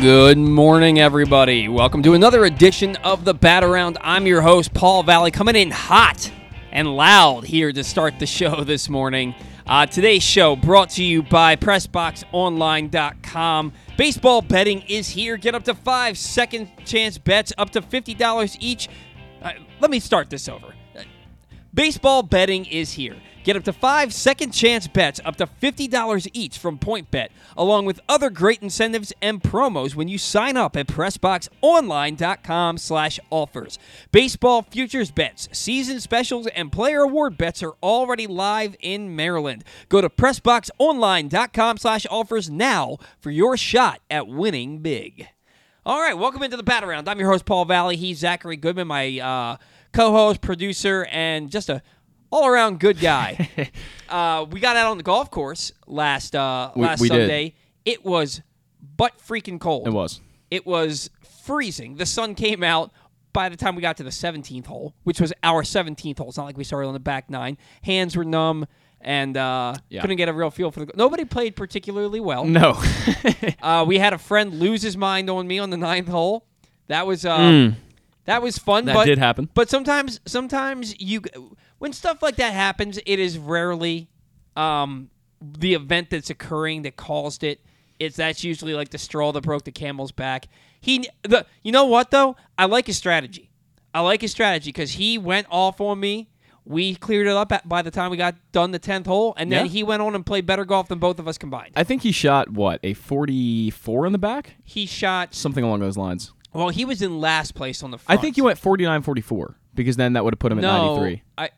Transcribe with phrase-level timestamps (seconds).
[0.00, 1.68] Good morning, everybody.
[1.68, 3.98] Welcome to another edition of the Bat Around.
[4.00, 6.32] I'm your host, Paul Valley, coming in hot
[6.72, 9.34] and loud here to start the show this morning.
[9.66, 13.72] Uh, today's show brought to you by PressBoxOnline.com.
[13.98, 15.36] Baseball betting is here.
[15.36, 18.88] Get up to five second chance bets, up to $50 each.
[19.42, 20.68] Uh, let me start this over.
[20.96, 21.02] Uh,
[21.74, 23.16] Baseball betting is here.
[23.42, 28.00] Get up to five second chance bets up to $50 each from PointsBet, along with
[28.08, 33.78] other great incentives and promos when you sign up at PressBoxOnline.com slash offers.
[34.12, 39.64] Baseball futures bets, season specials, and player award bets are already live in Maryland.
[39.88, 45.28] Go to PressBoxOnline.com slash offers now for your shot at winning big.
[45.86, 47.08] All right, welcome into the Bat Round.
[47.08, 47.96] I'm your host, Paul Valley.
[47.96, 49.56] He's Zachary Goodman, my uh,
[49.94, 51.80] co-host, producer, and just a
[52.30, 53.50] all-around good guy.
[54.08, 57.22] uh, we got out on the golf course last uh, We- last we did.
[57.22, 57.54] Sunday.
[57.84, 58.42] It was
[58.96, 59.86] butt freaking cold.
[59.86, 60.20] It was.
[60.50, 61.10] It was
[61.44, 61.96] freezing.
[61.96, 62.92] The sun came out
[63.32, 66.28] by the time we got to the 17th hole, which was our 17th hole.
[66.28, 67.56] It's not like we started on the back nine.
[67.82, 68.66] Hands were numb
[69.00, 70.00] and uh, Yeah.
[70.02, 70.92] couldn't get a real feel for the.
[70.94, 72.44] Nobody played particularly well.
[72.44, 72.80] No.
[73.62, 76.46] Uh, we had a friend lose his mind on me on the ninth hole.
[76.88, 77.72] That was uh,
[78.24, 78.86] that was fun.
[78.86, 79.48] That but, did happen.
[79.54, 81.20] But sometimes, sometimes you,
[81.80, 84.08] when stuff like that happens, it is rarely
[84.56, 87.60] um, the event that's occurring that caused it.
[87.98, 90.46] It's that's usually like the straw that broke the camel's back.
[90.80, 92.36] He, the, you know what though?
[92.56, 93.50] I like his strategy.
[93.92, 96.28] I like his strategy because he went off on me.
[96.66, 99.50] We cleared it up at, by the time we got done the tenth hole, and
[99.50, 99.72] then Yeah.
[99.72, 101.72] he went on and played better golf than both of us combined.
[101.74, 105.96] I think he shot what a 44 in the back, He shot something along those
[105.96, 106.32] lines.
[106.52, 108.18] Well, he was in last place on the Front.
[108.18, 111.22] I think he went 49 44 because then that would have put him at 93.
[111.38, 111.50] I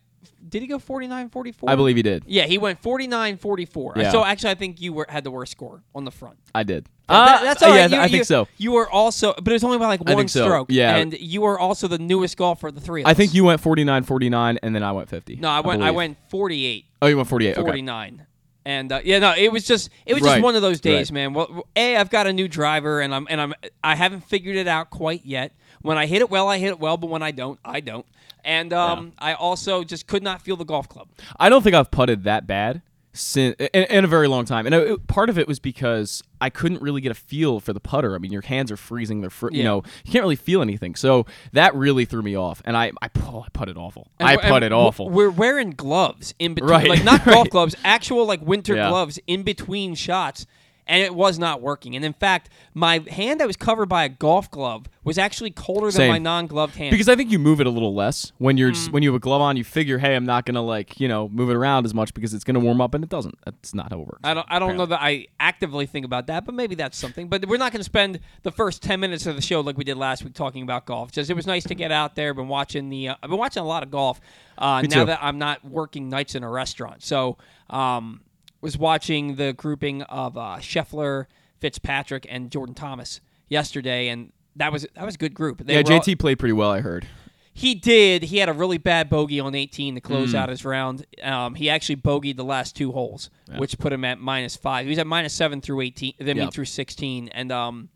[0.52, 1.68] did he go 49 44?
[1.68, 2.22] I believe he did.
[2.26, 3.94] Yeah, he went 49 44.
[3.96, 4.10] Yeah.
[4.12, 6.36] So actually I think you were had the worst score on the front.
[6.54, 6.86] I did.
[7.08, 7.90] That- Uh, that's all yeah, right.
[7.90, 8.46] You- I think you- so.
[8.58, 10.44] You were also but it was only by like one so.
[10.44, 10.66] stroke.
[10.70, 10.94] Yeah.
[10.96, 13.60] And you were also the newest golfer of the three of I think you went
[13.60, 15.36] 49 49 and then I went 50.
[15.36, 15.96] No, I went I believe.
[15.96, 17.52] went 48 Oh, you went 48.
[17.58, 17.62] Okay.
[17.62, 18.26] 49.
[18.64, 20.34] And uh, yeah, no, it was just it was Right.
[20.34, 21.14] just one of those days, Right.
[21.14, 21.32] man.
[21.34, 24.68] Well, a I've got a new driver, and I'm and I'm I haven't figured it
[24.68, 25.52] out quite yet.
[25.80, 28.06] When I hit it well, I hit it well, but when I don't, I don't.
[28.44, 31.08] And um, I also just could not feel the golf club.
[31.38, 32.82] I don't think I've putted that bad
[33.14, 34.64] since in, in a very long time.
[34.66, 37.78] And it, part of it was because I couldn't really get a feel for the
[37.80, 38.14] putter.
[38.14, 39.20] I mean, your hands are freezing.
[39.20, 40.94] They're fr- you know you can't really feel anything.
[40.94, 42.62] So that really threw me off.
[42.64, 44.08] And I I, oh, I putted awful.
[44.18, 45.08] And I putted awful.
[45.10, 47.50] We're wearing gloves in between, Right, like not golf right.
[47.50, 48.88] gloves, actual like winter Yeah.
[48.88, 50.46] gloves in between shots,
[50.86, 51.94] and it was not working.
[51.96, 55.86] And in fact, my hand that was covered by a golf glove was actually colder
[55.86, 56.08] than Same.
[56.10, 56.90] my non-gloved hand.
[56.92, 58.74] Because I think you move it a little less when you're Mm.
[58.74, 59.56] just, when you have a glove on.
[59.56, 62.34] You figure, hey, I'm not gonna like you know move it around as much because
[62.34, 63.36] it's gonna warm up, and it doesn't.
[63.44, 64.20] That's not how it works.
[64.24, 67.28] I don't, I don't know that I actively think about that, but maybe that's something.
[67.28, 69.84] But we're not going to spend the first ten minutes of the show like we
[69.84, 71.10] did last week talking about golf.
[71.12, 72.32] Just it was nice to get out there.
[72.34, 74.20] Been watching the, uh, I've been watching a lot of golf
[74.58, 75.04] uh, now too.
[75.06, 77.02] that I'm not working nights in a restaurant.
[77.02, 77.38] So,
[77.70, 78.20] um,
[78.62, 81.26] was watching the grouping of uh, Scheffler,
[81.60, 85.58] Fitzpatrick, and Jordan Thomas yesterday, and that was that was a good group.
[85.66, 86.70] They yeah, were all- JT played pretty well.
[86.70, 87.06] I heard.
[87.54, 88.22] he did.
[88.24, 90.04] He had a really bad bogey on 18 to Mm.
[90.04, 91.04] close out his round.
[91.22, 93.28] Um, he actually bogeyed the last two holes,
[93.58, 94.86] which put him at minus five.
[94.86, 96.48] He was at minus seven through 18, then Yeah.
[96.50, 97.28] through 16.
[97.28, 97.90] And um,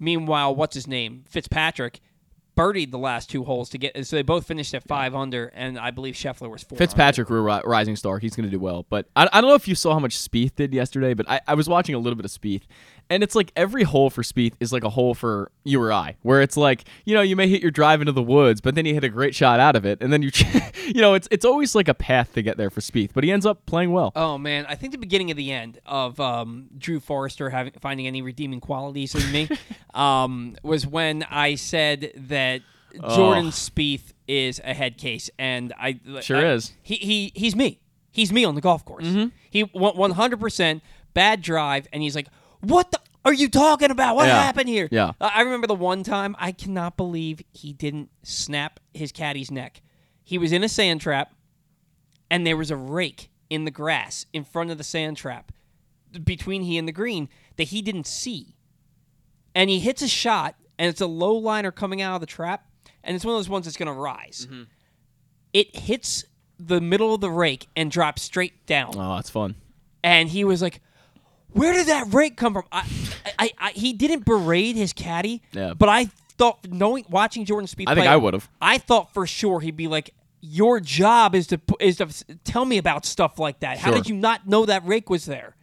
[0.00, 1.24] meanwhile, what's his name?
[1.28, 2.00] Fitzpatrick
[2.56, 4.06] birdied the last two holes to get.
[4.06, 6.78] So they both finished at five under, and I believe Scheffler was four.
[6.78, 8.18] Fitzpatrick, ri- rising star.
[8.18, 8.86] He's going to do well.
[8.88, 11.40] But I, I don't know if you saw how much Spieth did yesterday, but I,
[11.46, 12.62] I was watching a little bit of Spieth.
[13.08, 16.16] And it's like every hole for Spieth is like a hole for you or I,
[16.22, 18.84] where it's like, you know, you may hit your drive into the woods, but then
[18.84, 20.02] you hit a great shot out of it.
[20.02, 20.30] And then you,
[20.86, 23.30] you know, it's it's always like a path to get there for Spieth, but he
[23.30, 24.10] ends up playing well.
[24.16, 28.06] Oh man, I think the beginning of the end of um, Drew Forrester having finding
[28.08, 29.48] any redeeming qualities in me
[29.94, 32.62] um, was when I said that
[33.14, 33.50] Jordan Oh.
[33.50, 36.72] Spieth is a head case, and I Sure I- is.
[36.82, 37.78] He he he's me.
[38.10, 39.06] He's me on the golf course.
[39.50, 40.82] He one hundred percent
[41.14, 42.28] bad drive, and he's like,
[42.60, 44.40] "What the." Are you talking about what Yeah.
[44.42, 44.88] happened here?
[44.90, 45.12] Yeah.
[45.20, 49.82] I I remember the one time I cannot believe he didn't snap his caddy's neck.
[50.22, 51.34] He was in a sand trap
[52.30, 55.52] and there was a rake in the grass in front of the sand trap
[56.24, 58.54] between he and the green that he didn't see.
[59.54, 62.66] And he hits a shot, and it's a low liner coming out of the trap,
[63.02, 64.46] and it's one of those ones that's going to rise.
[64.50, 64.64] Mm-hmm.
[65.52, 66.24] It hits
[66.58, 68.94] the middle of the rake and drops straight down.
[68.96, 69.54] Oh, that's fun.
[70.02, 70.80] And he was like,
[71.56, 72.84] "Where did that rake come from?" I,
[73.38, 75.74] I, I he didn't berate his caddy, Yeah.
[75.74, 78.48] but I thought knowing watching Jordan Spieth I think I would've.
[78.60, 82.06] I thought for sure he'd be like, "Your job is to is to
[82.44, 83.78] tell me about stuff like that.
[83.78, 83.86] Sure.
[83.86, 85.56] How did you not know that rake was there?"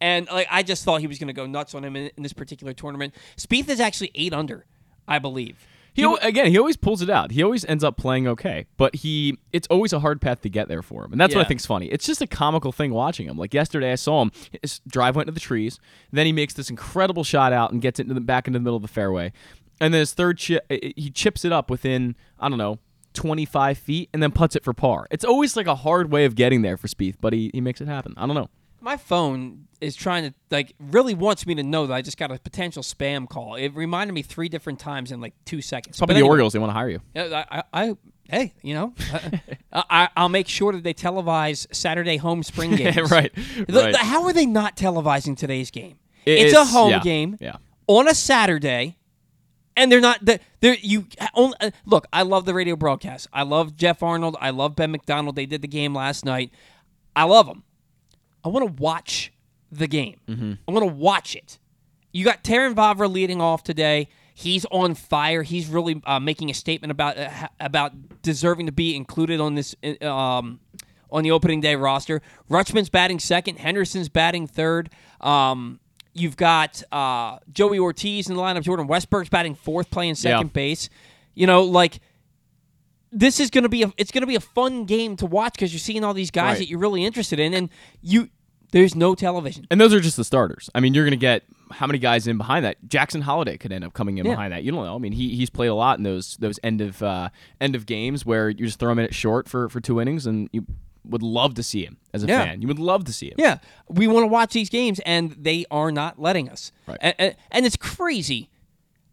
[0.00, 2.22] And like I just thought he was going to go nuts on him in, in
[2.22, 3.14] this particular tournament.
[3.36, 4.64] Spieth is actually eight under,
[5.06, 5.66] I believe.
[6.00, 7.30] He, again, he always pulls it out.
[7.32, 10.68] He always ends up playing okay, but he it's always a hard path to get
[10.68, 11.48] there for him, and that's what I Yeah.
[11.48, 11.86] think's funny.
[11.86, 13.36] It's just a comical thing watching him.
[13.38, 14.32] Like yesterday, I saw him
[14.62, 15.78] his drive went into the trees,
[16.12, 18.62] then he makes this incredible shot out and gets it into the back into the
[18.62, 19.32] middle of the fairway,
[19.80, 22.78] and then his third chip he chips it up within I don't know.
[23.12, 25.06] 25 feet and then puts it for par.
[25.10, 27.80] It's always like a hard way of getting there for Spieth, but he, he makes
[27.80, 28.14] it happen.
[28.16, 28.48] I don't know.
[28.82, 32.30] My phone is trying to like really wants me to know that I just got
[32.30, 33.54] a potential spam call.
[33.56, 35.98] It reminded me three different times in like two seconds.
[35.98, 37.00] Probably But the anyway, Orioles, they want to hire you.
[37.14, 37.96] Yeah, I, I, I
[38.28, 38.94] hey, you know,
[39.72, 43.10] I, I, I'll make sure that they televise Saturday home spring games.
[43.10, 43.32] right.
[43.34, 43.92] The- right.
[43.92, 45.98] the- how are they not televising today's game?
[46.24, 47.56] It- it's, a home yeah, game yeah.
[47.86, 48.98] on a Saturday,
[49.76, 50.18] and they're not.
[50.22, 52.06] They're, they're you only, uh, look.
[52.12, 53.28] I love the radio broadcast.
[53.32, 54.36] I love Geoff Arnold.
[54.40, 55.36] I love Ben McDonald.
[55.36, 56.50] They did the game last night.
[57.16, 57.64] I love them.
[58.44, 59.32] I want to watch
[59.70, 60.20] the game.
[60.28, 60.52] Mm-hmm.
[60.68, 61.58] I want to watch it.
[62.12, 64.08] You got Terrin Vavra leading off today.
[64.34, 65.42] He's on fire.
[65.42, 69.74] He's really uh, making a statement about uh, about deserving to be included on this
[70.00, 70.60] um,
[71.10, 72.22] on the opening day roster.
[72.50, 73.58] Rutschman's batting second.
[73.58, 74.90] Henderson's batting third.
[75.20, 75.78] Um,
[76.14, 78.62] you've got uh, Joey Ortiz in the lineup.
[78.62, 80.52] Jordan Westburg's batting fourth, playing second Yeah.
[80.52, 80.88] base.
[81.34, 82.00] You know, like
[83.12, 85.54] this is going to be a it's going to be a fun game to watch
[85.54, 86.58] because you're seeing all these guys Right.
[86.58, 87.68] that you're really interested in, and
[88.02, 88.28] you
[88.72, 89.66] there's no television.
[89.70, 90.70] And those are just the starters.
[90.76, 91.42] I mean, you're going to get
[91.72, 92.76] how many guys in behind that?
[92.88, 94.32] Jackson Holliday could end up coming in Yeah.
[94.32, 94.62] behind that.
[94.62, 94.94] You don't know.
[94.94, 97.30] I mean, he he's played a lot in those those end of uh,
[97.60, 100.24] end of games where you just throw him in at short for for two innings,
[100.26, 100.64] and you
[101.04, 102.44] would love to see him as a Yeah.
[102.44, 102.60] fan.
[102.62, 103.34] You would love to see him.
[103.38, 103.58] Yeah,
[103.88, 106.70] we want to watch these games, and they are not letting us.
[106.86, 106.98] Right.
[107.00, 108.50] And, and, and it's crazy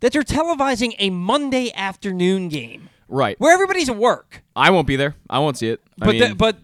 [0.01, 3.39] that they're televising a Monday afternoon game Right.
[3.39, 4.43] where everybody's at work.
[4.55, 5.15] I won't be there.
[5.29, 5.81] I won't see it.
[6.01, 6.57] I But mean, the, but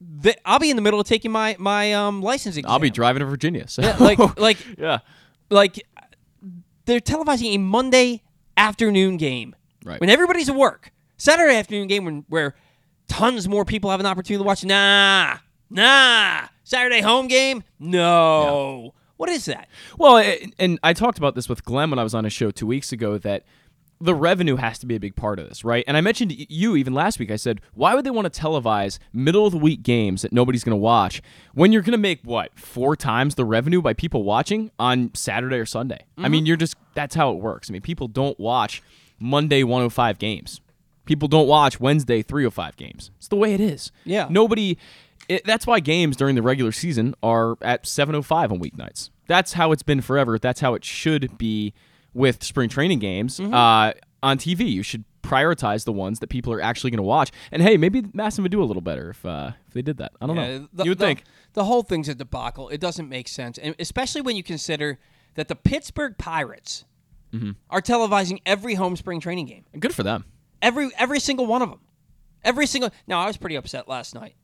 [0.00, 2.70] the, I'll be in the middle of taking my my um license exam.
[2.70, 3.66] I'll be driving to Virginia.
[3.68, 4.98] So Yeah, like like yeah.
[5.50, 5.82] like
[6.86, 8.22] they're televising a Monday
[8.56, 9.54] afternoon game
[9.84, 10.00] Right.
[10.00, 10.92] when everybody's at work.
[11.16, 12.54] Saturday afternoon game when where
[13.08, 14.64] tons more people have an opportunity to watch.
[14.64, 15.38] Nah,
[15.70, 16.46] nah.
[16.64, 17.62] Saturday home game.
[17.78, 18.94] No.
[19.16, 19.68] What is that?
[19.98, 20.16] Well,
[20.58, 22.90] and I talked about this with Glenn when I was on a show two weeks
[22.92, 23.44] ago that
[24.02, 25.84] the revenue has to be a big part of this, right?
[25.86, 27.30] And I mentioned you even last week.
[27.30, 30.64] I said, why would they want to televise middle of the week games that nobody's
[30.64, 31.20] going to watch
[31.52, 35.56] when you're going to make what four times the revenue by people watching on Saturday
[35.56, 35.98] or Sunday?
[36.16, 36.32] I Mm-hmm.
[36.32, 37.68] mean, you're just that's how it works.
[37.70, 38.82] I mean, people don't watch
[39.18, 40.60] Monday 105 games.
[41.04, 43.10] People don't watch Wednesday 305 games.
[43.18, 43.92] It's the way it is.
[44.04, 44.28] Yeah.
[44.30, 44.78] Nobody.
[45.28, 49.10] It, that's why games during the regular season are at 7:05 on weeknights.
[49.26, 50.38] That's how it's been forever.
[50.38, 51.74] That's how it should be
[52.14, 53.54] with spring training games Mm-hmm.
[53.54, 53.92] uh,
[54.22, 54.70] on TV.
[54.70, 57.30] You should prioritize the ones that people are actually going to watch.
[57.52, 60.12] And hey, maybe MASN would do a little better if uh, if they did that.
[60.20, 60.68] I don't Yeah, know.
[60.72, 61.24] the- you would the- think.
[61.54, 62.68] the whole thing's a debacle.
[62.68, 64.98] It doesn't make sense, and especially when you consider
[65.34, 66.84] that the Pittsburgh Pirates
[67.32, 67.52] Mm-hmm.
[67.70, 69.64] are televising every home spring training game.
[69.78, 70.24] Good for them.
[70.60, 71.78] Every every single one of them.
[72.42, 72.90] Every single.
[73.06, 74.34] Now I was pretty upset last night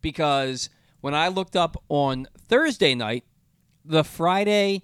[0.00, 0.68] because
[1.00, 3.24] when I looked up on Thursday night,
[3.84, 4.82] the Friday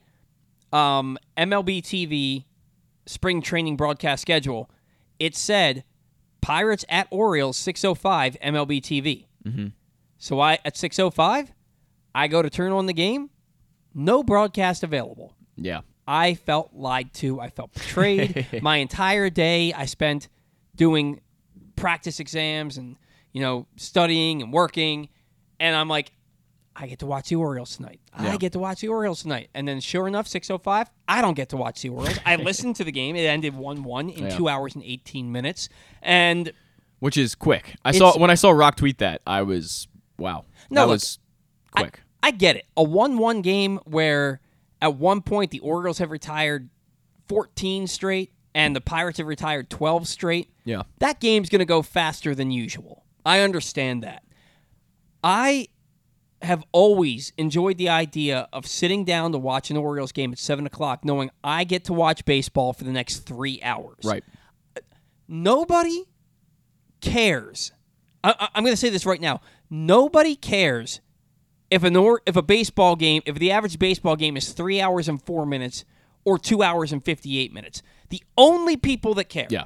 [0.75, 2.45] um, MLB TV
[3.07, 4.69] spring training broadcast schedule,
[5.19, 5.85] it said
[6.41, 9.27] Pirates at Orioles 605 MLB TV.
[9.47, 9.69] Mm-hmm.
[10.19, 11.53] So I at 605,
[12.15, 13.31] I go to turn on the game,
[13.95, 15.35] no broadcast available.
[15.57, 15.83] Yeah.
[16.07, 17.41] I felt lied to.
[17.41, 18.47] I felt betrayed.
[18.63, 20.29] My entire day I spent
[20.75, 21.21] doing
[21.77, 22.97] practice exams and
[23.33, 25.09] you know studying and working,
[25.61, 26.13] and I'm like,
[26.77, 28.01] I get to watch the Orioles tonight.
[28.13, 28.37] I Yeah.
[28.37, 29.49] get to watch the Orioles tonight.
[29.55, 32.19] And then sure enough, 6:05, I don't get to watch the Orioles.
[32.27, 33.15] I listened to the game.
[33.15, 34.37] It ended 1-1 in Yeah.
[34.37, 35.69] 2 hours and 18 minutes.
[36.03, 36.53] And
[36.99, 37.77] Which is quick.
[37.85, 39.87] I saw when I saw Roch tweet that, I was
[40.19, 40.45] wow.
[40.71, 41.19] No, that look, was
[41.77, 42.01] quick.
[42.23, 42.65] I get it.
[42.77, 44.41] A 1 1 game where
[44.83, 46.71] at one point the Orioles have retired
[47.29, 50.51] 14 straight and the Pirates have retired 12 straight.
[50.65, 50.83] yeah.
[50.99, 53.05] That game's going to go faster than usual.
[53.27, 54.23] I understand that.
[55.23, 55.69] I
[56.45, 60.67] have always enjoyed the idea of sitting down to watch an Orioles game at 7
[60.67, 64.05] o'clock, knowing I get to watch baseball for the next three hours.
[64.05, 64.25] Right.
[65.27, 66.05] Nobody
[67.01, 67.73] cares.
[68.23, 69.41] I, I'm going to say this right now.
[69.71, 71.01] Nobody cares
[71.71, 75.09] if an or if a baseball game, if the average baseball game is three hours
[75.09, 75.85] and four minutes
[76.25, 77.83] or two hours and fifty eight minutes.
[78.11, 79.65] The only people that care Yeah.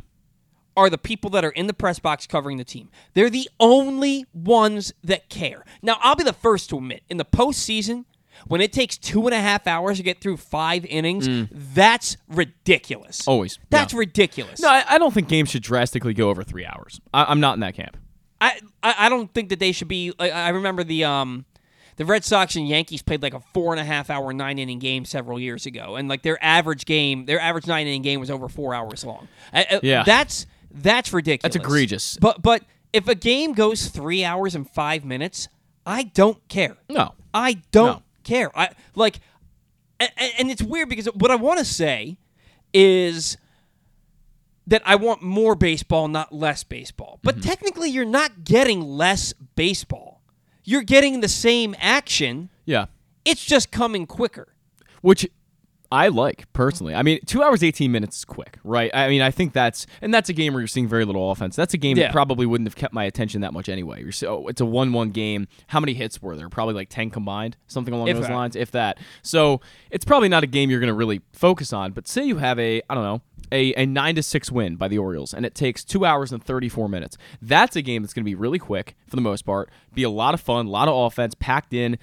[0.79, 2.89] Are the people that are in the press box covering the team.
[3.15, 5.65] They're the only ones that care.
[5.83, 8.05] Now, I'll be the first to admit, in the postseason,
[8.47, 13.27] when it takes two and a half hours to get through five innings, that's ridiculous.
[13.27, 13.59] Always.
[13.71, 13.97] That's Mm.
[13.97, 14.01] Yeah.
[14.01, 14.61] ridiculous.
[14.61, 17.01] No, I, I don't think games should drastically go over three hours.
[17.13, 17.97] I, I'm not in that camp.
[18.41, 20.13] I, I I don't think that they should be.
[20.21, 21.45] I, I remember the um
[21.97, 24.79] the Red Sox and Yankees played like a four and a half hour nine inning
[24.79, 28.31] game several years ago, and like their average game, their average nine inning game was
[28.31, 29.27] over four hours long.
[29.83, 30.05] Yeah.
[30.05, 31.55] that's that's ridiculous.
[31.55, 32.19] That's egregious.
[32.21, 35.49] But but if a game goes three hours and five minutes,
[35.87, 36.77] I don't care.
[36.89, 37.15] No.
[37.35, 38.03] I don't No.
[38.25, 38.51] care.
[38.59, 39.21] I like,
[40.01, 42.19] and, and it's weird because what I want to say
[42.73, 43.37] is
[44.67, 47.19] that I want more baseball, not less baseball.
[47.23, 47.49] But Mm-hmm.
[47.49, 50.21] technically, you're not getting less baseball.
[50.65, 52.51] You're getting the same action.
[52.67, 52.87] Yeah.
[53.25, 54.49] It's just coming quicker.
[55.01, 55.27] which
[55.91, 56.95] I like personally.
[56.95, 58.91] I mean, two hours eighteen minutes is quick, right?
[58.93, 61.57] I mean, I think that's and that's a game where you're seeing very little offense.
[61.57, 62.05] That's a game Yeah.
[62.09, 64.03] that probably wouldn't have kept my attention that much anyway.
[64.03, 65.49] You're so it's a one-one game.
[65.69, 66.49] How many hits were there?
[66.51, 68.35] Probably like ten combined, something along If those that.
[68.35, 68.99] lines, if that.
[69.23, 71.93] So it's probably not a game you're going to really focus on.
[71.93, 74.89] But say you have a I don't know a, a nine to six win by
[74.89, 77.17] the Orioles, and it takes two hours and thirty four minutes.
[77.41, 79.71] That's a game that's going to be really quick for the most part.
[79.95, 81.99] Be a lot of fun, a lot of offense packed in.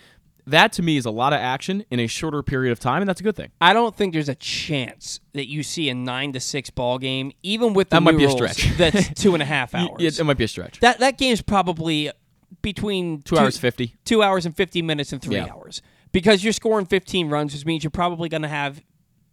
[0.47, 3.09] That to me is a lot of action in a shorter period of time, and
[3.09, 3.49] that's a good thing.
[3.59, 7.31] I don't think there's a chance that you see a nine to six ball game,
[7.41, 8.69] even with the That might be a stretch.
[8.77, 9.99] That's two and a half hours.
[9.99, 10.79] It, it might be a stretch.
[10.81, 12.11] that that game's probably
[12.61, 13.95] between Two hours fifty.
[14.05, 15.47] two hours and 50 minutes and three Yeah.
[15.51, 18.81] hours because you're scoring 15 runs which means you're probably going to have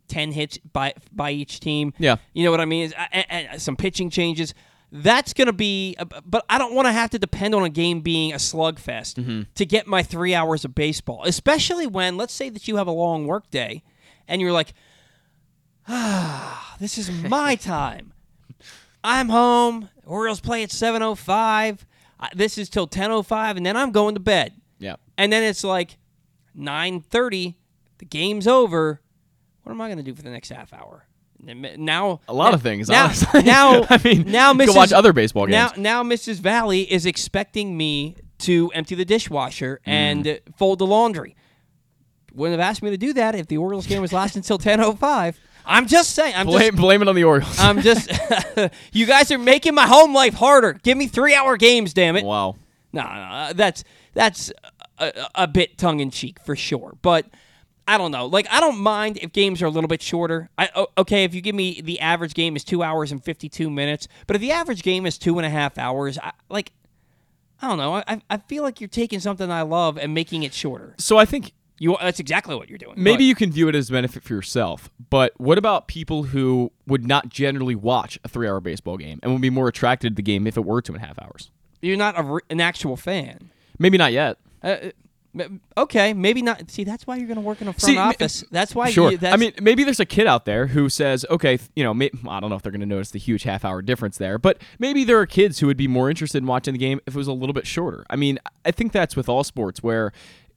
[0.09, 2.17] 10 hits by by each team Yeah.
[2.35, 4.53] you know what i mean Is- uh, and, and some pitching changes
[4.95, 5.97] that's going to be
[6.27, 9.43] but i don't want to have to depend on a game being a slugfest Mm-hmm.
[9.55, 12.93] to get my three hours of baseball especially when let's say that you have a
[12.93, 13.83] long work day
[14.29, 14.75] and you're like
[15.89, 18.13] ah this is my time
[19.03, 21.79] i'm home orioles play at 7.05
[22.21, 24.97] I- this is till 10.05 and then i'm going to bed Yeah.
[25.17, 25.97] and then it's like
[26.55, 27.55] 9:30,
[27.97, 29.01] the game's over.
[29.63, 31.07] What am I going to do for the next half hour?
[31.43, 33.43] Now A lot of things, Now, honestly.
[33.45, 34.67] now, I mean, now Mrs.
[34.67, 35.73] can watch other baseball games.
[35.77, 36.37] Now, now Mrs.
[36.39, 39.91] Valley is expecting me to empty the dishwasher Mm.
[39.93, 41.35] and fold the laundry.
[42.35, 45.35] Wouldn't have asked me to do that if the Orioles game was lasting until 10:05.
[45.67, 46.35] I'm just saying.
[46.35, 46.81] I'm blame, just.
[46.81, 47.57] blame it on the Orioles.
[47.59, 48.11] I'm just.
[48.93, 50.75] you guys are making my home life harder.
[50.83, 52.25] Give me three-hour games, damn it.
[52.25, 52.57] wow.
[52.93, 54.53] No, no, that's that's
[54.99, 56.95] a, a bit tongue in cheek for sure.
[57.03, 57.27] But
[57.89, 58.27] I don't know.
[58.27, 60.49] Like I don't mind if games are a little bit shorter.
[60.57, 63.71] I okay if you give me the average game is two hours and fifty two
[63.71, 66.73] minutes, but if the average game is two and a half hours, I, like
[67.61, 67.95] I don't know.
[68.07, 70.95] I I feel like you're taking something I love and making it shorter.
[70.99, 72.95] So I think You that's exactly what you're doing.
[72.97, 76.71] maybe you can view it as a benefit for yourself, but what about people who
[76.87, 80.23] would not generally watch a three-hour baseball game and would be more attracted to the
[80.23, 81.51] game if it were two and a half hours?
[81.81, 83.51] You're not a, an actual fan.
[83.79, 84.39] Maybe not yet.
[84.63, 84.93] Uh, m-
[85.77, 86.71] okay, maybe not.
[86.71, 88.45] See, that's why you're going to work in a front See, m- office.
[88.51, 88.91] That's why.
[88.91, 89.13] Sure.
[89.13, 91.95] You, that's, I mean, maybe there's a kid out there who says, okay, you know,
[91.95, 94.39] may- I don't know if they're going to notice the huge half hour difference there,
[94.39, 97.15] but maybe there are kids who would be more interested in watching the game if
[97.15, 98.05] it was a little bit shorter.
[98.11, 100.13] I mean, I think that's with all sports where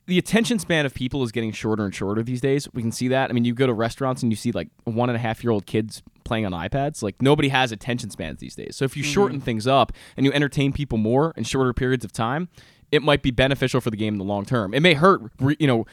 [0.07, 2.71] the attention span of people is getting shorter and shorter these days.
[2.73, 3.29] We can see that.
[3.29, 5.51] I mean, you go to restaurants and you see like one and a half year
[5.51, 7.01] old kids playing on iPads.
[7.01, 8.75] Like nobody has attention spans these days.
[8.75, 9.11] So if you mm-hmm.
[9.11, 12.49] shorten things up and you entertain people more in shorter periods of time,
[12.95, 14.73] it might be beneficial for the game in the long term.
[14.73, 15.21] It may hurt,
[15.59, 15.85] you know,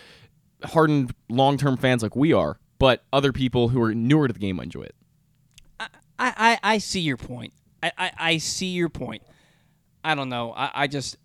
[0.65, 4.41] hardened long term fans like we are, but other people who are newer to the
[4.41, 4.95] game might enjoy it.
[5.81, 7.53] I, I, I see your point.
[7.83, 9.23] I, I, I see your point.
[10.05, 10.53] I don't know.
[10.53, 11.17] I, I just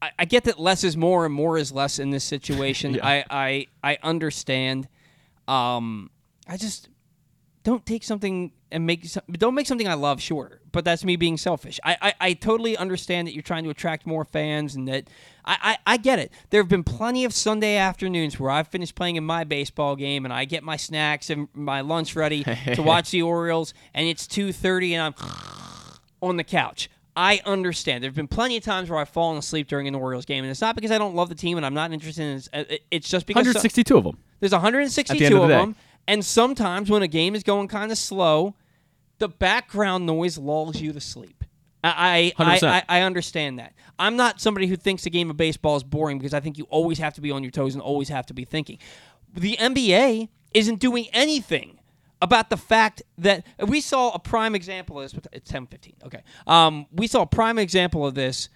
[0.00, 2.94] I, I get that less is more and more is less in this situation.
[2.96, 3.06] Yeah.
[3.06, 4.88] I, I I understand.
[5.48, 6.10] Um,
[6.48, 6.88] I just
[7.66, 10.60] don't take something and make some, don't make something I love shorter.
[10.70, 11.80] But that's me being selfish.
[11.82, 15.08] I, I, I totally understand that you're trying to attract more fans and that
[15.44, 15.56] I,
[15.86, 16.30] I, I get it.
[16.50, 20.24] There have been plenty of Sunday afternoons where I've finished playing in my baseball game
[20.24, 22.44] and I get my snacks and my lunch ready
[22.74, 25.14] to watch the Orioles and it's two thirty and I'm
[26.22, 26.88] on the couch.
[27.16, 28.04] I understand.
[28.04, 30.50] There have been plenty of times where I've fallen asleep during an Orioles game, and
[30.50, 32.60] it's not because I don't love the team and I'm not interested in.
[32.60, 32.82] It.
[32.90, 34.18] It's just because so- 162 of them.
[34.38, 35.76] there's 162 At the of the them,
[36.08, 38.54] and sometimes when a game is going kind of slow,
[39.18, 41.44] the background noise lulls you to sleep.
[41.82, 43.72] I I, I, I understand that.
[43.98, 46.64] I'm not somebody who thinks a game of baseball is boring because I think you
[46.64, 48.78] always have to be on your toes and always have to be thinking.
[49.32, 51.78] The NBA isn't doing anything
[52.22, 55.20] about the fact that we saw a prime example of this.
[55.32, 55.94] It's 10:15.
[56.06, 58.48] Okay, um, we saw a prime example of this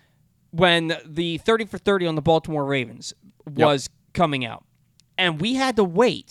[0.51, 3.15] when the 30 for 30 on the Baltimore Ravens
[3.47, 4.65] was coming out,
[5.17, 6.31] and we had to wait.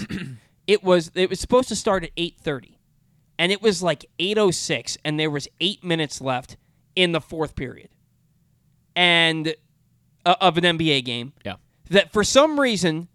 [0.70, 2.78] It was it was supposed to start at 8:30,
[3.40, 6.58] and it was like 8:06, and there was eight minutes left
[6.96, 7.90] in the fourth period,
[8.96, 9.56] and
[10.26, 11.34] uh, of an NBA game.
[11.46, 11.56] Yeah.
[11.90, 13.08] That for some reason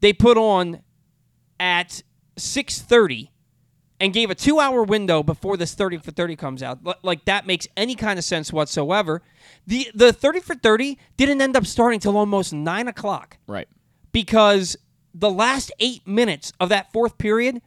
[0.00, 0.82] they put on
[1.58, 2.02] at
[2.38, 3.30] 6:30
[3.98, 6.78] and gave a two hour window before this 30 for 30 comes out.
[6.86, 9.22] L- Like that makes any kind of sense whatsoever.
[9.66, 13.68] The the 30 for 30 didn't end up starting till almost nine o'clock Right.
[14.12, 14.76] because
[15.18, 17.62] the last eight minutes of that fourth period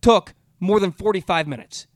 [0.00, 1.86] took more than 45 minutes.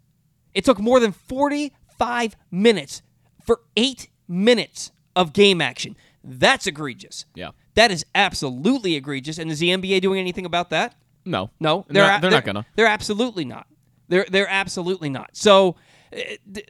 [0.52, 3.02] It took more than 45 minutes
[3.44, 5.96] for eight minutes of game action.
[6.22, 7.24] That's egregious.
[7.34, 7.50] Yeah.
[7.74, 9.38] That is absolutely egregious.
[9.38, 10.94] And is the NBA doing anything about that?
[11.24, 11.50] No.
[11.60, 12.66] No, They're, a- not, they're not gonna.
[12.76, 13.66] They're absolutely not.
[14.08, 15.30] They're they're absolutely not.
[15.36, 15.76] So,
[16.12, 16.16] uh,
[16.52, 16.68] th-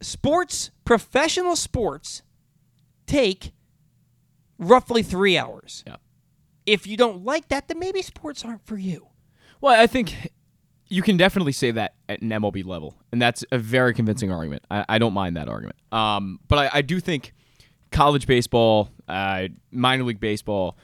[0.00, 2.22] sports, professional sports,
[3.06, 3.52] take
[4.58, 5.82] roughly three hours.
[5.86, 5.96] Yeah.
[6.68, 9.06] If you don't like that, then maybe sports aren't for you.
[9.60, 10.32] Well, I think
[10.88, 14.64] you can definitely say that at an MLB level, and that's a very convincing argument.
[14.70, 15.76] I, I don't mind that argument.
[15.92, 17.32] Um, but I, I do think
[17.90, 20.76] college baseball, uh, minor league baseball,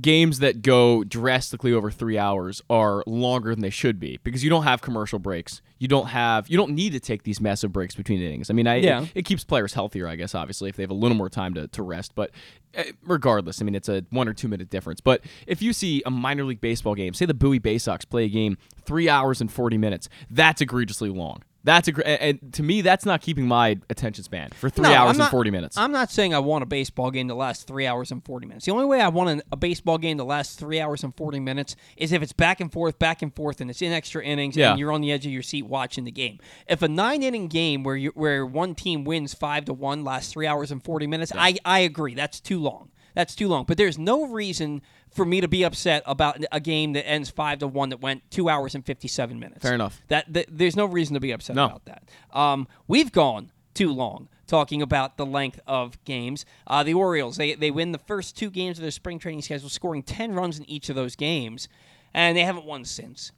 [0.00, 4.50] games that go drastically over three hours are longer than they should be because you
[4.50, 5.62] don't have commercial breaks.
[5.78, 8.50] You don't have you don't need to take these massive breaks between innings.
[8.50, 9.02] I mean, I, Yeah.
[9.02, 11.54] it, it keeps players healthier, I guess, obviously, if they have a little more time
[11.54, 12.12] to, to rest.
[12.14, 12.30] But
[12.76, 15.00] uh, regardless, I mean, it's a one or two minute difference.
[15.00, 18.24] But if you see a minor league baseball game, say the Bowie Bay Sox play
[18.24, 21.42] a game three hours and 40 minutes, that's egregiously long.
[21.62, 24.94] That's a, great, and to me, that's not keeping my attention span for three No,
[24.94, 25.76] hours I'm not- and 40 minutes.
[25.76, 28.64] I'm not saying I want a baseball game to last three hours and 40 minutes.
[28.64, 31.38] The only way I want an, a baseball game to last three hours and 40
[31.40, 34.56] minutes is if it's back and forth, back and forth, and it's in extra innings,
[34.56, 34.70] Yeah.
[34.70, 36.38] and you're on the edge of your seat watching the game.
[36.66, 40.32] If a nine inning game where you where one team wins five to one lasts
[40.32, 42.14] three hours and 40 minutes, I, I agree.
[42.14, 42.88] That's too long.
[43.14, 43.64] That's too long.
[43.64, 47.58] But there's no reason for me to be upset about a game that ends five
[47.60, 49.62] to one that went two hours and 57 minutes.
[49.62, 50.00] Fair enough.
[50.08, 51.66] That, that there's no reason to be upset No.
[51.66, 52.04] about that.
[52.32, 56.44] Um, we've gone too long talking about the length of games.
[56.66, 59.68] Uh, the Orioles they they win the first two games of their spring training schedule,
[59.68, 61.68] scoring ten runs in each of those games,
[62.14, 63.32] and they haven't won since.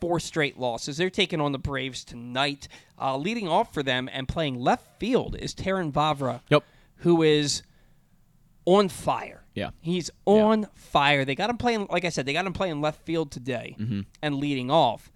[0.00, 0.96] Four straight losses.
[0.96, 2.66] They're taking on the Braves tonight.
[3.00, 6.64] Uh, leading off for them and playing left field is Terrin Vavra, Yep.
[6.96, 7.62] who is
[8.64, 9.44] on fire.
[9.54, 9.70] Yeah.
[9.80, 11.24] He's on fire.
[11.24, 14.00] They got him playing, like I said, they got him playing left field today Mm-hmm.
[14.22, 15.10] and leading off.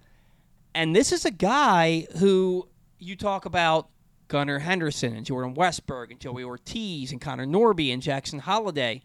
[0.75, 2.67] And this is a guy who
[2.99, 3.87] you talk about
[4.27, 9.01] Gunnar Henderson and Jordan Westburg and Joey Ortiz and Connor Norby and Jackson Holliday.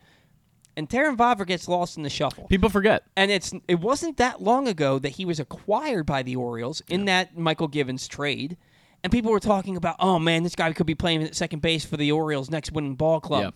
[0.77, 2.47] And Terrin Vavra gets lost in the shuffle.
[2.49, 3.05] People forget.
[3.17, 7.05] And it's it wasn't that long ago that he was acquired by the Orioles in
[7.07, 8.57] that Mychal Givens trade.
[9.05, 11.85] And people were talking about, oh man, this guy could be playing at second base
[11.85, 13.43] for the Orioles next winning ball club.
[13.43, 13.51] Yeah.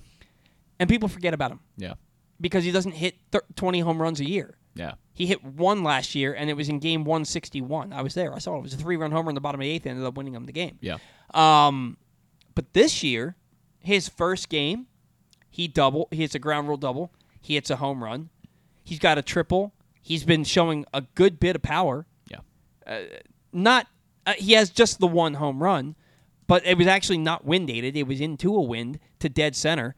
[0.79, 1.95] And people forget about him Yeah.
[2.41, 4.57] because he doesn't hit thir- 20 home runs a year.
[4.75, 4.95] Yeah.
[5.15, 7.93] He hit one last year, and it was in game 161.
[7.95, 8.35] I was there.
[8.35, 8.59] I saw it.
[8.59, 10.15] It was a three run homer in the bottom of the eighth, and ended up
[10.17, 10.79] winning him the game.
[10.83, 10.99] Yeah.
[11.33, 11.97] Um,
[12.55, 13.37] but this year,
[13.79, 14.87] his first game,
[15.49, 16.09] he double.
[16.11, 17.11] He hits a ground rule double.
[17.41, 18.29] He hits a home run.
[18.85, 19.73] He's got a triple.
[20.03, 22.07] He's been showing a good bit of power.
[22.31, 22.41] Yeah.
[23.53, 23.87] Not
[24.27, 25.97] uh, he has just the one home run,
[26.47, 27.97] but it was actually not wind aided.
[27.97, 29.95] It was into a wind to dead center.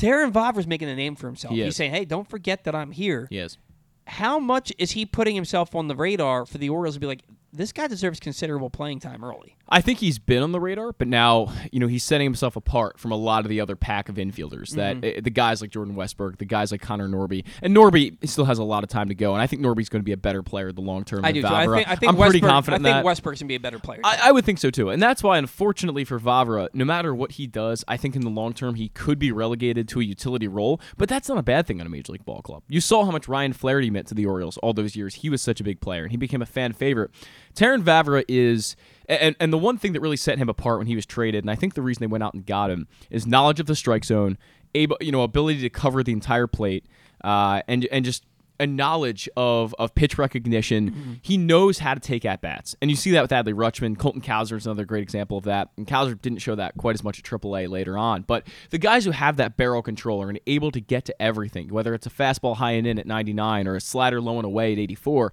[0.00, 1.52] Terrin Vavra's making a name for himself.
[1.54, 1.76] He He's is.
[1.76, 3.58] saying, "Hey, don't forget that I'm here." He is.
[4.06, 7.22] How much is he putting himself on the radar for the Orioles to be like,
[7.52, 9.56] this guy deserves considerable playing time early?
[9.68, 12.98] I think he's been on the radar, but now you know he's setting himself apart
[12.98, 14.70] from a lot of the other pack of infielders.
[14.70, 15.18] That Mm-hmm.
[15.18, 18.58] uh, the guys like Jordan Westburg, the guys like Connor Norby, and Norby still has
[18.58, 19.32] a lot of time to go.
[19.34, 21.24] And I think Norby's going to be a better player the long term.
[21.24, 21.48] I than do.
[21.48, 21.54] Too.
[21.54, 23.04] I think I think am pretty confident I think that.
[23.04, 24.00] Westburg's gonna be a better player.
[24.04, 27.32] I, I would think so too, and that's why, unfortunately for Vavra, no matter what
[27.32, 30.48] he does, I think in the long term he could be relegated to a utility
[30.48, 30.80] role.
[30.96, 32.62] But that's not a bad thing on a major league ball club.
[32.68, 35.16] You saw how much Ryan Flaherty meant to the Orioles all those years.
[35.16, 37.10] He was such a big player, and he became a fan favorite.
[37.54, 38.76] Terrin Vavra is,
[39.08, 41.50] and and the one thing that really set him apart when he was traded, and
[41.50, 44.04] I think the reason they went out and got him is knowledge of the strike
[44.04, 44.38] zone,
[44.74, 46.86] able, you know, ability to cover the entire plate,
[47.24, 48.24] uh, and and just
[48.60, 51.18] a knowledge of of pitch recognition.
[51.22, 53.98] He knows how to take at bats, and you see that with Adley Rutschman.
[53.98, 55.70] Colton Cowser is another great example of that.
[55.76, 59.04] And Cowser didn't show that quite as much at AAA later on, but the guys
[59.06, 62.56] who have that barrel control are able to get to everything, whether it's a fastball
[62.56, 65.32] high and in at 99 or a slider low and away at 84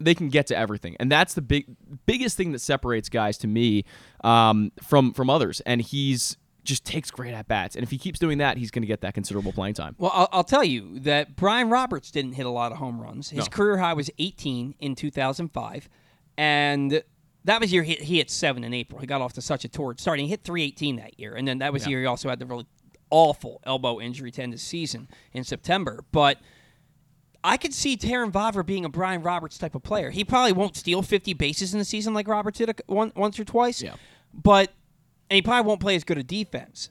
[0.00, 1.66] they can get to everything, and that's the big
[2.06, 3.84] biggest thing that separates guys to me
[4.24, 5.60] um, from from others.
[5.66, 8.82] And he's just takes great at bats, and if he keeps doing that, he's going
[8.82, 9.94] to get that considerable playing time.
[9.98, 13.30] Well, I'll, I'll tell you that Brian Roberts didn't hit a lot of home runs.
[13.30, 13.50] His No.
[13.50, 15.88] career high was 18 in 2005,
[16.36, 17.02] and
[17.44, 19.00] that was year he, he hit seven in April.
[19.00, 20.18] He got off to such a torrid start.
[20.18, 22.46] He hit 318 that year, and then that was the year he also had the
[22.46, 22.66] really
[23.10, 26.04] awful elbow injury to end his season in September.
[26.12, 26.38] But
[27.44, 30.10] I could see Terrin Vavra being a Brian Roberts type of player.
[30.10, 33.38] He probably won't steal 50 bases in the season like Roberts did a, one, once
[33.38, 33.80] or twice.
[33.80, 33.94] Yeah.
[34.34, 34.72] But
[35.30, 36.90] and he probably won't play as good a defense.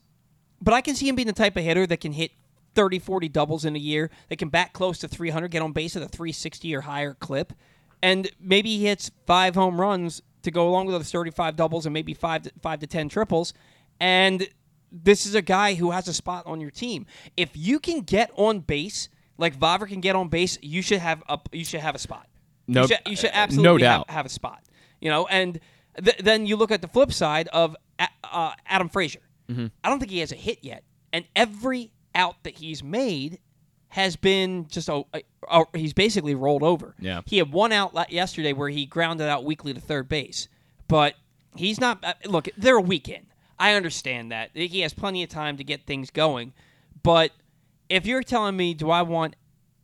[0.61, 2.31] But I can see him being the type of hitter that can hit
[2.75, 5.95] 30, 40 doubles in a year, that can bat close to 300, get on base
[5.95, 7.53] at a 360 or higher clip,
[8.01, 11.93] and maybe he hits five home runs to go along with those 35 doubles and
[11.93, 13.53] maybe five to, five to 10 triples.
[13.99, 14.47] And
[14.91, 17.05] this is a guy who has a spot on your team.
[17.35, 21.23] If you can get on base like Vavra can get on base, you should have
[21.29, 22.27] a you should have a spot.
[22.67, 24.09] No- you should, you should absolutely no have- doubt.
[24.09, 24.63] have, a spot.
[24.99, 25.59] You know, and
[26.03, 29.21] th- then you look at the flip side of A- uh, Adam Frazier.
[29.49, 29.67] Mm-hmm.
[29.83, 33.39] I don't think he has a hit yet, and every out that he's made
[33.89, 36.93] has been just a, a, a- he's basically rolled over.
[36.99, 37.21] Yeah.
[37.25, 40.49] he had one out yesterday where he grounded out weakly to third base,
[40.89, 41.13] but
[41.55, 42.03] he's not.
[42.03, 43.27] Uh, look, they're a weekend.
[43.59, 46.53] I understand that he has plenty of time to get things going,
[47.01, 47.31] but
[47.89, 49.35] if you're telling me, do I want,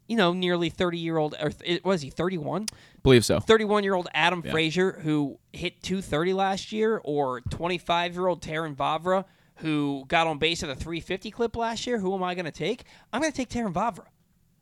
[0.08, 2.68] you know, nearly thirty year old or th- was he thirty one?
[3.04, 3.39] Believe so.
[3.42, 4.52] 31 year old Adam Yeah.
[4.52, 9.26] Frazier who hit 230 last year, or 25 year old Terrin Vavra
[9.58, 12.00] who got on base at a 350 clip last year.
[12.00, 12.86] Who am I going to take?
[13.12, 14.06] I'm going to take Terrin Vavra.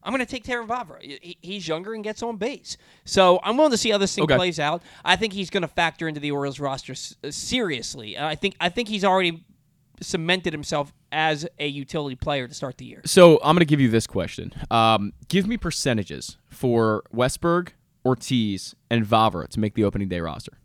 [0.04, 1.00] I'm going to take Terrin Vavra.
[1.02, 2.78] He- He's younger and gets on base.
[3.06, 4.36] So I'm willing to see how this thing Okay.
[4.36, 4.82] plays out.
[5.06, 8.18] I think he's going to factor into the Orioles roster s- uh, seriously.
[8.18, 9.46] I think I think he's already
[10.02, 13.02] cemented himself as a utility player to start the year.
[13.06, 14.54] So I'm going to give you this question.
[14.70, 17.70] Um, give me percentages for Westburg,
[18.06, 20.58] Ortiz, and Vavra to make the opening day roster.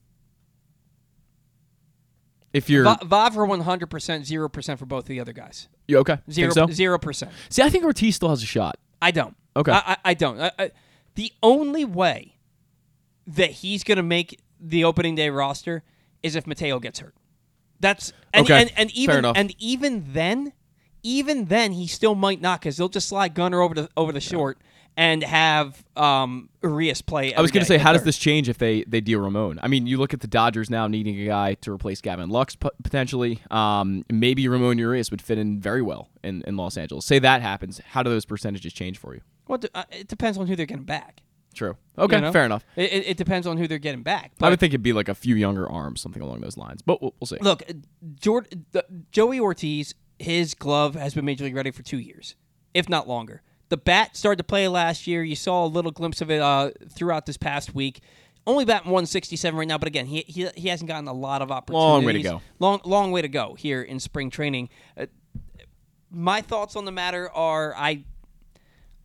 [2.52, 5.68] If you're Va- Vavra 100%, 0% for both of the other guys.
[5.86, 6.66] you okay, Zero, so?
[6.66, 7.28] 0%.
[7.50, 8.78] See, I think Ortiz still has a shot.
[9.02, 9.36] I don't.
[9.54, 9.72] Okay.
[9.72, 10.40] I, I, I don't.
[10.40, 10.70] I,
[11.16, 12.38] the only way
[13.26, 15.82] that he's going to make the opening day roster
[16.22, 17.14] is if Mateo gets hurt.
[17.80, 18.62] That's and Okay.
[18.62, 19.36] and, and Fair even enough.
[19.36, 20.52] and even then,
[21.02, 24.20] even then he still might not because they'll just slide Gunnar over the over the
[24.20, 24.58] short
[24.98, 27.34] and have um Urias play.
[27.34, 29.58] I was going to say, how does this change if they they deal Ramon?
[29.62, 32.56] I mean, you look at the Dodgers now needing a guy to replace Gavin Lux
[32.56, 33.40] potentially.
[33.50, 37.04] Um, maybe Ramon Urias would fit in very well in, in Los Angeles.
[37.04, 39.20] Say that happens, how do those percentages change for you?
[39.48, 41.20] Well, uh, it depends on who they're getting back.
[41.56, 41.76] True.
[41.98, 42.32] Okay, you know?
[42.32, 42.64] fair enough.
[42.76, 44.32] It, it, it depends on who they're getting back.
[44.42, 46.82] I would think it'd be like a few younger arms, something along those lines.
[46.82, 47.38] But we'll, we'll see.
[47.40, 47.62] Look,
[48.02, 52.36] the, Joey Ortiz, his glove has been major league ready for two years,
[52.74, 53.42] if not longer.
[53.70, 55.24] The bat started to play last year.
[55.24, 58.00] You saw a little glimpse of it uh, throughout this past week.
[58.46, 61.50] Only batting 167 right now, but again, he, he he hasn't gotten a lot of
[61.50, 61.82] opportunities.
[61.82, 62.42] Long way to go.
[62.60, 64.68] Long long way to go here in spring training.
[64.96, 65.06] Uh,
[66.10, 68.04] my thoughts on the matter are I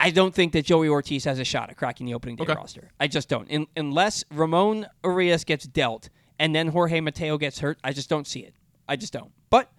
[0.02, 2.54] I don't think that Joey Ortiz has a shot at cracking the opening day Okay.
[2.56, 2.90] roster.
[3.00, 3.48] I just don't.
[3.50, 6.10] In, unless Ramon Urias gets dealt
[6.40, 8.56] and then Jorge Mateo gets hurt, I just don't see it.
[8.90, 9.32] I just don't.
[9.50, 9.72] But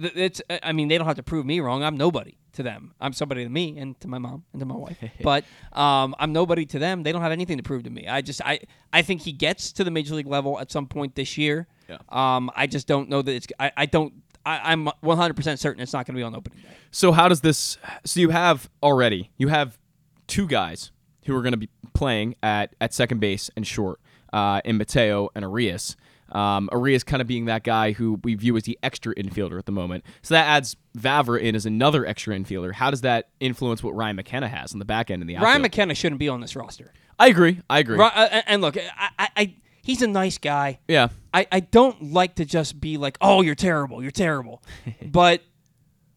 [0.00, 1.82] th- it's I mean, they don't have to prove me wrong.
[1.84, 2.94] I'm nobody to them.
[3.00, 4.98] I'm somebody to me and to my mom and to my wife.
[5.22, 7.04] but um, I'm nobody to them.
[7.04, 8.08] They don't have anything to prove to me.
[8.08, 8.58] I just I
[8.92, 11.68] I think he gets to the major league level at some point this year.
[11.88, 11.98] Yeah.
[12.08, 14.14] Um, I just don't know that it's I, I don't
[14.46, 16.68] I, I'm 100% certain it's not going to be on opening day.
[16.90, 17.78] So how does this?
[18.04, 19.78] So you have already you have
[20.26, 20.92] two guys
[21.26, 24.00] who are going to be playing at at second base and short
[24.32, 25.96] uh, in Mateo and Urias.
[26.32, 29.66] Um, Urias kind of being that guy who we view as the extra infielder at
[29.66, 30.04] the moment.
[30.22, 32.72] So that adds Vavra in as another extra infielder.
[32.72, 35.48] How does that influence what Ryan McKenna has on the back end in the outfield?
[35.50, 36.92] Ryan McKenna shouldn't be on this roster.
[37.18, 37.60] I agree.
[37.68, 38.00] I agree.
[38.00, 40.78] Uh, and- and look, I, I, I, he's a nice guy.
[40.88, 41.08] Yeah.
[41.32, 44.62] I, I don't like to just be like, oh, you're terrible, you're terrible.
[45.04, 45.42] but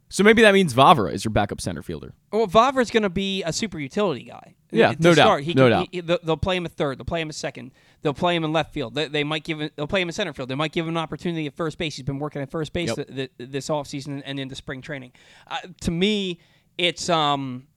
[0.10, 2.14] So maybe that means Vavra is your backup center fielder.
[2.32, 4.56] well, Vavra's going to be a super utility guy.
[4.72, 5.44] Yeah, To no doubt, start.
[5.44, 5.88] He no can- doubt.
[5.92, 6.98] he- they'll play him at third.
[6.98, 7.72] They'll play him at second.
[8.02, 8.96] They'll play him in left field.
[8.96, 9.70] They, they might give him.
[9.76, 10.50] They'll play him in center field.
[10.50, 11.96] They might give him an opportunity at first base.
[11.96, 13.08] He's been working at first base Yep.
[13.08, 15.12] th- th- this offseason and into spring training.
[15.48, 16.40] Uh, to me,
[16.80, 17.68] it's um,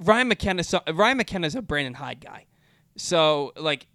[0.00, 0.62] Ryan McKenna.
[0.92, 2.44] Ryan McKenna's a Brandon Hyde guy.
[2.96, 3.86] So like.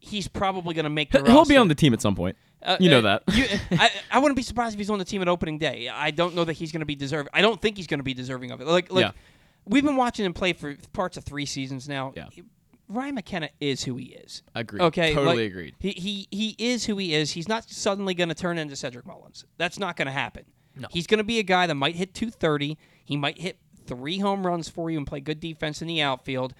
[0.00, 2.36] He's probably going to make the He'll be on the team at some point.
[2.62, 3.22] Uh, you know uh, that.
[3.32, 3.46] you-
[3.78, 5.88] I, I wouldn't be surprised if he's on the team at opening day.
[5.88, 7.30] I don't know that he's going to be deserving.
[7.32, 8.66] I don't think he's going to be deserving of it.
[8.66, 9.12] Like, like Yeah.
[9.64, 12.12] we've been watching him play for parts of three seasons now.
[12.16, 12.26] Yeah.
[12.88, 14.42] Ryan McKenna is who he is.
[14.54, 14.82] Agreed.
[14.82, 15.74] Okay, Totally like, agreed.
[15.78, 17.30] He he he is who he is.
[17.30, 19.44] He's not suddenly going to turn into Cedric Mullins.
[19.58, 20.44] That's not going to happen.
[20.74, 20.88] No.
[20.90, 22.76] He's going to be a guy that might hit 230.
[23.04, 26.52] He might hit three home runs for you and play good defense in the outfield,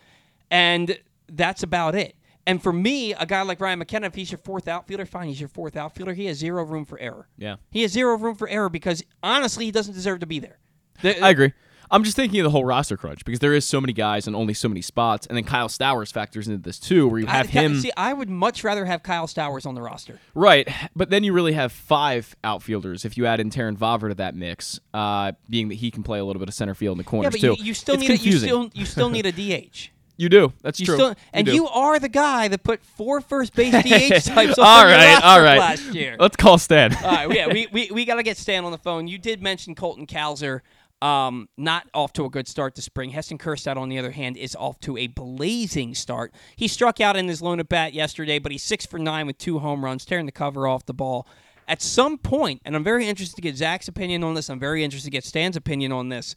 [0.52, 0.98] and
[1.28, 2.14] that's about it.
[2.46, 5.40] And for me, a guy like Ryan McKenna, if he's your fourth outfielder, fine, he's
[5.40, 6.14] your fourth outfielder.
[6.14, 7.28] He has zero room for error.
[7.36, 7.56] Yeah.
[7.70, 10.58] He has zero room for error because honestly, he doesn't deserve to be there.
[11.02, 11.52] The- I agree.
[11.92, 14.36] I'm just thinking of the whole roster crunch because there is so many guys and
[14.36, 17.48] only so many spots, and then Kyle Stowers factors into this too, where you have
[17.48, 20.20] Ki- him See, I would much rather have Kyle Stowers on the roster.
[20.34, 24.14] right, but then you really have five outfielders if you add in Terrin Vavra to
[24.14, 27.04] that mix, uh, being that he can play a little bit of center field in
[27.04, 27.46] the Yeah, but too.
[27.58, 29.90] you, you still It's need a, you still you still need a DH.
[30.20, 30.52] You do.
[30.62, 30.94] That's You true.
[30.96, 31.54] still, and do.
[31.54, 35.26] you, are the guy that put four first base DH types on all right, roster
[35.26, 35.58] all right.
[35.58, 36.16] last year.
[36.18, 36.94] Let's call Stan.
[36.94, 39.08] all right, yeah, we, we, we got to get Stan on the phone.
[39.08, 40.60] You did mention Colton Cowser.
[41.00, 43.08] um, not off to a good start this spring.
[43.10, 46.34] Heston Kjerstad, on the other hand, is off to a blazing start.
[46.54, 49.38] He struck out in his lone at bat yesterday, but he's six for nine with
[49.38, 51.26] two home runs, tearing the cover off the ball.
[51.66, 54.84] At some point, and I'm very interested to get Zach's opinion on this, I'm very
[54.84, 56.34] interested to get Stan's opinion on this.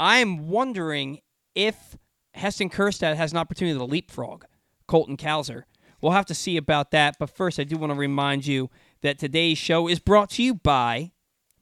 [0.00, 1.20] I'm wondering
[1.54, 1.96] if
[2.34, 4.44] Heston Kjerstad has an opportunity to leapfrog
[4.86, 5.64] Colton Cowser.
[6.00, 7.16] We'll have to see about that.
[7.18, 8.70] But first, I do want to remind you
[9.02, 11.12] that today's show is brought to you by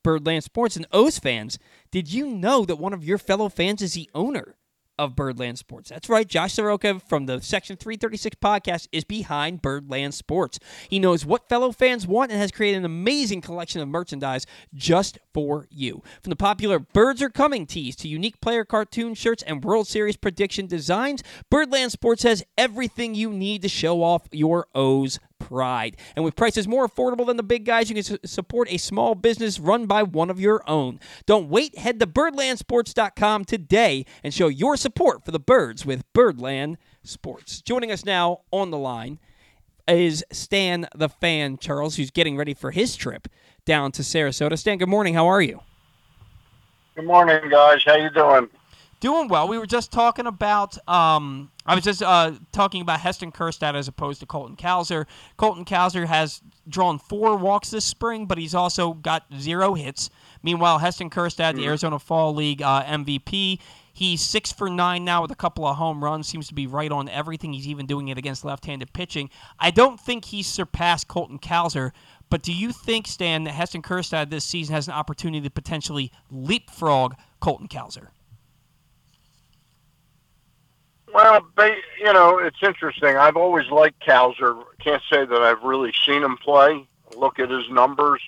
[0.03, 1.59] Birdland Sports and O's fans.
[1.91, 4.57] Did you know that one of your fellow fans is the owner
[4.99, 5.91] of Birdland Sports.
[5.91, 6.27] That's right.
[6.27, 10.59] Josh Soroka from the Section 336 podcast is behind Birdland Sports.
[10.89, 15.19] He knows what fellow fans want and has created an amazing collection of merchandise just
[15.33, 16.03] for you.
[16.23, 20.17] From the popular Birds Are Coming tees to unique player cartoon shirts and World Series
[20.17, 25.97] prediction designs, Birdland Sports has everything you need to show off your O's pride.
[26.17, 29.15] And with prices more affordable than the big guys, you can su- support a small
[29.15, 31.01] business run by one of your own.
[31.27, 31.79] Don't wait.
[31.79, 37.61] Head to birdlandsports.com today and show your support for the birds with Birdland Sports.
[37.63, 39.19] Joining us now on the line
[39.89, 43.29] is Stan the fan, Charles, who's getting ready for his trip
[43.65, 44.59] down to Sarasota.
[44.59, 45.15] Stan, good morning.
[45.15, 45.61] How are you?
[46.95, 47.83] Good morning, guys.
[47.85, 48.49] How you doing?
[49.03, 49.49] Doing well.
[49.49, 50.79] We were just talking about.
[50.89, 55.07] Um, I was just uh, talking about Heston Kjerstad as opposed to Colton Cowser.
[55.37, 60.09] Colton Cowser has drawn four walks this spring, but he's also got zero hits.
[60.45, 63.59] Meanwhile, Heston Kjerstad, the Arizona Fall League uh, MVP,
[63.93, 66.29] he's six for nine now with a couple of home runs.
[66.29, 67.53] Seems to be right on everything.
[67.53, 69.31] He's even doing it against left-handed pitching.
[69.59, 71.91] I don't think he's surpassed Colton Cowser,
[72.31, 76.13] but do you think, Stan, that Heston Kjerstad this season has an opportunity to potentially
[76.31, 78.11] leapfrog Colton Cowser?
[81.13, 83.17] Well, they, you know, it's interesting.
[83.17, 84.63] I've always liked Cowser.
[84.83, 86.87] Can't say that I've really seen him play.
[87.17, 88.23] Look at his numbers.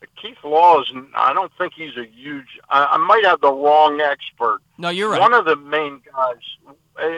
[0.00, 0.86] But Keith Law is.
[1.16, 2.46] I don't think he's a huge.
[2.70, 4.60] I, I might have the wrong expert.
[4.78, 5.20] No, you're right.
[5.20, 6.36] One of the main guys.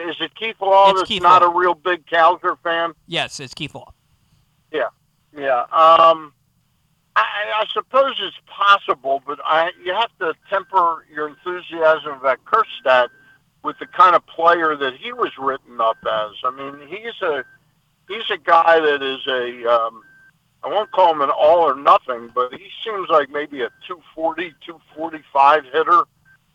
[0.09, 1.49] Is it Keith Law It's that's Keith not Law.
[1.51, 2.93] a real big Cowser fan?
[3.07, 3.93] Yes, it's Keith Law.
[4.71, 4.89] Yeah.
[5.37, 5.61] Yeah.
[5.71, 6.33] Um,
[7.15, 7.23] I,
[7.55, 13.09] I suppose it's possible, but I you have to temper your enthusiasm about Kjerstad
[13.63, 16.31] with the kind of player that he was written up as.
[16.43, 17.43] I mean, he's a
[18.07, 20.03] he's a guy that is a um,
[20.63, 24.53] I won't call him an all or nothing, but he seems like maybe a 240,
[24.65, 26.03] 245 hitter,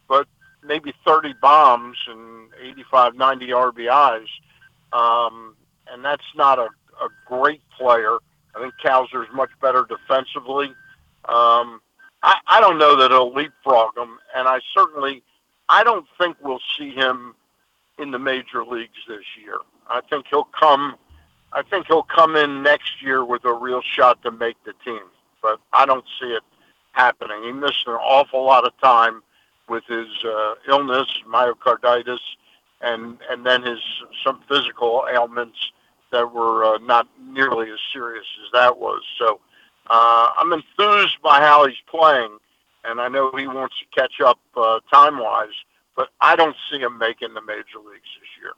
[0.09, 0.29] but
[0.62, 4.27] maybe 30 bombs and 85, 90 RBIs.
[4.92, 5.57] Um,
[5.90, 6.69] and that's not a,
[7.01, 8.19] a great player.
[8.55, 10.69] I think Cowser's much better defensively.
[11.25, 11.81] Um,
[12.23, 15.23] I, I don't know that he'll leapfrog him, and I certainly
[15.69, 17.35] I don't think we'll see him
[17.99, 19.59] in the major leagues this year.
[19.89, 20.97] I think he'll come.
[21.53, 25.03] I think he'll come in next year with a real shot to make the team,
[25.43, 26.43] but I don't see it
[26.93, 27.43] happening.
[27.45, 29.23] He missed an awful lot of time
[29.69, 32.19] with his uh, illness, myocarditis,
[32.81, 33.79] and and then his
[34.25, 35.59] some physical ailments
[36.13, 39.03] that were uh, not nearly as serious as that was.
[39.19, 39.41] So
[39.89, 42.39] uh, I'm enthused by how he's playing,
[42.88, 45.49] and I know he wants to catch up uh, time wise,
[45.96, 48.53] but I don't see him making the major leagues this year.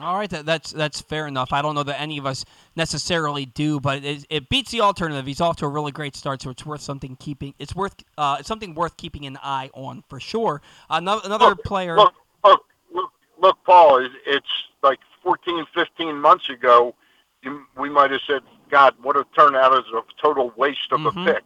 [0.00, 1.52] All right, that, that's that's fair enough.
[1.52, 2.44] I don't know that any of us
[2.74, 5.24] necessarily do, but it, it beats the alternative.
[5.24, 7.54] He's off to a really great start, so it's worth something keeping.
[7.60, 10.62] It's worth uh, it's something worth keeping an eye on for sure.
[10.90, 11.96] Another, another Look, player.
[11.96, 13.98] Look, look, look, look, Paul.
[14.04, 14.48] it- It's
[14.82, 16.94] like 14, 15 months ago.
[17.42, 21.28] You, we might have said, "God, what a turnout as a total waste of Mhm.
[21.28, 21.44] a pick."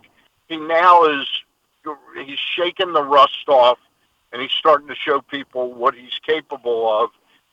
[0.48, 1.26] He now is
[2.24, 3.78] he's shaking the rust off,
[4.32, 7.10] and he's starting to show people what he's capable of.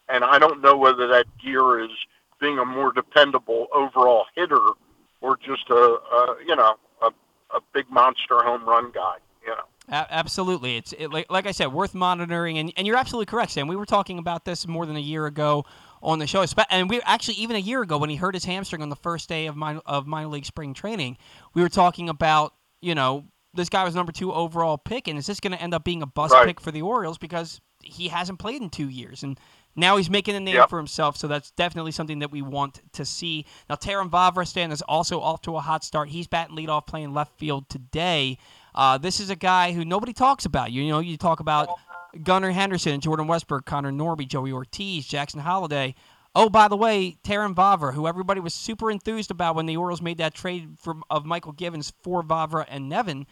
[0.07, 1.91] And I don't know whether that gear is
[2.39, 4.59] being a more dependable overall hitter
[5.21, 7.07] or just a, a you know a,
[7.55, 9.15] a big monster home run guy.
[9.43, 9.63] You know.
[9.87, 12.57] Absolutely, it's it, like, like I said, worth monitoring.
[12.57, 13.67] And, and you're absolutely correct, Sam.
[13.67, 15.65] We were talking about this more than a year ago
[16.01, 18.81] on the show, and we actually even a year ago when he hurt his hamstring
[18.81, 21.17] on the first day of minor, of minor league spring training,
[21.53, 25.25] we were talking about you know this guy was number two overall pick, and is
[25.25, 26.45] this going to end up being a bust Right.
[26.47, 29.39] pick for the Orioles because he hasn't played in two years and.
[29.77, 30.69] Now he's making a name Yep.
[30.69, 33.45] for himself, so that's definitely something that we want to see.
[33.69, 36.07] Now, Terrin Vavra is also off to a hot start.
[36.07, 38.37] He's batting leadoff, playing left field today.
[38.73, 40.71] Uh, this is a guy who nobody talks about.
[40.71, 41.67] You know, you talk about
[42.23, 45.93] Gunnar Henderson, Jordan Westburg, Connor Norby, Joey Ortiz, Jackson Holliday.
[46.33, 50.01] Oh, by the way, Terrin Vavra, who everybody was super enthused about when the Orioles
[50.01, 53.27] made that trade from of Mychal Givens for Vavra and Nevin,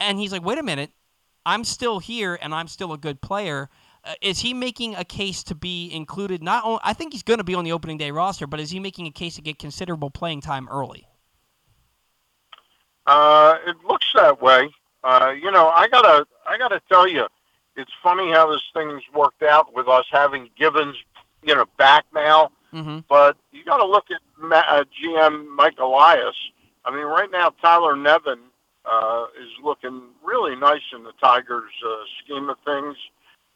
[0.00, 0.90] and he's like, wait a minute,
[1.44, 3.68] I'm still here and I'm still a good player.
[4.04, 6.42] Uh, is he making a case to be included?
[6.42, 8.70] Not only, I think he's going to be on the opening day roster, but is
[8.70, 11.06] he making a case to get considerable playing time early?
[13.06, 14.68] Uh, it looks that way.
[15.02, 17.26] Uh, you know, I gotta, I gotta tell you,
[17.76, 20.96] it's funny how this thing's worked out with us having Givens,
[21.42, 22.50] you know, back now.
[22.74, 22.98] Mm-hmm.
[23.08, 26.34] But you got to look at Ma- uh, GM Mike Elias.
[26.84, 28.40] I mean, right now Tyler Nevin
[28.90, 32.96] uh, is looking really nice in the Tigers' uh, scheme of things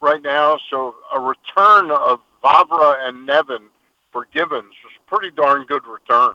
[0.01, 0.57] right now.
[0.69, 3.69] So a return of Vavra and Nevin
[4.11, 6.33] for Givens was a pretty darn good return.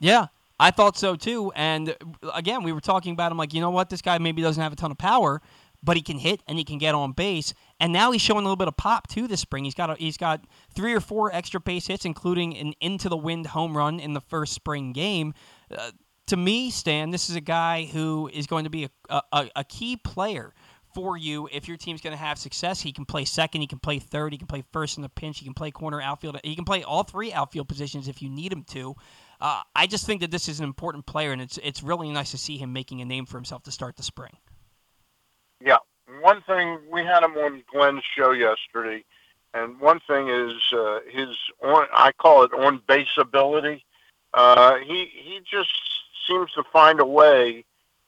[0.00, 0.26] Yeah,
[0.58, 1.52] I thought so too.
[1.54, 1.94] And
[2.34, 4.72] again, we were talking about him like, you know what, this guy maybe doesn't have
[4.72, 5.40] a ton of power,
[5.82, 7.54] but he can hit and he can get on base.
[7.78, 9.64] And now he's showing a little bit of pop too this spring.
[9.64, 13.16] He's got a, he's got three or four extra base hits, including an into the
[13.16, 15.34] wind home run in the first spring game.
[15.70, 15.90] Uh,
[16.26, 19.64] to me, Stan, this is a guy who is going to be a, a, a
[19.64, 20.52] key player
[20.94, 22.80] for you if your team's going to have success.
[22.80, 25.38] He can play second, he can play third, he can play first in the pinch,
[25.38, 28.52] he can play corner outfield, he can play all three outfield positions if you need
[28.52, 28.94] him to.
[29.40, 32.30] Uh, I just think that this is an important player, and it's it's really nice
[32.30, 34.36] to see him making a name for himself to start the spring.
[35.60, 35.78] Yeah,
[36.20, 39.04] one thing we had him on Glenn's show yesterday,
[39.52, 41.28] and one thing is uh, his
[41.62, 43.84] on I call it on base ability.
[44.32, 45.70] Uh, he he just
[46.26, 47.64] seems to find a way.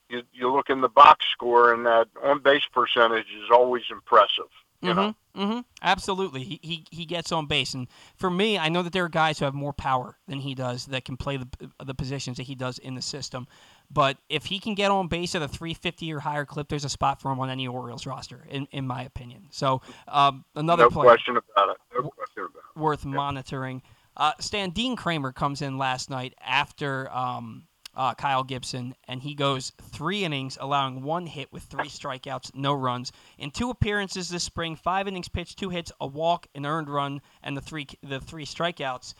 [0.09, 4.51] You, you look in the box score, and that on base percentage is always impressive.
[4.85, 5.15] You mm-hmm, know?
[5.37, 5.61] mm-hmm.
[5.83, 9.09] Absolutely, he, he he gets on base, and for me, I know that there are
[9.09, 11.49] guys who have more power than he does that can play the
[11.83, 13.47] the positions that he does in the system.
[13.91, 16.91] But if he can get on base at a 350 or higher clip, there's a
[16.91, 19.47] spot for him on any Orioles roster, in, in my opinion.
[19.51, 21.77] So um, another no player question about it.
[21.95, 22.81] No question about it.
[22.81, 23.83] worth monitoring.
[24.17, 27.65] Uh, Stan Dean Kremer comes in last night after um,
[27.97, 32.73] uh, Kyle Gibson, and he goes three innings, allowing one hit with three strikeouts, no
[32.73, 33.13] runs.
[33.39, 37.21] In two appearances this spring, five innings pitched, two hits, a walk, an earned run,
[37.43, 39.15] and the three the three strikeouts.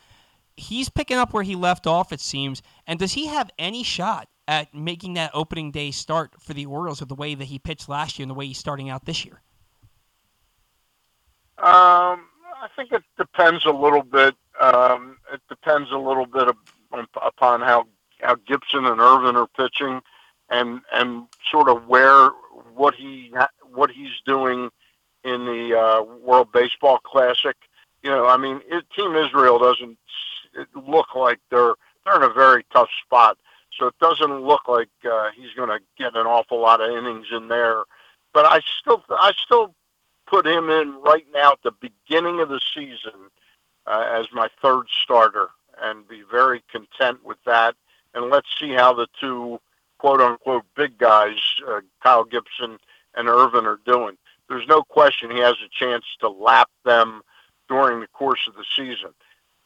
[0.57, 2.61] He's picking up where he left off, it seems.
[2.87, 6.99] And does he have any shot at making that opening day start for the Orioles
[6.99, 9.25] with the way that he pitched last year and the way he's starting out this
[9.25, 9.41] year?
[11.57, 12.27] Um,
[12.61, 14.35] I think it depends a little bit.
[14.59, 16.47] Um, it depends a little bit
[17.21, 17.87] upon how
[18.21, 20.01] how Gibson and Irvin are pitching,
[20.49, 22.29] and and sort of where
[22.73, 23.33] what he
[23.73, 24.69] what he's doing
[25.23, 27.55] in the uh, World Baseball Classic.
[28.03, 29.97] You know, I mean, it, Team Israel doesn't
[30.87, 31.75] look like they're
[32.05, 33.37] they're in a very tough spot.
[33.77, 37.27] So it doesn't look like uh, he's going to get an awful lot of innings
[37.31, 37.83] in there.
[38.33, 39.73] But I still I still
[40.27, 43.29] put him in right now at the beginning of the season
[43.85, 45.49] uh, as my third starter
[45.81, 47.75] and be very content with that.
[48.15, 49.59] And let's see how the two
[49.99, 52.77] quote unquote big guys, uh, Kyle Gibson
[53.15, 54.17] and Irvin, are doing.
[54.49, 57.21] There's no question he has a chance to lap them
[57.67, 59.11] during the course of the season.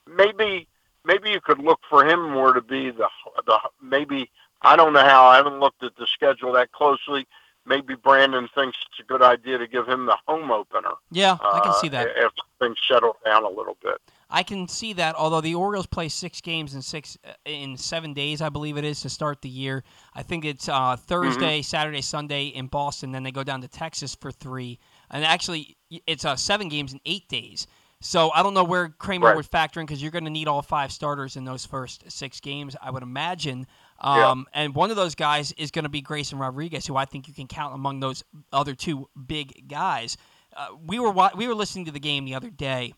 [0.08, 0.68] Maybe
[1.06, 3.08] maybe you could look for him more to be the
[3.46, 4.30] the maybe
[4.62, 7.28] I don't know how I haven't looked at the schedule that closely.
[7.66, 10.94] Maybe Brandon thinks it's a good idea to give him the home opener.
[11.12, 12.08] Yeah, I can see that.
[12.08, 14.02] Uh, if things settle down a little bit.
[14.30, 15.16] I can see that.
[15.16, 18.86] Although the Orioles play six games in six uh, in seven days, I believe it
[18.86, 19.84] is to start the year.
[20.14, 21.64] I think it's uh, Thursday, mm-hmm.
[21.64, 23.12] Saturday, Sunday in Boston.
[23.12, 27.00] Then they go down to Texas for three, and actually it's uh, seven games in
[27.06, 27.66] eight days.
[28.02, 29.36] So I don't know where Kremer right.
[29.36, 32.40] would factor in because you're going to need all five starters in those first six
[32.40, 33.68] games, I would imagine.
[34.00, 34.62] Um, yeah.
[34.64, 37.34] And one of those guys is going to be Grayson Rodriguez, who I think you
[37.34, 40.16] can count among those other two big guys.
[40.56, 42.94] Uh, we were we were listening to the game the other day,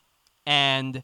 [0.46, 1.02] and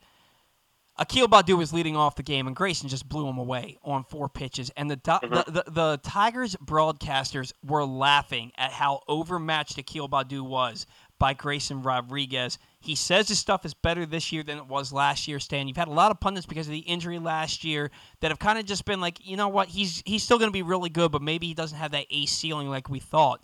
[0.99, 4.29] Akil Baddoo was leading off the game, and Grayson just blew him away on four
[4.29, 4.71] pitches.
[4.75, 5.33] And the, mm-hmm.
[5.33, 10.87] the, the, the Tigers broadcasters were laughing at how overmatched Akil Baddoo was
[11.19, 12.57] by Grayson Rodriguez.
[12.79, 15.67] He says his stuff is better this year than it was last year, Stan.
[15.67, 18.57] You've had a lot of pundits because of the injury last year that have kind
[18.57, 21.11] of just been like, you know what, he's he's still going to be really good,
[21.11, 23.43] but maybe he doesn't have that ace ceiling like we thought.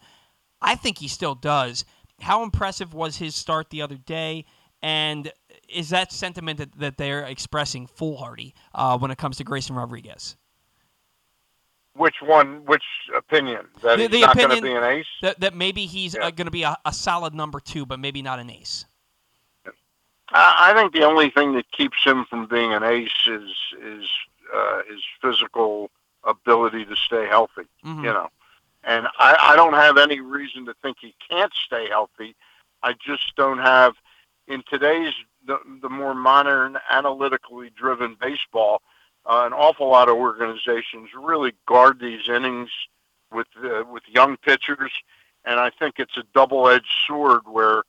[0.62, 1.86] I think he still does.
[2.20, 4.46] How impressive was his start the other day?
[4.82, 5.32] And
[5.74, 10.36] is that sentiment that, that they're expressing foolhardy uh, when it comes to Grayson Rodriguez?
[11.96, 12.66] Which one?
[12.66, 12.84] Which
[13.16, 13.68] opinion?
[13.84, 15.06] That the, the he's not going to be an ace.
[15.22, 16.28] That, that maybe he's yeah.
[16.28, 18.86] uh, going to be a, a, solid number two, but maybe not an ace.
[20.30, 24.10] I think the only thing that keeps him from being an ace is is
[24.52, 25.92] uh, his physical
[26.24, 27.68] ability to stay healthy.
[27.86, 28.06] Mm-hmm.
[28.06, 28.30] You know,
[28.84, 32.36] and I, I don't have any reason to think he can't stay healthy.
[32.82, 33.94] I just don't have
[34.48, 35.14] in today's
[35.46, 38.82] the, the more modern, analytically driven baseball
[39.26, 42.70] uh, an awful lot of organizations really guard these innings
[43.32, 44.92] with uh, with young pitchers,
[45.46, 47.84] and I think it's a double-edged sword where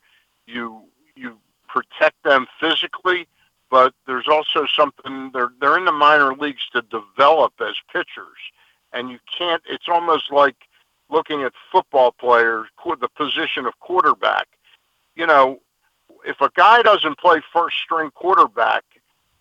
[0.47, 0.83] you
[1.17, 1.39] you
[1.69, 3.27] protect them physically,
[3.71, 8.39] but there's also something they're they're in the minor leagues to develop as pitchers,
[8.93, 9.63] and you can't.
[9.69, 10.57] It's almost like
[11.11, 12.69] looking at football players,
[13.01, 14.47] the position of quarterback.
[15.17, 15.61] you know,
[16.25, 18.85] if a guy doesn't play first string quarterback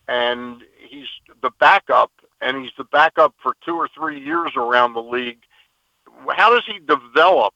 [0.07, 1.07] and he's
[1.41, 2.11] the backup
[2.41, 5.39] and he's the backup for two or three years around the league,
[6.29, 7.53] how does he develop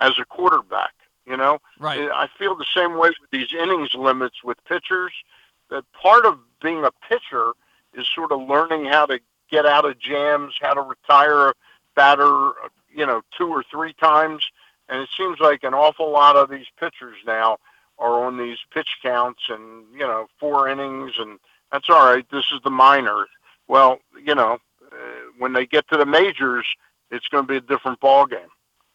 [0.00, 0.92] as a quarterback?
[1.26, 2.10] You know, Right.
[2.12, 5.12] I feel the same way with these innings limits with pitchers.
[5.70, 7.52] That part of being a pitcher
[7.94, 9.20] is sort of learning how to
[9.50, 11.54] get out of jams, how to retire a
[11.94, 14.44] batter, uh, you know, two or three times.
[14.90, 17.56] And it seems like an awful lot of these pitchers now
[17.98, 21.38] are on these pitch counts and you know four innings, and
[21.72, 22.26] that's all right.
[22.30, 23.26] This is the minor.
[23.68, 24.58] Well, you know,
[24.92, 24.96] uh,
[25.38, 26.66] when they get to the majors,
[27.10, 28.48] it's going to be a different ball game.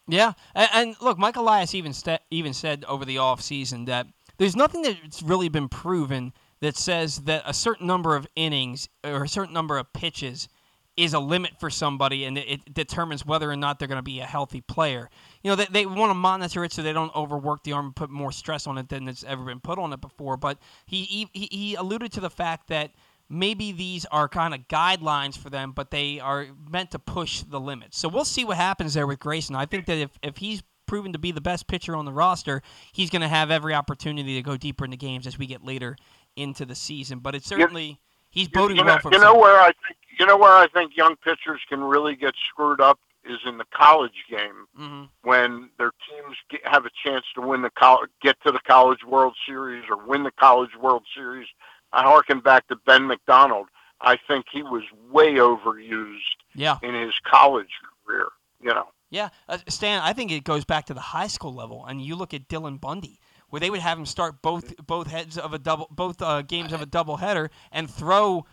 [0.08, 1.94] Yeah, and, and look, Mike Elias even
[2.32, 7.44] even said over the offseason that there's nothing that's really been proven that says that
[7.46, 10.50] a certain number of innings or a certain number of pitches
[10.98, 14.20] is a limit for somebody and it determines whether or not they're going to be
[14.20, 15.10] a healthy player.
[15.44, 17.96] You know, they, they want to monitor it so they don't overwork the arm and
[17.96, 20.38] put more stress on it than it's ever been put on it before.
[20.38, 22.92] But he, he, he alluded to the fact that
[23.30, 27.60] maybe these are kind of guidelines for them, but they are meant to push the
[27.60, 27.98] limits.
[27.98, 29.56] So we'll see what happens there with Grayson.
[29.56, 32.62] I think that if, if he's proven to be the best pitcher on the roster,
[32.92, 35.96] he's going to have every opportunity to go deeper into games as we get later
[36.36, 37.20] into the season.
[37.20, 39.36] But it's certainly he's boding you well for you himself.
[39.36, 42.82] know where I think you know where I think young pitchers can really get screwed
[42.82, 47.42] up is in the college game hmm when their teams get, have a chance to
[47.42, 51.48] win the college, get to the College World Series or win the College World Series.
[51.92, 53.68] I harken back to Ben McDonald.
[54.02, 56.78] I think he was way overused Yeah.
[56.82, 57.70] in his college
[58.06, 58.28] career.
[58.62, 61.86] You know, Yeah, uh, Stan, I think it goes back to the high school level,
[61.86, 65.38] and you look at Dylan Bundy, where they would have him start both both heads
[65.38, 68.46] of a double, both uh, games of a double header and throw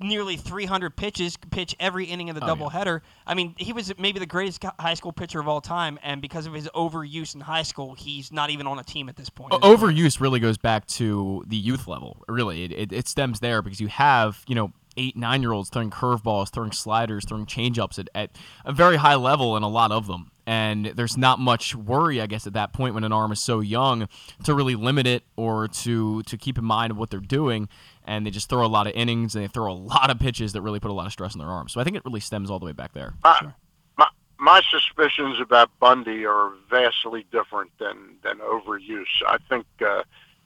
[0.00, 3.00] nearly 300 pitches, pitch every inning of the Oh, doubleheader.
[3.26, 6.46] I mean, he was maybe the greatest high school pitcher of all time, and because
[6.46, 9.52] of his overuse in high school, he's not even on a team at this point.
[9.52, 12.22] Overuse really goes back to the youth level.
[12.28, 15.70] Really, it, it, it stems there because you have you know eight, nine year olds
[15.70, 19.92] throwing curveballs, throwing sliders, throwing changeups at, at a very high level, and a lot
[19.92, 20.30] of them.
[20.46, 23.60] And there's not much worry, I guess, at that point when an arm is so
[23.60, 24.08] young
[24.44, 27.68] to really limit it or to to keep in mind of what they're doing.
[28.04, 30.52] And they just throw a lot of innings and they throw a lot of pitches
[30.52, 31.72] that really put a lot of stress on their arms.
[31.72, 33.14] So I think it really stems all the way back there.
[33.24, 33.52] my,
[33.96, 39.06] my my suspicions about Bundy are vastly different than than overuse.
[39.26, 40.02] I think uh,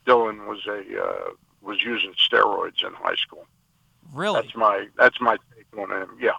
[0.07, 1.31] Dylan was a uh,
[1.61, 3.47] was using steroids in high school.
[4.13, 4.41] really?
[4.41, 6.17] That's my that's my take on him.
[6.21, 6.33] Yeah.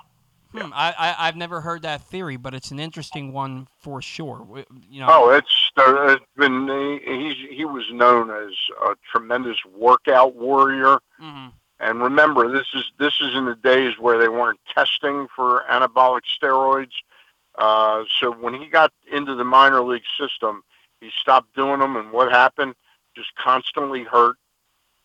[0.52, 4.48] Hmm, I, I I've never heard that theory, but it's an interesting one for sure.
[4.90, 5.08] You know.
[5.10, 6.68] Oh, it's there- it's been
[7.06, 11.00] he he was known as a tremendous workout warrior.
[11.22, 11.54] mhm.
[11.82, 16.24] And remember, this is this is in the days where they weren't testing for anabolic
[16.42, 16.92] steroids.
[17.58, 20.64] Uh, so when he got into the minor league system,
[21.00, 21.96] he stopped doing them.
[21.96, 22.74] And what happened?
[23.16, 24.38] Just constantly hurt.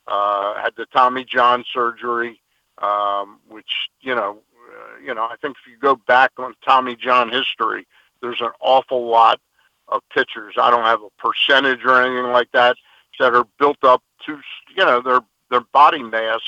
[0.07, 2.41] Uh, had the Tommy John surgery,
[2.79, 4.39] um, which you know,
[5.05, 5.25] you know.
[5.25, 7.87] I think if you go back on Tommy John history,
[8.21, 9.41] there's an awful lot
[9.89, 10.55] of pitchers.
[10.61, 12.77] I don't have a percentage or anything like that
[13.19, 14.39] that are built up to,
[14.77, 15.21] you know, their
[15.51, 16.41] their body mass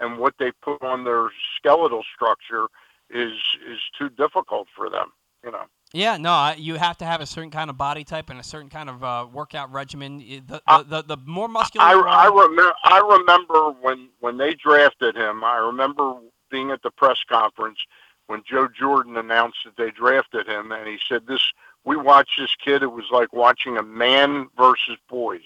[0.00, 2.66] and what they put on their skeletal structure
[3.10, 3.32] is
[3.68, 5.12] is too difficult for them.
[5.44, 5.64] You know.
[5.92, 8.42] Yeah, no, I- you have to have a certain kind of body type and a
[8.42, 10.18] certain kind of uh, workout regimen.
[10.18, 14.54] The, the, the, the more muscular I, you I remember I remember when when they
[14.54, 15.44] drafted him.
[15.44, 16.14] I remember
[16.50, 17.78] being at the press conference
[18.26, 21.40] when Joe Jordan announced that they drafted him, and he said, "This
[21.84, 22.82] we watched this kid.
[22.82, 25.40] It was like watching a man versus boys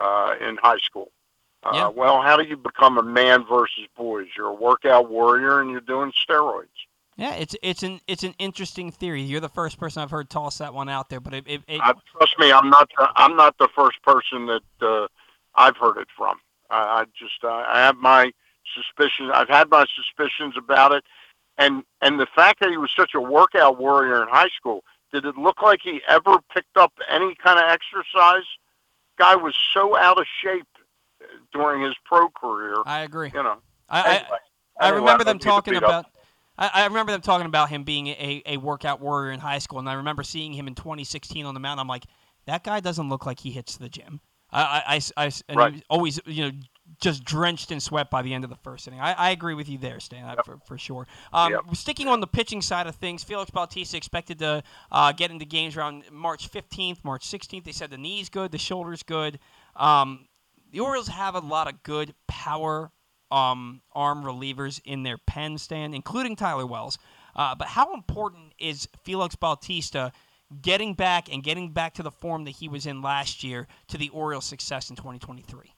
[0.00, 1.10] uh, in high school."
[1.62, 1.88] Uh, Yeah.
[1.88, 4.26] Well, how do you become a man versus boys?
[4.36, 6.66] You're a workout warrior, and you're doing steroids.
[7.16, 9.22] yeah, it's it's an it's an interesting theory.
[9.22, 11.80] You're the first person I've heard toss that one out there, but it, it, it
[11.82, 12.88] Uh, trust me, I'm not.
[12.96, 15.08] The, I'm not the first person that uh,
[15.54, 16.38] I've heard it from.
[16.70, 17.42] I, I just.
[17.42, 18.30] Uh, I have my
[18.74, 19.30] suspicions.
[19.32, 21.04] I've had my suspicions about it,
[21.56, 24.84] and and the fact that he was such a workout warrior in high school.
[25.12, 28.44] Did it look like he ever picked up any kind of exercise?
[29.18, 30.66] Guy was so out of shape
[31.52, 32.74] during his pro career.
[32.84, 33.30] I agree.
[33.34, 33.56] You know.
[33.88, 34.38] I, I, Anyway,
[34.80, 36.06] I anyway, remember I them don't need to talking up about.
[36.58, 39.78] I, I remember them talking about him being a, a workout warrior in high school,
[39.78, 41.80] and I remember seeing him in 2016 on the mound.
[41.80, 42.04] I'm like,
[42.46, 44.20] that guy doesn't look like he hits the gym.
[44.50, 45.74] I, I, I, I- and Right.
[45.74, 46.50] he always, you know,
[47.00, 49.00] just drenched in sweat by the end of the first inning.
[49.00, 51.06] I, I agree with you there, Stan, I- for, for sure.
[51.32, 51.76] Um, Yep.
[51.76, 55.76] Sticking on the pitching side of things, Felix Bautista expected to uh, get into games
[55.76, 57.64] around March 15th, March 16th.
[57.64, 59.38] They said the knee's good, the shoulder's good.
[59.76, 60.26] Um,
[60.72, 62.90] the Orioles have a lot of good power
[63.30, 66.98] um, arm relievers in their pen stand, including Tyler Wells.
[67.36, 70.12] Uh, but how important is Felix Bautista
[70.62, 73.98] getting back and getting back to the form that he was in last year to
[73.98, 75.72] the Orioles' success in 2023?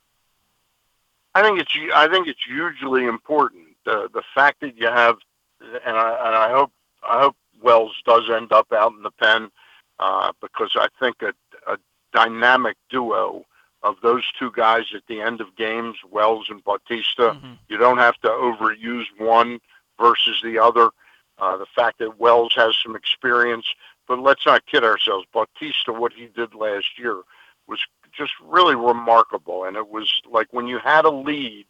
[1.35, 5.17] I think it's I think it's hugely important the the fact that you have,
[5.61, 6.73] and I and I hope
[7.03, 9.51] I hope Wells does end up out in the pen
[9.99, 11.33] uh, because I think a,
[11.71, 11.79] a
[12.13, 13.45] dynamic duo
[13.83, 17.33] of those two guys at the end of games, Wells and Bautista.
[17.35, 17.53] Mm-hmm.
[17.69, 19.59] You don't have to overuse one
[19.99, 20.91] versus the other.
[21.39, 23.65] Uh, the fact that Wells has some experience,
[24.07, 25.27] but let's not kid ourselves.
[25.33, 27.23] Bautista, what he did last year
[27.67, 27.81] was
[28.17, 31.67] just really remarkable, and it was like when you had a lead,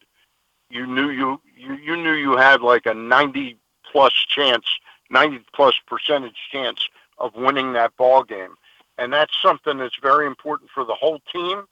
[0.69, 3.57] you knew you you, you knew you had like a 90
[3.91, 4.65] plus chance,
[5.09, 6.87] 90 plus percentage chance
[7.17, 8.55] of winning that ball game,
[8.97, 11.63] and that's something that's very important for the whole team.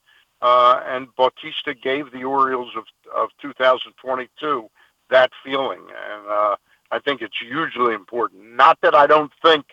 [0.41, 4.70] Uh, and Bautista gave the Orioles of of 2022
[5.09, 6.55] that feeling, and uh,
[6.91, 8.55] I think it's hugely important.
[8.55, 9.65] Not that I don't think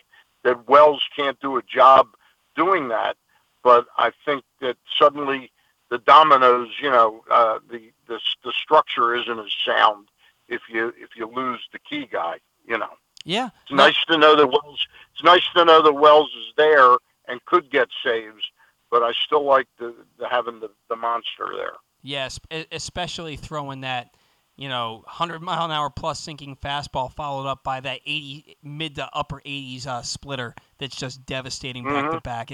[0.43, 2.07] that Wells can't do a job
[2.55, 3.17] doing that,
[3.63, 5.51] but I think that suddenly
[5.89, 10.07] the dominoes, you know, uh, the, the the structure isn't as sound
[10.47, 12.37] if you if you lose the key guy,
[12.67, 12.91] you know.
[13.23, 13.49] Yeah.
[13.63, 13.77] It's no.
[13.77, 14.87] nice to know that Wells.
[15.13, 16.95] It's nice to know that Wells is there
[17.27, 18.43] and could get saves,
[18.89, 21.73] but I still like the, the having the, the monster there.
[22.01, 22.39] Yes,
[22.71, 24.15] especially throwing that
[24.57, 28.95] you know, 100 mile an hour plus sinking fastball, followed up by that 80 mid
[28.95, 32.49] to upper 80s uh, splitter that's just devastating back to back.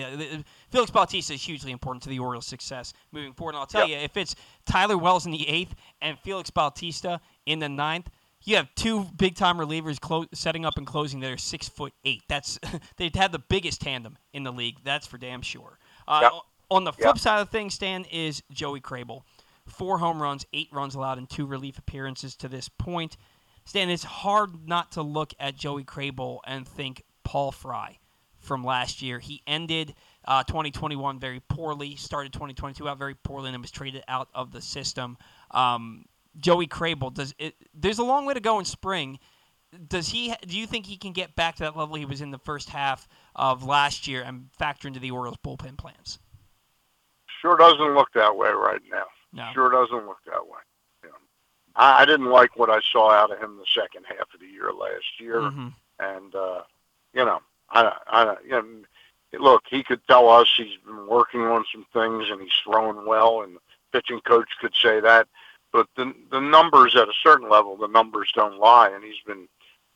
[0.69, 3.51] Felix Bautista is hugely important to the Orioles' success moving forward.
[3.51, 3.99] And I'll tell yep.
[3.99, 4.35] you, if it's
[4.65, 8.09] Tyler Wells in the eighth and Felix Bautista in the ninth,
[8.43, 11.93] you have two big time relievers clo- setting up and closing that are six foot
[12.03, 12.23] eight.
[12.27, 12.59] That's
[12.97, 14.75] they've the biggest tandem in the league.
[14.83, 15.79] That's for damn sure.
[16.05, 16.31] Uh, yep.
[16.69, 17.17] On the flip yep.
[17.19, 19.21] side of things, Stan is Joey Krehbiel
[19.67, 23.17] four home runs, eight runs allowed, and two relief appearances to this point.
[23.65, 27.99] Stan, it's hard not to look at Joey Krehbiel and think Paul Fry
[28.39, 29.19] from last year.
[29.19, 29.95] He ended
[30.25, 34.61] uh, 2021 very poorly, started 2022 out very poorly, and was traded out of the
[34.61, 35.17] system.
[35.51, 36.05] Um,
[36.37, 39.19] Joey Krehbiel does it, there's a long way to go in spring.
[39.87, 40.33] Does he?
[40.45, 42.69] Do you think he can get back to that level he was in the first
[42.69, 46.19] half of last year and factor into the Orioles bullpen plans?
[47.41, 49.05] Sure doesn't look that way right now.
[49.33, 49.49] No.
[49.53, 50.59] Sure doesn't look that way.
[51.03, 51.09] Know,
[51.75, 54.45] I, I didn't like what I saw out of him the second half of the
[54.45, 55.69] year last year, mm-hmm.
[55.99, 56.61] and uh,
[57.13, 61.65] you know, I, I, you know, look, he could tell us he's been working on
[61.71, 63.59] some things and he's throwing well, and the
[63.91, 65.27] pitching coach could say that.
[65.71, 69.47] But the the numbers at a certain level, the numbers don't lie, and he's been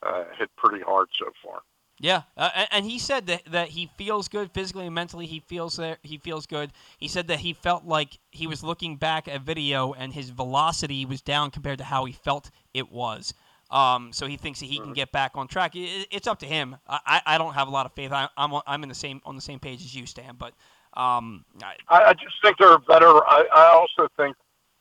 [0.01, 1.61] uh, hit pretty hard so far.
[1.99, 5.25] Yeah, uh, and he said that, that he feels good physically and mentally.
[5.25, 5.97] He feels there.
[6.03, 6.71] He feels good.
[6.99, 11.05] He said that he felt like he was looking back at video and his velocity
[11.05, 13.33] was down compared to how he felt it was.
[13.71, 15.75] Um, so he thinks that he can get back on track.
[15.75, 16.77] It, it's up to him.
[16.87, 18.11] I, I don't have a lot of faith.
[18.11, 20.35] I, I'm, I'm in the same on the same page as you, Stan.
[20.37, 20.53] But
[20.93, 23.07] um, I, I just think there are better.
[23.07, 24.37] I, I also think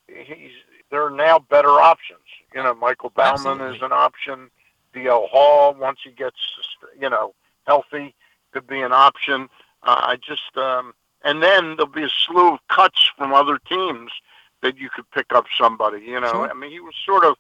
[0.07, 0.53] he's
[0.91, 2.21] there are now better options.
[2.55, 3.77] You know, Michael Baumann Absolutely.
[3.77, 4.51] is an option.
[4.97, 6.37] DL Hall once he gets
[6.99, 7.35] you know
[7.67, 8.15] healthy
[8.53, 9.49] could be an option.
[9.83, 10.95] Uh, I just um,
[11.25, 14.11] and then there'll be a slew of cuts from other teams
[14.63, 16.01] that you could pick up somebody.
[16.01, 16.51] You know, sure.
[16.51, 17.37] I mean he was sort of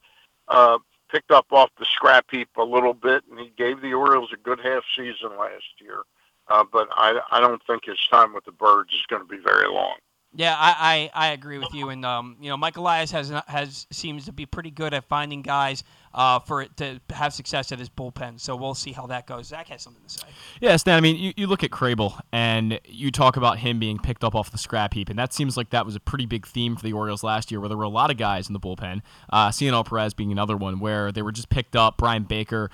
[0.48, 0.78] uh,
[1.10, 4.36] picked up off the scrap heap a little bit, and he gave the Orioles a
[4.36, 6.02] good half season last year.
[6.48, 9.42] Uh, but I I don't think his time with the Birds is going to be
[9.42, 9.96] very long.
[10.36, 13.86] Yeah, I, I, I, agree with you, and um, you know, Mike Elias has has
[13.90, 15.82] seems to be pretty good at finding guys
[16.12, 18.38] uh, for it to have success at his bullpen.
[18.38, 19.46] So we'll see how that goes.
[19.46, 20.26] Zach has something to say.
[20.60, 20.98] Yeah, Stan.
[20.98, 24.34] I mean, you, you look at Krehbiel, and you talk about him being picked up
[24.34, 26.82] off the scrap heap, and that seems like that was a pretty big theme for
[26.82, 29.00] the Orioles last year, where there were a lot of guys in the bullpen.
[29.30, 31.96] Uh, Cionel Perez being another one, where they were just picked up.
[31.96, 32.70] Bryan Baker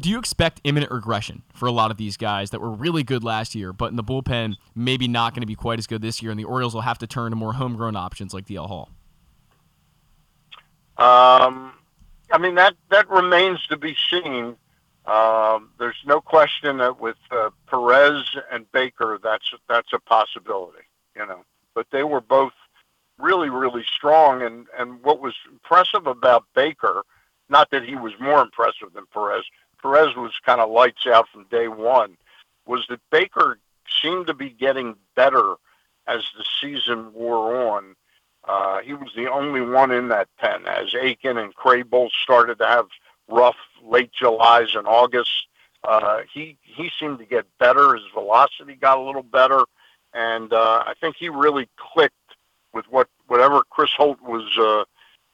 [0.00, 3.22] do you expect imminent regression for a lot of these guys that were really good
[3.24, 6.22] last year, but in the bullpen, maybe not going to be quite as good this
[6.22, 8.90] year, and the Orioles will have to turn to more homegrown options like DL Hall?
[10.98, 11.72] Um,
[12.30, 14.56] I mean that that remains to be seen.
[15.06, 20.84] Um, there's no question that with uh, Perez and Baker, that's that's a possibility,
[21.16, 21.44] you know.
[21.74, 22.52] But they were both
[23.18, 27.02] really, really strong, and and what was impressive about Baker
[27.50, 29.44] not that he was more impressive than Perez.
[29.82, 32.16] Perez was kind of lights out from day one.
[32.66, 33.58] Was that Baker
[34.02, 35.54] seemed to be getting better
[36.06, 37.94] as the season wore on.
[38.44, 42.66] Uh, he was the only one in that pen as Akin and Krehbiel started to
[42.66, 42.86] have
[43.28, 45.30] rough late July's and August.
[45.84, 47.94] Uh, he he seemed to get better.
[47.94, 49.62] His velocity got a little better,
[50.12, 52.14] and uh, I think he really clicked
[52.72, 54.86] with what whatever Chris Holt was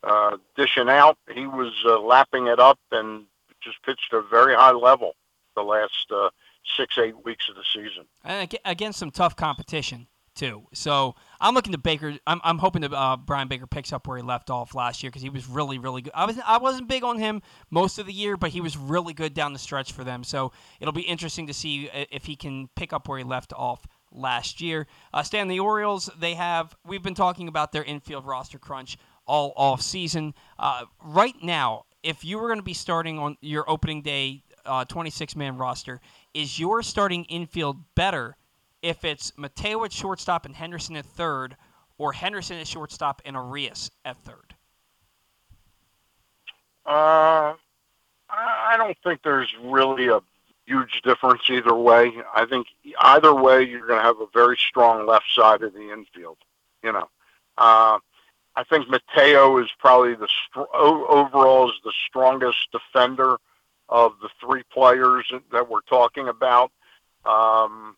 [0.03, 1.18] uh, uh, dishing out.
[1.32, 3.24] He was uh, lapping it up and
[3.62, 5.14] just pitched a very high level
[5.55, 6.30] the last uh,
[6.76, 8.05] six, eight weeks of the season.
[8.24, 10.66] And against some tough competition too.
[10.74, 12.18] So I'm looking to Baker.
[12.26, 15.11] I'm, I'm hoping that uh, Bryan Baker picks up where he left off last year
[15.11, 16.12] because he was really really good.
[16.14, 17.40] I was I wasn't big on him
[17.70, 20.22] most of the year, but he was really good down the stretch for them.
[20.22, 23.86] So it'll be interesting to see if he can pick up where he left off
[24.12, 24.86] last year.
[25.12, 29.53] Uh, Stan, the Orioles they have we've been talking about their infield roster crunch all
[29.57, 30.35] off season.
[30.59, 34.43] Uh, right now, if you were going to be starting on your opening day
[34.89, 36.01] 26 uh, man roster,
[36.35, 38.37] is your starting infield better?
[38.87, 41.57] if it's Mateo at shortstop and Henderson at third,
[41.99, 44.55] or Henderson at shortstop and Urias at third?
[46.85, 47.55] Uh,
[48.31, 50.20] I don't think there's really a
[50.66, 52.12] huge difference either way.
[52.35, 52.68] I think
[53.01, 56.39] either way, you're going to have a very strong left side of the infield.
[56.85, 57.09] You know,
[57.59, 57.99] uh,
[58.57, 60.28] I think Mateo is probably the
[60.72, 63.36] overall is the strongest defender
[63.88, 66.72] of the three players that we're talking about.
[67.24, 67.96] Um,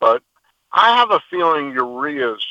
[0.00, 0.22] but
[0.72, 2.44] I have a feeling Urias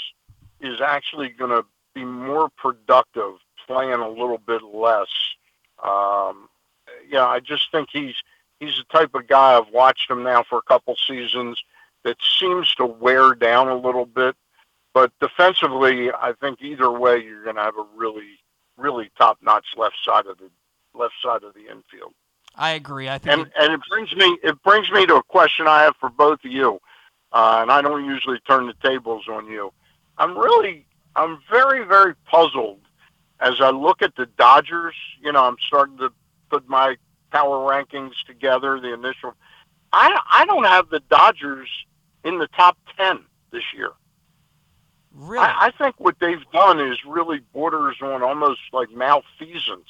[0.61, 3.33] is actually going to be more productive
[3.67, 5.09] playing a little bit less.
[5.83, 6.47] Um,
[7.09, 8.15] yeah, I just think he's
[8.59, 11.61] he's the type of guy I've watched him now for a couple seasons
[12.03, 14.35] that seems to wear down a little bit.
[14.93, 18.39] But defensively, I think either way you're going to have a really,
[18.77, 20.49] really top-notch left side of the
[20.93, 22.13] left side of the infield.
[22.55, 23.09] I agree.
[23.09, 25.81] I think, and it, and it brings me it brings me to a question I
[25.81, 26.79] have for both of you
[27.33, 29.73] uh, and I don't usually turn the tables on you.
[30.17, 30.85] I'm really,
[31.15, 32.79] I'm very, very puzzled
[33.39, 34.93] as I look at the Dodgers.
[35.21, 36.11] You know, I'm starting to
[36.49, 36.95] put my
[37.31, 38.79] power rankings together.
[38.79, 39.33] The initial,
[39.91, 41.69] I, I don't have the Dodgers
[42.23, 43.19] in the top ten
[43.51, 43.89] this year.
[45.13, 45.45] Really?
[45.45, 49.89] I, I think what they've done is really borders on almost like malfeasance.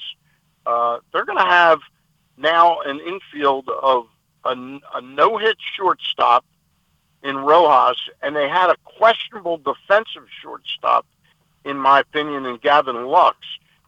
[0.65, 1.79] Uh, they're going to have
[2.37, 4.07] now an infield of
[4.43, 4.51] a,
[4.95, 6.45] a no-hit shortstop
[7.23, 11.05] in Rojas, and they had a questionable defensive shortstop,
[11.63, 13.37] in my opinion, in Gavin Lux.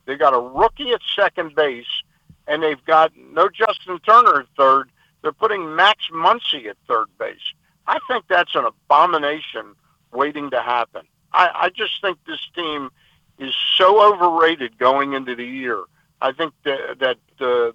[0.05, 2.03] They got a rookie at second base,
[2.47, 4.89] and they've got no Justin Turner at third.
[5.21, 7.53] They're putting Max Muncy at third base.
[7.87, 9.75] I think that's an abomination
[10.13, 11.01] waiting to happen.
[11.33, 12.89] I, I just think this team
[13.37, 15.83] is so overrated going into the year.
[16.21, 17.71] I think that, that uh,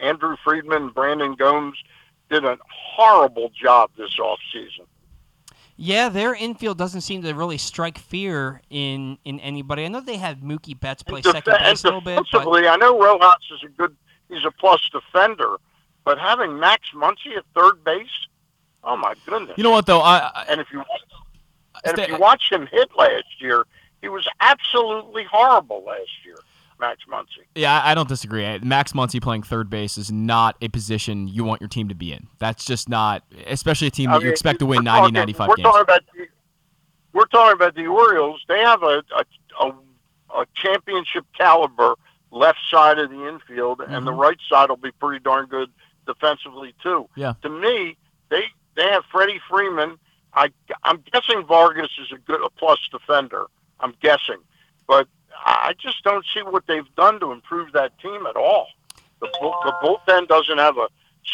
[0.00, 1.76] Andrew Friedman, Brandon Gomes
[2.30, 4.86] did a horrible job this offseason.
[5.76, 9.84] Yeah, their infield doesn't seem to really strike fear in in anybody.
[9.84, 12.22] I know they had Mookie Betts play def- second base a little bit.
[12.30, 12.46] But...
[12.46, 13.96] I know Rojas is a good,
[14.28, 15.56] he's a plus defender,
[16.04, 18.06] but having Max Muncy at third base,
[18.84, 19.56] oh my goodness!
[19.56, 20.00] You know what though?
[20.00, 20.84] I, I and if you
[21.84, 23.64] and if you watch him hit last year,
[24.00, 26.36] he was absolutely horrible last year.
[26.80, 27.44] Max Muncy.
[27.54, 28.58] Yeah, I don't disagree.
[28.58, 32.12] Max Muncy playing third base is not a position you want your team to be
[32.12, 32.26] in.
[32.40, 35.14] That's just not, especially a team that I mean, you expect to win 90, talking,
[35.14, 35.64] 95 we're games.
[35.64, 36.26] Talking about the,
[37.12, 38.44] we're talking about the Orioles.
[38.48, 39.24] They have a, a,
[39.60, 39.72] a,
[40.40, 41.94] a championship caliber
[42.32, 43.94] left side of the infield, mm-hmm.
[43.94, 44.20] and the mm-hmm.
[44.20, 45.70] right side will be pretty darn good
[46.06, 47.08] defensively too.
[47.14, 47.34] Yeah.
[47.42, 47.96] To me,
[48.28, 49.98] they they have Freddie Freeman.
[50.34, 50.50] I
[50.84, 53.46] I'm guessing Vargas is a good a plus defender.
[53.80, 54.38] I'm guessing,
[54.86, 55.08] but
[55.44, 58.68] I just don't see what they've done to improve that team at all.
[59.20, 60.88] The, the bullpen doesn't have a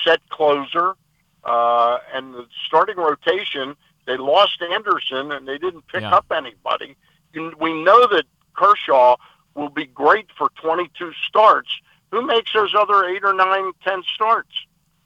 [0.04, 0.94] set closer,
[1.44, 3.76] uh, and the starting rotation,
[4.06, 6.14] they lost Anderson and they didn't pick yeah.
[6.14, 6.96] up anybody.
[7.34, 8.24] We know that
[8.54, 9.16] Kershaw
[9.54, 11.68] will be great for 22 starts.
[12.10, 14.48] Who makes those other eight or nine, ten starts?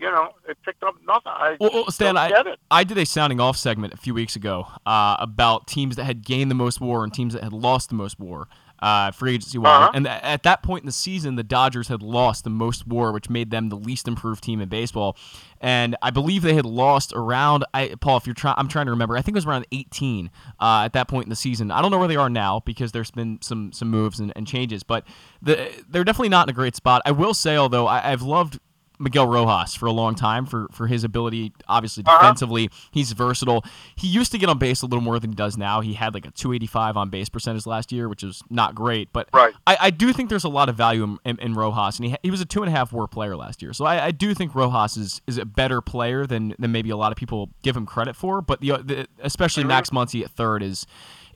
[0.02, 1.32] You know, they picked up nothing.
[1.32, 4.66] I well, well Stan, I, I did a sounding off segment a few weeks ago
[4.84, 7.94] uh, about teams that had gained the most WAR and teams that had lost the
[7.94, 8.48] most WAR
[8.82, 9.90] uh, free agency war, Uh-huh.
[9.94, 13.12] And th- at that point in the season, the Dodgers had lost the most WAR,
[13.12, 15.16] which made them the least improved team in baseball.
[15.60, 17.64] And I believe they had lost around.
[17.72, 19.16] I, Paul, if you're trying, I'm trying to remember.
[19.16, 21.70] I think it was around 18 uh, at that point in the season.
[21.70, 24.48] I don't know where they are now because there's been some some moves and, and
[24.48, 25.04] changes, but
[25.40, 27.02] the, they're definitely not in a great spot.
[27.06, 28.58] I will say, although I, I've loved
[29.02, 31.52] Miguel Rojas for a long time for for his ability.
[31.68, 32.18] Obviously, uh-huh.
[32.18, 32.88] defensively, uh-huh.
[32.92, 33.64] he's versatile.
[33.96, 35.80] He used to get on base a little more than he does now.
[35.80, 39.12] He had like a 285 on base percentage last year, which is not great.
[39.12, 39.54] But right.
[39.66, 42.16] I, I do think there's a lot of value in, in, in Rojas, and he
[42.22, 43.72] he was a two and a half WAR player last year.
[43.72, 46.96] So I, I do think Rojas is is a better player than than maybe a
[46.96, 48.40] lot of people give him credit for.
[48.40, 49.64] But the, the especially.
[49.72, 50.86] Max Muncy at third is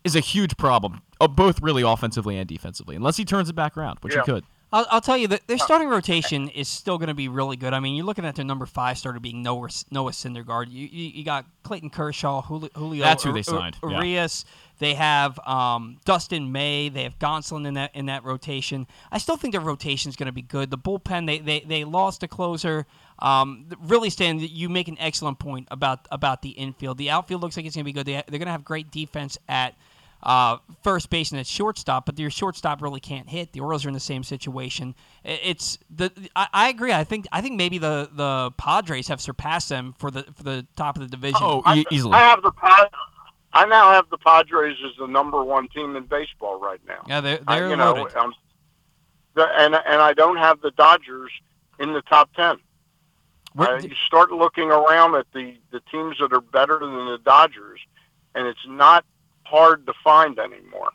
[0.04, 2.96] is a huge problem, uh, both really offensively and defensively.
[2.96, 4.20] Unless he turns it back around, which yeah.
[4.20, 4.44] he could.
[4.72, 7.72] I'll, I'll tell you that their starting rotation is still going to be really good.
[7.72, 10.70] I mean, you're looking at their number five starter being Noah, Noah Syndergaard.
[10.70, 14.26] You, you, you got Clayton Kershaw, Julio, Julio That's who they Ur- signed, Ur- yeah.
[14.78, 16.88] They have um, Dustin May.
[16.88, 18.86] They have Gonsolin in that in that rotation.
[19.10, 20.70] I still think their rotation is going to be good.
[20.70, 22.86] The bullpen they they, they lost a closer.
[23.18, 26.98] Um, really, Stan, you make an excellent point about about the infield.
[26.98, 28.04] The outfield looks like it's going to be good.
[28.04, 29.74] They, they're going to have great defense at
[30.22, 33.52] uh, first base and at shortstop, but your shortstop really can't hit.
[33.52, 34.94] The Orioles are in the same situation.
[35.24, 36.92] It's the I, I agree.
[36.92, 40.66] I think I think maybe the the Padres have surpassed them for the for the
[40.76, 41.38] top of the division.
[41.42, 42.14] Oh, I, e- easily.
[42.14, 42.90] I have the Pad-
[43.52, 47.04] I now have the Padres as the number one team in baseball right now.
[47.08, 48.16] yeah, they're I- they're you know, loaded.
[48.16, 48.34] um,
[49.34, 51.30] the, and and I don't have the Dodgers
[51.78, 52.56] in the top ten.
[53.54, 57.18] Where- Uh, you start looking around at the the teams that are better than the
[57.24, 57.80] Dodgers,
[58.34, 59.04] and it's not
[59.48, 60.90] hard to find anymore.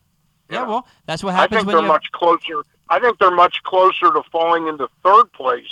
[0.50, 1.40] You yeah, well, that's what happens.
[1.40, 1.92] I happens think when they're you.
[1.92, 2.64] Have, much closer.
[2.90, 5.72] I think they're much closer to falling into third place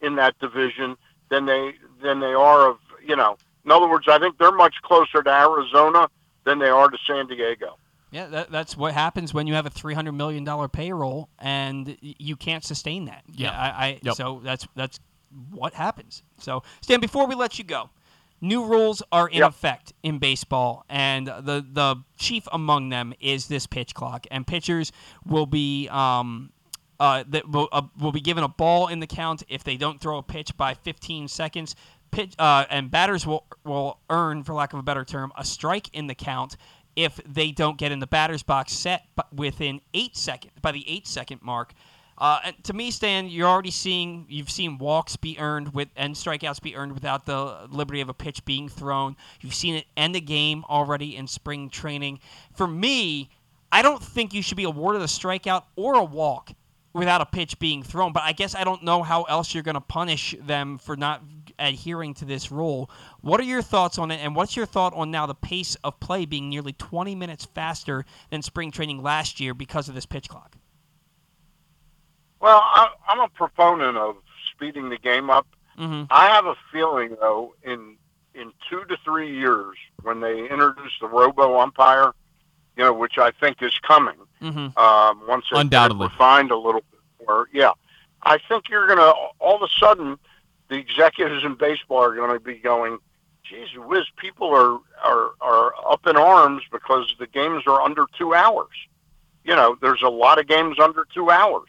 [0.00, 0.96] in that division
[1.30, 3.36] than they than they are of you know.
[3.64, 6.08] In other words, I think they're much closer to Arizona
[6.44, 7.76] than they are to San Diego.
[8.10, 11.96] yeah, that, that's what happens when you have a three hundred million dollar payroll and
[12.00, 13.22] you can't sustain that.
[13.34, 13.50] Yeah.
[13.50, 14.14] I, I Yep.
[14.14, 15.00] so that's that's
[15.50, 16.22] what happens.
[16.38, 17.90] So, Stan, before we let you go,
[18.40, 19.48] new rules are in Yep.
[19.50, 24.92] effect in baseball, and the the chief among them is this pitch clock, and pitchers
[25.24, 25.88] will be.
[25.88, 26.52] Um,
[27.00, 30.00] uh, that will, uh, will be given a ball in the count if they don't
[30.00, 31.76] throw a pitch by 15 seconds.
[32.10, 35.94] Pitch, uh, and batters will will earn, for lack of a better term, a strike
[35.94, 36.56] in the count
[36.96, 41.06] if they don't get in the batter's box set within eight seconds by the eight
[41.06, 41.72] second mark.
[42.18, 46.60] Uh, to me, Stan, you're already seeing you've seen walks be earned with and strikeouts
[46.60, 49.16] be earned without the liberty of a pitch being thrown.
[49.40, 52.18] You've seen it end a game already in spring training.
[52.54, 53.30] For me,
[53.70, 56.50] I don't think you should be awarded a strikeout or a walk
[56.92, 58.12] without a pitch being thrown.
[58.12, 61.22] But I guess I don't know how else you're going to punish them for not
[61.58, 62.90] adhering to this rule.
[63.20, 64.16] What are your thoughts on it?
[64.16, 68.04] And what's your thought on now the pace of play being nearly 20 minutes faster
[68.30, 70.56] than spring training last year because of this pitch clock?
[72.40, 74.16] Well, I, I'm a proponent of
[74.52, 75.46] speeding the game up.
[75.78, 76.04] Mm-hmm.
[76.10, 77.96] I have a feeling, though, in
[78.34, 82.12] in two to three years, when they introduce the robo umpire,
[82.76, 84.78] you know, which I think is coming, Mm-hmm.
[84.78, 86.06] um, once they get it Undoubtedly.
[86.06, 87.48] refined a little bit more.
[87.52, 87.72] Yeah,
[88.22, 90.16] I think you're gonna all of a sudden
[90.68, 92.98] the executives in baseball are going to be going,
[93.42, 98.32] "Geez, whiz, people are are are up in arms because the games are under two
[98.34, 98.68] hours."
[99.44, 101.68] You know, there's a lot of games under two hours.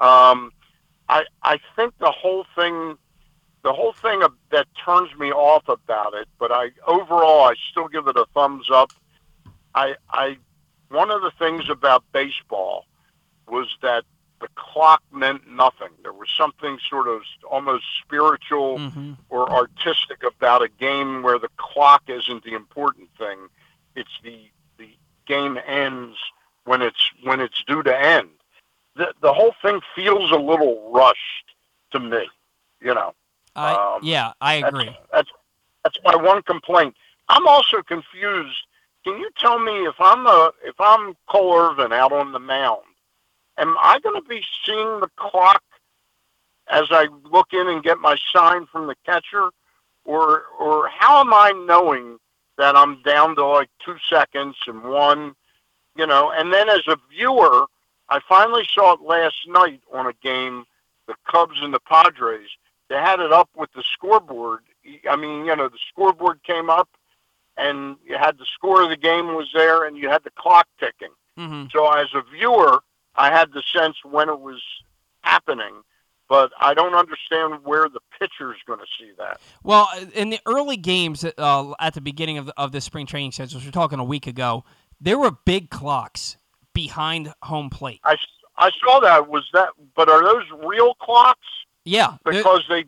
[0.00, 0.52] Um,
[1.08, 2.96] I I think the whole thing,
[3.62, 8.06] the whole thing that turns me off about it, but I overall I still give
[8.08, 8.92] it a thumbs up.
[9.74, 10.38] I I
[10.88, 12.86] one of the things about baseball
[13.48, 14.04] was that
[14.40, 15.88] the clock meant nothing.
[16.02, 19.12] There was something sort of almost spiritual Mm-hmm.
[19.30, 23.48] or artistic about a game where the clock isn't the important thing.
[23.96, 24.38] It's the
[24.78, 24.90] the
[25.26, 26.16] game ends
[26.64, 28.28] when it's when it's due to end.
[28.98, 31.46] The the whole thing feels a little rushed
[31.92, 32.28] to me.
[32.80, 33.14] You know.
[33.56, 34.96] I, Um, yeah, I That's, agree.
[35.12, 35.30] That's
[35.82, 36.94] that's my one complaint.
[37.28, 38.58] I'm also confused.
[39.04, 42.84] Can you tell me if I'm a if I'm Cole Irvin out on the mound,
[43.56, 45.62] am I going to be seeing the clock
[46.68, 49.50] as I look in and get my sign from the catcher,
[50.04, 52.18] or or how am I knowing
[52.58, 55.34] that I'm down to like two seconds and one,
[55.96, 56.32] you know?
[56.32, 57.66] And then as a viewer,
[58.08, 60.64] I finally saw it last night on a game,
[61.06, 62.48] the Cubs and the Padres.
[62.88, 64.60] They had it up with the scoreboard.
[65.08, 66.88] I mean, you know, the scoreboard came up,
[67.56, 70.66] and you had the score of the game was there, and you had the clock
[70.80, 71.12] ticking.
[71.38, 71.66] Mm-hmm.
[71.70, 72.80] So as a viewer,
[73.14, 74.62] I had the sense when it was
[75.20, 75.82] happening,
[76.28, 79.40] but I don't understand where the pitcher's going to see that.
[79.62, 83.32] Well, in the early games uh, at the beginning of the, of the spring training
[83.32, 84.64] sessions, we're talking a week ago,
[85.00, 86.37] there were big clocks
[86.82, 88.00] behind home plate.
[88.04, 88.14] I,
[88.56, 89.28] I saw that.
[89.28, 89.70] Was that?
[89.96, 91.40] But are those real clocks?
[91.84, 92.84] Yeah, they're- Because they,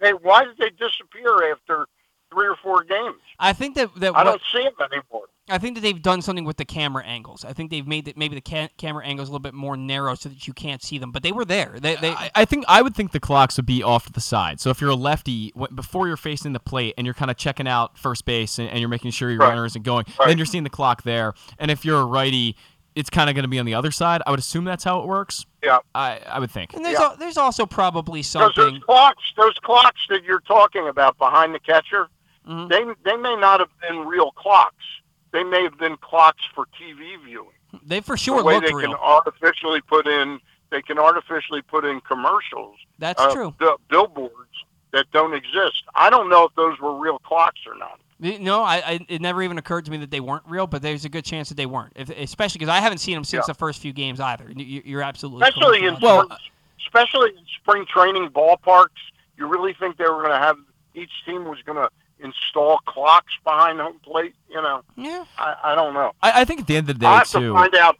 [0.00, 1.86] they why did they disappear after
[2.32, 3.20] three or four games?
[3.38, 5.26] I think that that I what, don't see them anymore.
[5.48, 7.44] I think that they've done something with the camera angles.
[7.44, 10.16] I think they've made that maybe the ca- camera angles a little bit more narrow
[10.16, 11.12] so that you can't see them.
[11.12, 11.76] But they were there.
[11.80, 14.20] They, they I, I think I would think the clocks would be off to the
[14.20, 14.58] side.
[14.60, 17.68] So if you're a lefty, before you're facing the plate and you're kind of checking
[17.68, 19.50] out first base and, and you're making sure your Right.
[19.50, 20.26] runner isn't going, Right.
[20.28, 21.32] then you're seeing the clock there.
[21.60, 22.56] And if you're a righty,
[22.96, 24.22] it's kind of going to be on the other side.
[24.26, 25.46] I would assume that's how it works.
[25.62, 25.78] Yeah.
[25.94, 26.74] I, I would think.
[26.74, 27.04] and there's Yeah.
[27.10, 28.80] al- there's also probably Because those something.
[28.80, 32.08] clocks, those clocks that you're talking about behind the catcher,
[32.48, 32.68] Mhm.
[32.68, 34.84] they they may not have been real clocks.
[35.32, 37.50] They may have been clocks for TV viewing.
[37.84, 38.92] They for sure the way they real.
[38.92, 40.40] can artificially put in
[40.70, 42.76] they can artificially put in commercials.
[42.98, 43.54] That's uh, true.
[43.58, 45.84] bi- billboards that don't exist.
[45.94, 48.00] I don't know if those were real clocks or not.
[48.18, 51.04] No, I, I it never even occurred to me that they weren't real, but there's
[51.04, 51.92] a good chance that they weren't.
[51.96, 53.52] If, especially because I haven't seen them since Yeah.
[53.52, 54.50] the first few games either.
[54.54, 55.96] You- You're absolutely Especially in.
[56.00, 56.38] Well- spring,
[56.86, 58.88] especially in spring training ballparks.
[59.36, 60.56] You really think they were going to have
[60.94, 61.90] each team was going to
[62.20, 64.34] install clocks behind home plate?
[64.48, 65.24] You know, yeah.
[65.36, 66.12] I, I don't know.
[66.22, 67.40] I, I think at the end of the day I'll have too.
[67.40, 67.98] to find out.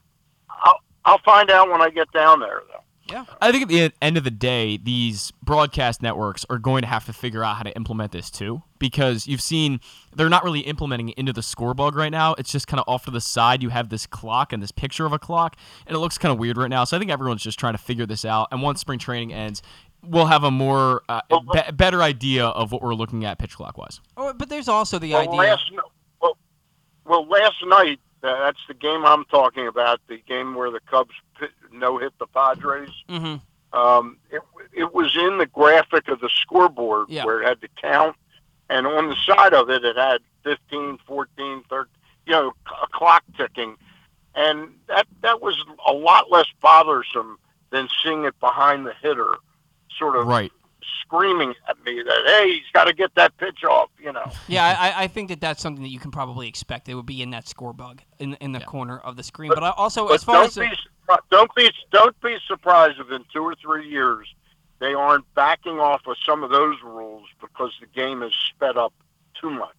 [0.49, 2.81] I'll, I'll find out when I get down there, though.
[3.09, 3.25] Yeah.
[3.41, 7.07] I think at the end of the day, these broadcast networks are going to have
[7.07, 9.81] to figure out how to implement this too, because you've seen
[10.15, 12.35] they're not really implementing it into the score bug right now.
[12.35, 13.63] It's just kind of off to the side.
[13.63, 16.39] You have this clock and this picture of a clock, and it looks kind of
[16.39, 16.85] weird right now.
[16.85, 18.49] So I think everyone's just trying to figure this out.
[18.51, 19.63] And once spring training ends,
[20.03, 21.21] we'll have a more uh,
[21.53, 24.01] be- better idea of what we're looking at pitch clock wise.
[24.17, 25.35] Oh, but there's also the Well, idea.
[25.35, 25.79] last n-
[26.21, 26.37] well,
[27.05, 30.01] well, last night uh, that's the game I'm talking about.
[30.09, 31.15] The game where the Cubs
[31.73, 32.91] no hit the Padres.
[33.09, 33.37] hmm
[33.73, 34.41] Um, it,
[34.73, 37.25] it was in the graphic of the scoreboard Yeah.
[37.25, 38.17] where it had the count,
[38.71, 41.91] and on the side of it, it had 15, 14, 13,
[42.27, 43.77] you know, a clock ticking,
[44.35, 45.57] and that that was
[45.87, 47.39] a lot less bothersome
[47.71, 49.35] than seeing it behind the hitter,
[49.99, 50.53] sort of Right.
[51.03, 54.31] screaming at me that hey, he's got to get that pitch off, you know.
[54.49, 56.89] Yeah, I, I think that that's something that you can probably expect.
[56.89, 58.65] It would be in that score bug in in the Yeah.
[58.67, 59.51] corner of the screen.
[59.55, 60.77] But, I also, But as far as the- be surpri-
[61.31, 64.27] don't be don't be surprised if in two or three years
[64.79, 68.93] they aren't backing off of some of those rules because the game is sped up
[69.41, 69.77] too much.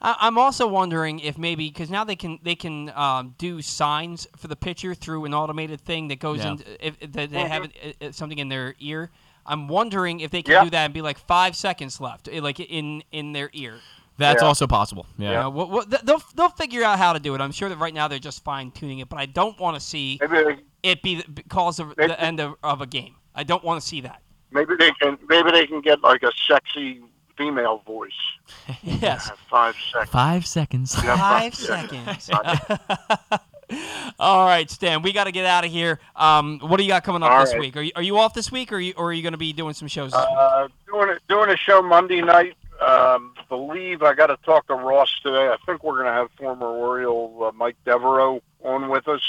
[0.00, 4.26] I, I'm also wondering if maybe because now they can they can um, do signs
[4.36, 6.52] for the pitcher through an automated thing that goes Yeah.
[6.52, 9.10] in if, if they they have it, uh, something in their ear.
[9.46, 10.64] I'm wondering if they can Yeah.
[10.64, 13.80] do that and be like five seconds left, eh, like in in their ear.
[14.18, 14.48] That's Yeah.
[14.48, 15.06] also possible.
[15.16, 15.28] Yeah.
[15.28, 17.40] You know, what, what, th- they'll they'll figure out how to do it.
[17.40, 19.80] I'm sure that right now they're just fine tuning it, but I don't want to
[19.80, 20.56] see Maybe they,
[20.90, 23.14] it be the, cause of Maybe- the end of, of a game.
[23.34, 24.20] I don't want to see that.
[24.50, 27.00] maybe they can maybe they can get like a sexy
[27.36, 28.10] female voice.
[28.82, 29.30] Yes.
[29.48, 30.10] Five seconds.
[30.10, 30.96] Five seconds.
[31.04, 32.24] Yeah, Five seconds.
[32.24, 32.80] seconds.
[34.18, 36.00] All right, Stan, we got to get out of here.
[36.16, 37.60] Um, what do you got coming up All this right.
[37.60, 37.76] week?
[37.76, 39.38] Are you, are you off this week, or are you, or are you going to
[39.38, 40.10] be doing some shows?
[40.12, 40.28] This week?
[40.38, 42.56] Uh, doing a, doing a show Monday night.
[42.80, 45.48] Um, believe I got to talk to Ross today.
[45.48, 49.22] I think we're going to have former Oriole uh, Mike Devereaux on with us,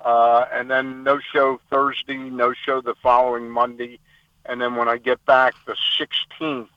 [0.00, 3.98] uh, and then no show Thursday, no show the following Monday,
[4.46, 6.68] and then when I get back the 16th,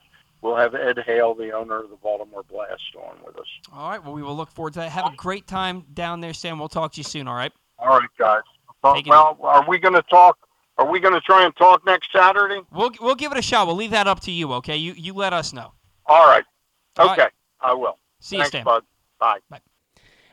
[0.42, 3.48] we'll have Ed Hale, the owner of the Baltimore Blast, on with us.
[3.74, 4.04] All right.
[4.04, 4.92] Well, we will look forward to that.
[4.92, 6.60] Have a great time down there, Sam.
[6.60, 7.28] We'll talk to you soon.
[7.28, 7.52] All right.
[7.80, 8.42] All right, guys.
[8.84, 10.38] Well, are we going to talk?
[10.78, 12.62] Are we going to try and talk next Saturday?
[12.72, 13.68] We'll we'll give it a shot.
[13.68, 14.54] We'll leave that up to you.
[14.54, 14.78] Okay.
[14.78, 15.74] You you let us know.
[16.06, 16.44] All right.
[16.98, 17.32] All Okay, right.
[17.62, 17.98] I will.
[18.20, 18.64] See you, Thanks, Stan.
[18.64, 18.84] bud.
[19.20, 19.40] Bye.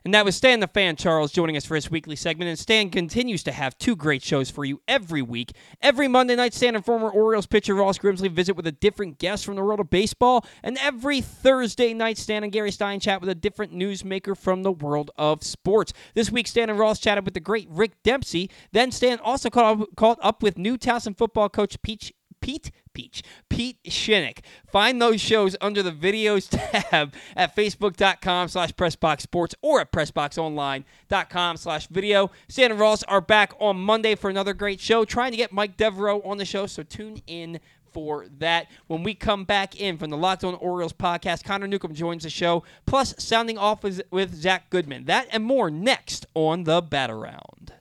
[0.07, 2.51] And that was Stan the Fan Charles joining us for his weekly segment.
[2.51, 5.53] And Stan continues to have two great shows for you every week.
[5.81, 9.47] Every Monday night, Stan and former Orioles pitcher Ross Grimsley visit with a different guest
[9.47, 10.45] from the world of baseball.
[10.63, 14.73] And every Thursday night, Stan and Gary Stein chat with a different newsmaker from the
[14.73, 15.95] world of sports.
[16.15, 18.51] This week, Stan and Ross chatted with the great Rick Dempsey.
[18.73, 22.13] Then Stan also caught up, caught up with Newcastle football coach Peach
[22.43, 24.39] Pete Peach, Pete Shinnick.
[24.67, 26.49] Find those shows under the videos
[26.91, 32.31] tab at facebook.com slash pressboxsports or at pressboxonline.com slash video.
[32.49, 35.77] Stan and Ross are back on Monday for another great show, trying to get Mike
[35.77, 37.61] Devereaux on the show, so tune in
[37.95, 38.67] for that.
[38.89, 42.31] When we come back in from the Locked On Orioles podcast, Connor Newcomb joins the
[42.31, 45.05] show, plus sounding off with, Zach Goodman.
[45.05, 47.73] That and more next on the Bat Around.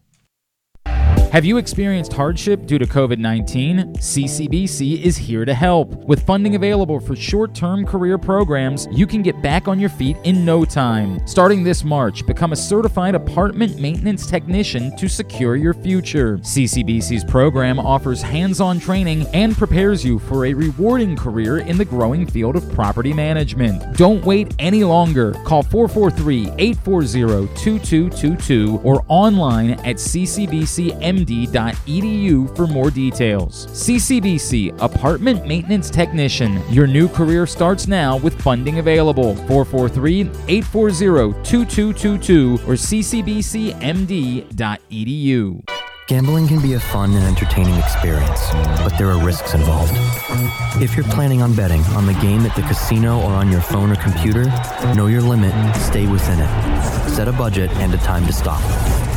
[1.34, 3.96] Have you experienced hardship due to COVID 19?
[3.96, 5.96] CCBC is here to help.
[6.06, 10.16] With funding available for short term career programs, you can get back on your feet
[10.26, 11.26] in no time.
[11.26, 16.38] Starting this March, become a certified apartment maintenance technician to secure your future.
[16.38, 21.86] CCBC's program offers hands on training and prepares you for a rewarding career in the
[21.86, 23.98] growing field of property management.
[23.98, 25.32] Don't wait any longer.
[25.46, 31.48] Call 443 840 2222 or online at ccbcmd.edu E
[32.56, 33.68] for more details.
[33.68, 36.62] CCBC Apartment Maintenance Technician.
[36.70, 39.36] Your new career starts now with funding available.
[39.48, 43.84] 443 840 2222 or ccbcmd.edu.
[46.08, 48.52] Gambling can be a fun and entertaining experience,
[48.84, 49.94] but there are risks involved.
[50.82, 53.90] If you're planning on betting on the game at the casino or on your phone
[53.90, 54.44] or computer,
[54.96, 57.10] know your limit, stay within it.
[57.10, 58.62] Set a budget and a time to stop.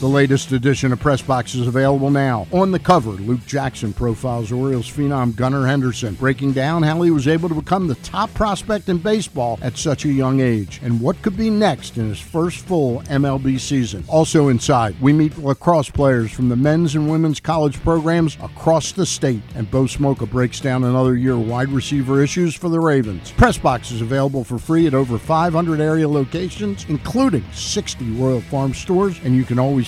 [0.00, 2.46] The latest edition of Press Box is available now.
[2.52, 7.26] On the cover, Luke Jackson profiles Orioles phenom Gunnar Henderson, breaking down how he was
[7.26, 11.20] able to become the top prospect in baseball at such a young age and what
[11.20, 14.04] could be next in his first full MLB season.
[14.06, 19.04] Also inside, we meet lacrosse players from the men's and women's college programs across the
[19.04, 23.32] state, and Bo Smolka breaks down another year wide receiver issues for the Ravens.
[23.32, 28.72] Press Box is available for free at over 500 area locations, including 60 Royal Farm
[28.72, 29.87] stores, and you can always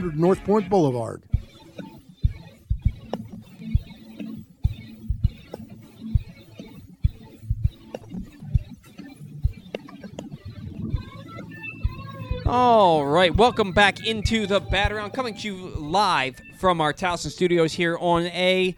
[0.00, 1.22] North Point Boulevard.
[12.46, 17.30] All right, welcome back into the Bat Around, coming to you live from our Towson
[17.30, 18.76] studios here on a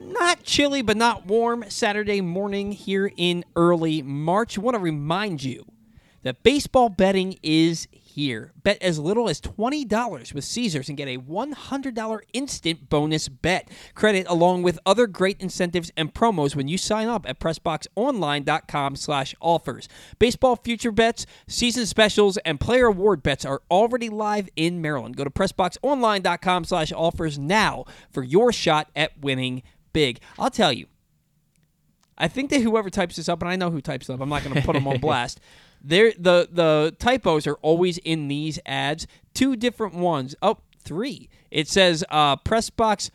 [0.00, 4.58] not chilly but not warm Saturday morning here in early March.
[4.58, 5.64] I want to remind you
[6.24, 7.86] that baseball betting is
[8.16, 8.50] here.
[8.62, 14.26] Bet as little as $20 with Caesars and get a $100 instant bonus bet credit
[14.26, 19.86] along with other great incentives and promos when you sign up at pressboxonline.com slash offers.
[20.18, 25.14] Baseball future bets, season specials, and player award bets are already live in Maryland.
[25.14, 29.62] Go to pressboxonline.com slash offers now for your shot at winning
[29.92, 30.20] big.
[30.38, 30.86] I'll tell you,
[32.16, 34.30] I think that whoever types this up, and I know who types it up, I'm
[34.30, 35.38] not going to put them on blast.
[35.88, 39.06] There, the the typos are always in these ads.
[39.34, 40.34] Two different ones.
[40.42, 41.28] Oh, three.
[41.50, 43.10] It says uh, press box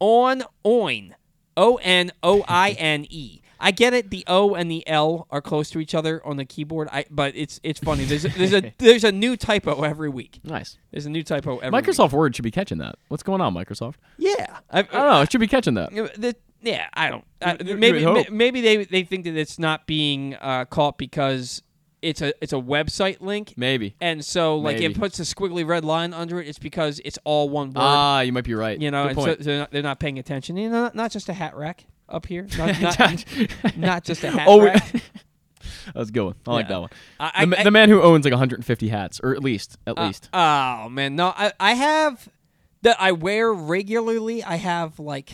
[0.00, 1.14] on oin,
[1.56, 3.40] O N O I N E.
[3.60, 4.10] I get it.
[4.10, 6.88] The O and the L are close to each other on the keyboard.
[6.92, 8.04] I but it's it's funny.
[8.04, 10.40] There's a, there's a there's a new typo every week.
[10.42, 10.76] Nice.
[10.90, 11.86] There's a new typo every week.
[11.86, 12.96] Microsoft Word should be catching that.
[13.08, 13.94] What's going on, Microsoft?
[14.18, 15.22] Yeah, I, I don't know.
[15.22, 15.92] It should be catching that.
[15.92, 17.24] Yeah, the- yeah, I don't.
[17.42, 18.30] I, maybe would ma- hope.
[18.30, 21.62] maybe they they think that it's not being uh, caught because
[22.08, 23.94] it's a it's a website link, Maybe.
[24.00, 24.92] and so like Maybe.
[24.94, 26.48] it puts a squiggly red line under it.
[26.48, 27.74] It's because it's all one word.
[27.76, 28.80] Ah, you might be right.
[28.80, 30.56] you know, Good and so they're not, they're not paying attention.
[30.56, 33.24] You know, not, not just a hat rack up here, not not,
[33.76, 34.92] not just a hat oh, rack.
[35.86, 36.34] that was a good one.
[36.46, 36.90] I like that one.
[37.18, 40.06] I- the, I- the man who owns like 150 hats, or at least, at Uh,
[40.06, 40.28] least.
[40.32, 42.28] oh man, no, I I have
[42.82, 44.44] that I wear regularly.
[44.44, 45.32] I have like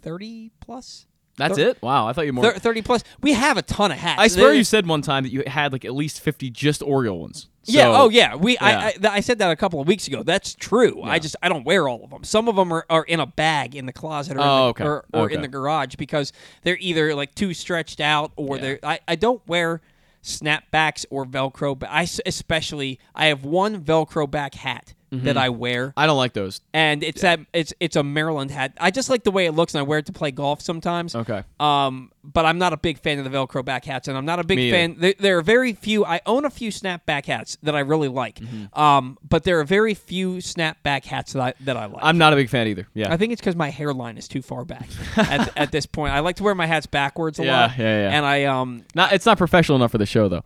[0.00, 1.06] thirty plus.
[1.36, 1.82] That's thir- it.
[1.82, 2.44] Wow, I thought you more.
[2.52, 3.02] Thir- 30 plus.
[3.22, 4.20] We have a ton of hats.
[4.20, 6.82] I swear There- you said one time that you had like at least 50 just
[6.82, 7.48] Oriole ones.
[7.64, 7.84] Yeah.
[7.84, 8.34] So- Oh, yeah.
[8.34, 8.52] We.
[8.54, 8.58] yeah.
[8.64, 8.90] I, I.
[8.92, 10.22] th- I said that a couple of weeks ago.
[10.22, 11.00] That's true.
[11.02, 11.36] I just.
[11.42, 12.24] I don't wear all of them.
[12.24, 14.64] Some of them are, are in a bag in the closet or, oh, in, Oh,
[14.64, 14.84] the, okay.
[14.84, 18.62] or, or in the garage because they're either like too stretched out or Yeah.
[18.62, 18.78] they're.
[18.82, 19.80] I, I don't wear
[20.22, 25.26] snapbacks or Velcro, but I s- especially I have one Velcro back hat Mm-hmm.
[25.26, 25.92] that I wear.
[25.94, 26.62] I don't like those.
[26.72, 28.72] And it's that it's it's a Maryland hat.
[28.80, 31.14] I just like the way it looks, and I wear it to play golf sometimes.
[31.14, 31.44] Okay.
[31.60, 34.38] Um, but I'm not a big fan of the Velcro back hats, and I'm not
[34.38, 34.94] a big fan.
[34.98, 36.04] There, there are very few.
[36.06, 38.36] I own a few snapback hats that I really like.
[38.38, 38.78] Mm-hmm.
[38.80, 42.02] Um, but there are very few snapback hats that I that I like.
[42.02, 42.86] I'm not a big fan either.
[42.94, 43.12] Yeah.
[43.12, 46.14] I think it's because my hairline is too far back at, at this point.
[46.14, 47.78] I like to wear my hats backwards a Yeah, lot.
[47.78, 48.16] yeah, yeah.
[48.16, 49.12] And I um not.
[49.12, 50.44] It's not professional enough for the show though.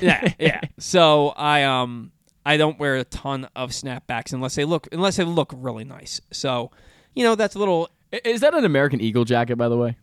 [0.00, 0.60] yeah yeah.
[0.78, 2.10] So I um
[2.44, 6.20] I don't wear a ton of snapbacks unless they look unless they look really nice.
[6.32, 6.70] So
[7.14, 7.88] you know that's a little.
[8.24, 9.96] Is that an American Eagle jacket, by the way?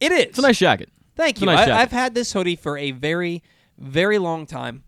[0.00, 0.24] It is.
[0.26, 0.90] It's a nice jacket.
[1.16, 1.46] Thank It's you.
[1.46, 1.82] nice I.
[1.82, 3.42] I've had this hoodie for a very,
[3.76, 4.84] very long time.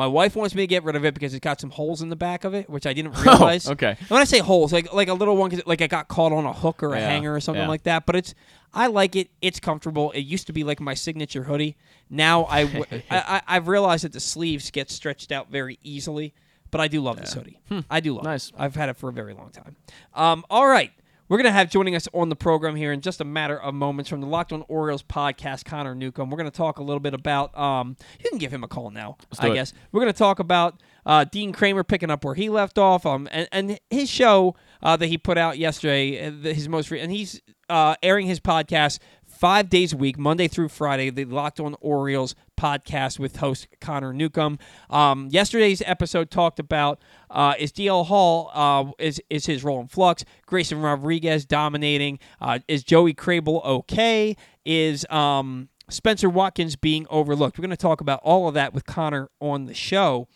[0.00, 2.08] My wife wants me to get rid of it because it's got some holes in
[2.08, 3.68] the back of it, which I didn't realize.
[3.68, 3.96] Oh, okay.
[4.00, 6.08] And when I say holes, like like a little one, 'cause it- like I got
[6.08, 7.68] caught on a hook or a Yeah, hanger or something yeah.
[7.68, 8.06] like that.
[8.06, 8.34] But it's,
[8.72, 9.28] I like it.
[9.42, 10.10] It's comfortable.
[10.12, 11.76] It used to be like my signature hoodie.
[12.08, 16.32] Now I, w- I, I have realized that the sleeves get stretched out very easily.
[16.70, 17.58] But I do love this hoodie.
[17.90, 18.28] I do love Hmm.
[18.28, 18.48] Nice.
[18.50, 18.54] it.
[18.56, 19.74] I've had it for a very long time.
[20.14, 20.92] Um, all right.
[21.30, 23.72] We're going to have joining us on the program here in just a matter of
[23.72, 26.28] moments from the Locked On Orioles podcast, Connor Newcomb.
[26.28, 28.90] We're going to talk a little bit about, um, you can give him a call
[28.90, 29.54] now, I it.
[29.54, 29.72] guess.
[29.92, 33.28] We're going to talk about uh, Dean Kremer picking up where he left off um,
[33.30, 37.12] and, and his show uh, that he put out yesterday, uh, his most re- and
[37.12, 41.76] he's uh, airing his podcast five days a week, Monday through Friday, the Locked On
[41.80, 44.58] Orioles podcast with host Connor Newcomb.
[44.90, 47.00] Um, yesterday's episode talked about
[47.30, 52.58] uh, is DL Hall uh, is is his role in flux, Grayson Rodriguez dominating, uh,
[52.68, 57.58] is Joey Krehbiel okay, is um, Spenser Watkins being overlooked.
[57.58, 60.28] We're going to talk about all of that with Connor on the show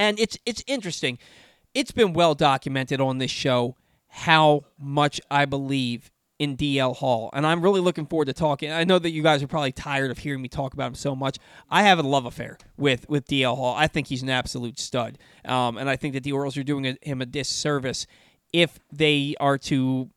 [0.00, 1.18] and it's it's interesting.
[1.74, 3.76] It's been well documented on this show
[4.08, 6.10] how much I believe
[6.40, 8.72] in DL Hall, and I'm really looking forward to talking.
[8.72, 11.14] I know that you guys are probably tired of hearing me talk about him so
[11.14, 11.36] much.
[11.68, 13.74] I have a love affair with with DL Hall.
[13.76, 16.86] I think he's an absolute stud, um, and I think that the Orioles are doing
[16.86, 18.06] a, him a disservice
[18.54, 20.08] if they are to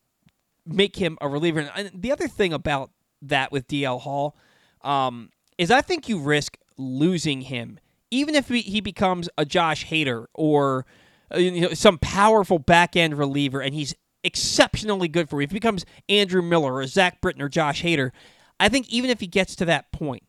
[0.64, 1.70] make him a reliever.
[1.76, 4.34] And the other thing about that with DL Hall
[4.80, 7.78] um, is I think you risk losing him,
[8.10, 10.86] even if he becomes a Josh Hader or
[11.34, 13.94] uh, you know, some powerful back end reliever, and he's
[14.24, 15.40] exceptionally good for.
[15.40, 18.10] If he becomes Andrew Miller or Zach Britton or Josh Hader,
[18.58, 20.24] I think even if he gets to that point,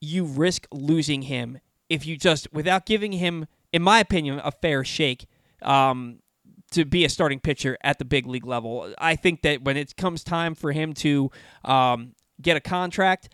[0.00, 1.58] you risk losing him
[1.88, 5.26] if you just, without giving him, in my opinion, a fair shake.
[5.62, 6.20] Um,
[6.70, 8.92] to be a starting pitcher at the big league level.
[8.98, 11.30] I think that when it comes time for him to
[11.64, 13.28] um, get a contract,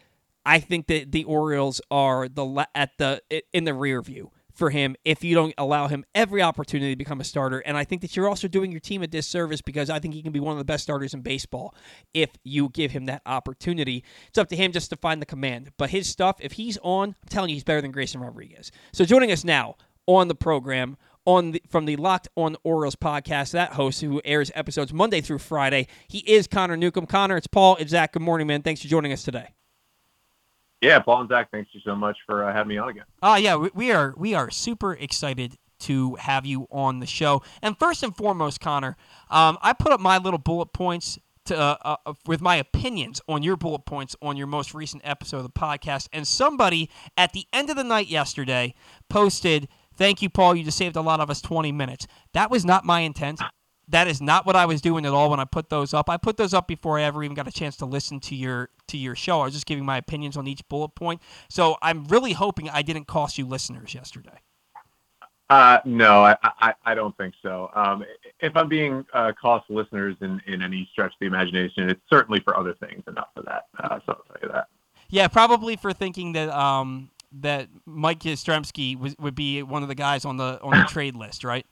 [0.44, 3.22] I think that the Orioles are the at the
[3.53, 7.20] in the rear view for him if you don't allow him every opportunity to become
[7.20, 7.61] a starter.
[7.61, 10.22] And I think that you're also doing your team a disservice because I think he
[10.22, 11.74] can be one of the best starters in baseball
[12.14, 14.05] if you give him that opportunity.
[14.28, 15.70] It's up to him just to find the command.
[15.76, 18.70] But his stuff, if he's on, I'm telling you, he's better than Grayson Rodriguez.
[18.92, 19.76] So joining us now
[20.07, 20.96] on the program
[21.26, 25.38] on the, from the Locked On Orioles podcast, that host who airs episodes Monday through
[25.38, 27.07] Friday, he is Connor Newcomb.
[27.07, 27.76] Connor, it's Paul.
[27.76, 28.12] It's Zach.
[28.12, 28.62] Good morning, man.
[28.62, 29.55] Thanks for joining us today.
[30.81, 33.05] Yeah, Paul and Zach, thanks you so much for uh, having me on again.
[33.22, 37.43] Uh, yeah, we, we are we are super excited to have you on the show.
[37.62, 38.97] And first and foremost, Connor,
[39.31, 43.43] um, I put up my little bullet points to uh, uh, with my opinions on
[43.43, 46.09] your bullet points on your most recent episode of the podcast.
[46.12, 48.74] And somebody at the end of the night yesterday
[49.09, 50.55] posted, "Thank you, Paul.
[50.55, 53.41] You just saved a lot of us 20 minutes." That was not my intent.
[53.91, 56.09] That is not what I was doing at all when I put those up.
[56.09, 58.70] I put those up before I ever even got a chance to listen to your
[58.88, 59.41] to your show.
[59.41, 61.20] I was just giving my opinions on each bullet point.
[61.49, 64.41] So I'm really hoping I didn't cost you listeners yesterday.
[65.51, 67.72] Uh, no, I, I, I don't think so.
[67.74, 68.05] Um,
[68.38, 72.38] if I'm being uh, cost listeners in, in any stretch of the imagination, it's certainly
[72.38, 73.66] for other things and not for that.
[73.76, 74.68] Uh, so I'll tell you that.
[75.09, 77.11] Yeah, probably for thinking that um,
[77.41, 81.16] that Mike Yastrzemski was, would be one of the guys on the on the trade
[81.16, 81.66] list, right?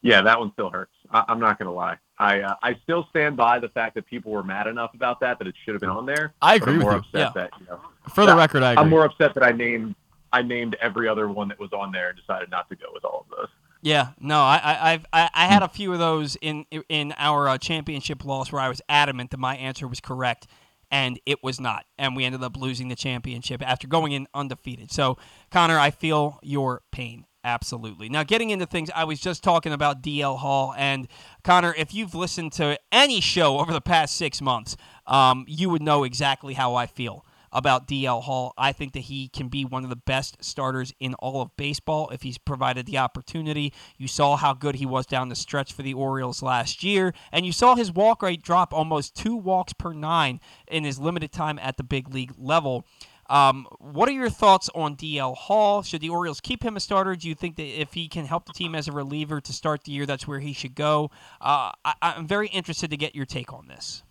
[0.00, 0.94] Yeah, that one still hurts.
[1.12, 1.96] I, I'm not going to lie.
[2.18, 5.38] I uh, I still stand by the fact that people were mad enough about that
[5.38, 6.34] that it should have been on there.
[6.42, 6.98] I agree I'm with more you.
[6.98, 7.30] upset Yeah.
[7.34, 7.80] that you know
[8.14, 8.82] For the record, I agree.
[8.84, 9.94] I'm more upset that I named
[10.32, 13.04] I named every other one that was on there and decided not to go with
[13.04, 13.48] all of those.
[13.84, 17.48] Yeah, no, I, I, I've, I, I had a few of those in in our
[17.48, 20.46] uh, championship loss where I was adamant that my answer was correct,
[20.92, 24.92] and it was not, and we ended up losing the championship after going in undefeated.
[24.92, 25.18] So,
[25.50, 27.24] Connor, I feel your pain.
[27.44, 28.08] Absolutely.
[28.08, 31.08] Now, getting into things, I was just talking about DL Hall, and
[31.42, 34.76] Connor, if you've listened to any show over the past six months,
[35.08, 38.54] um, you would know exactly how I feel about DL Hall.
[38.56, 42.08] I think that he can be one of the best starters in all of baseball
[42.10, 43.72] if he's provided the opportunity.
[43.98, 47.44] You saw how good he was down the stretch for the Orioles last year, and
[47.44, 51.58] you saw his walk rate drop almost two walks per nine in his limited time
[51.58, 52.86] at the big league level.
[53.32, 55.82] Um, what are your thoughts on DL Hall?
[55.82, 57.16] Should the Orioles keep him a starter?
[57.16, 59.84] Do you think that if he can help the team as a reliever to start
[59.84, 61.10] the year, that's where he should go?
[61.40, 64.02] Uh, I, I'm very interested to get your take on this.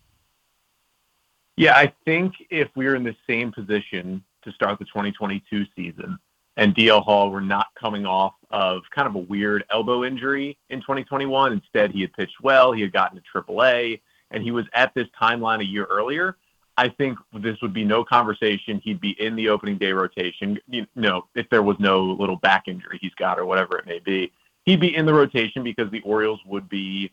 [1.55, 6.17] Yeah, I think if we were in the same position to start the 2022 season
[6.57, 10.79] and DL Hall were not coming off of kind of a weird elbow injury in
[10.81, 14.91] 2021, instead he had pitched well, he had gotten to AAA, and he was at
[14.95, 16.37] this timeline a year earlier,
[16.77, 18.81] I think this would be no conversation.
[18.83, 20.57] He'd be in the opening day rotation.
[20.67, 23.99] You know, if there was no little back injury he's got or whatever it may
[23.99, 24.31] be,
[24.65, 27.11] he'd be in the rotation because the Orioles would be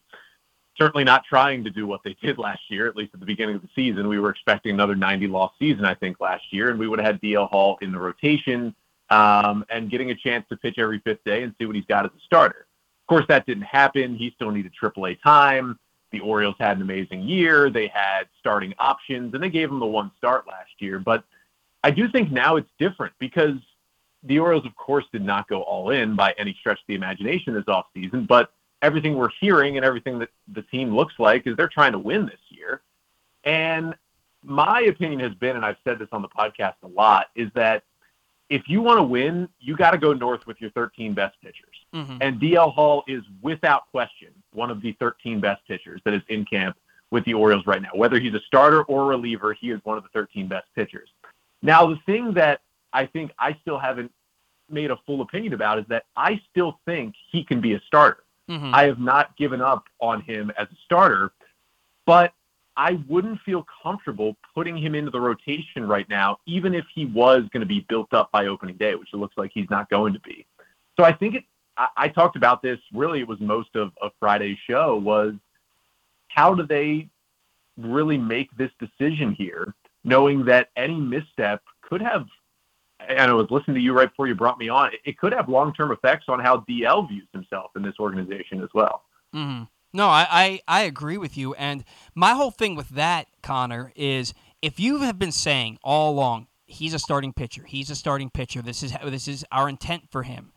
[0.78, 3.56] certainly not trying to do what they did last year, at least at the beginning
[3.56, 4.08] of the season.
[4.08, 7.06] We were expecting another 90 loss season, I think, last year, and we would have
[7.06, 8.74] had DL Hall in the rotation
[9.10, 12.04] um, and getting a chance to pitch every fifth day and see what he's got
[12.04, 12.66] as a starter.
[13.02, 14.14] Of course, that didn't happen.
[14.14, 15.78] He still needed AAA time.
[16.10, 17.70] The Orioles had an amazing year.
[17.70, 20.98] They had starting options, and they gave him the one start last year.
[20.98, 21.24] But
[21.84, 23.56] I do think now it's different because
[24.22, 27.54] the Orioles, of course, did not go all in by any stretch of the imagination
[27.54, 28.52] this offseason, but
[28.82, 32.26] everything we're hearing and everything that the team looks like is they're trying to win
[32.26, 32.82] this year.
[33.44, 33.94] And
[34.42, 37.84] my opinion has been, and I've said this on the podcast a lot, is that
[38.50, 41.76] if you want to win, you got to go north with your 13 best pitchers.
[41.94, 42.18] Mhm.
[42.20, 46.44] And DL Hall is without question one of the 13 best pitchers that is in
[46.44, 46.76] camp
[47.10, 47.90] with the Orioles right now.
[47.94, 51.10] Whether he's a starter or a reliever, he is one of the 13 best pitchers.
[51.62, 52.60] Now, the thing that
[52.92, 54.12] I think I still haven't
[54.70, 58.24] made a full opinion about is that I still think he can be a starter.
[58.48, 58.72] Mhm.
[58.72, 61.32] I have not given up on him as a starter,
[62.06, 62.32] but
[62.78, 67.42] I wouldn't feel comfortable putting him into the rotation right now, even if he was
[67.52, 70.12] going to be built up by opening day, which it looks like he's not going
[70.12, 70.46] to be.
[70.96, 71.44] So I think it.
[71.76, 72.78] I, I talked about this.
[72.94, 75.34] Really, it was most of, of Friday's show was
[76.28, 77.08] how do they
[77.76, 79.74] really make this decision here,
[80.04, 82.26] knowing that any misstep could have.
[83.08, 84.92] And I was listening to you right before you brought me on.
[84.92, 88.68] It, it could have long-term effects on how DL views himself in this organization as
[88.72, 89.02] well.
[89.32, 89.62] hmm
[89.92, 91.54] No, I, I, I agree with you.
[91.54, 91.84] And
[92.14, 96.92] my whole thing with that, Connor, is if you have been saying all along, he's
[96.92, 100.52] a starting pitcher, he's a starting pitcher, this is this is our intent for him,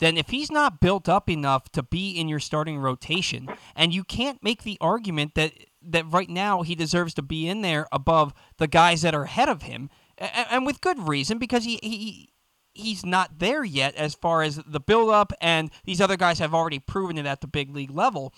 [0.00, 4.02] then if he's not built up enough to be in your starting rotation, and you
[4.02, 8.34] can't make the argument that that right now he deserves to be in there above
[8.58, 12.32] the guys that are ahead of him, and, and with good reason because he, he
[12.72, 16.80] he's not there yet as far as the build-up, and these other guys have already
[16.80, 18.34] proven it at the big league level.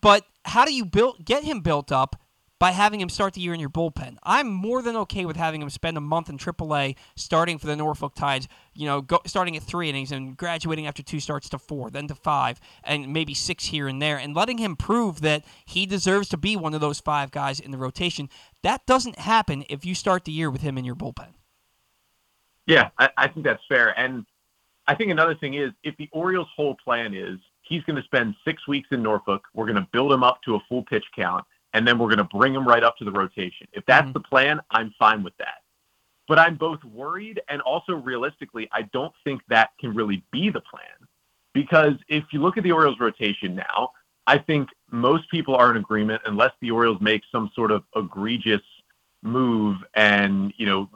[0.00, 2.20] But how do you build get him built up
[2.58, 4.16] by having him start the year in your bullpen?
[4.22, 7.76] I'm more than okay with having him spend a month in AAA, starting for the
[7.76, 8.48] Norfolk Tides.
[8.74, 12.08] You know, go, starting at three innings and graduating after two starts to four, then
[12.08, 16.28] to five, and maybe six here and there, and letting him prove that he deserves
[16.30, 18.28] to be one of those five guys in the rotation.
[18.62, 21.34] That doesn't happen if you start the year with him in your bullpen.
[22.66, 23.98] Yeah, I, I think that's fair.
[23.98, 24.26] And
[24.86, 28.34] I think another thing is if the Orioles' whole plan is he's going to spend
[28.44, 31.44] six weeks in Norfolk, we're going to build him up to a full pitch count,
[31.74, 33.66] and then we're going to bring him right up to the rotation.
[33.72, 34.14] If that's Mhm.
[34.14, 35.62] the plan, I'm fine with that.
[36.26, 40.60] But I'm both worried and also realistically, I don't think that can really be the
[40.60, 41.08] plan.
[41.54, 43.92] Because if you look at the Orioles' rotation now,
[44.26, 48.60] I think most people are in agreement, unless the Orioles make some sort of egregious
[49.22, 50.88] move and you know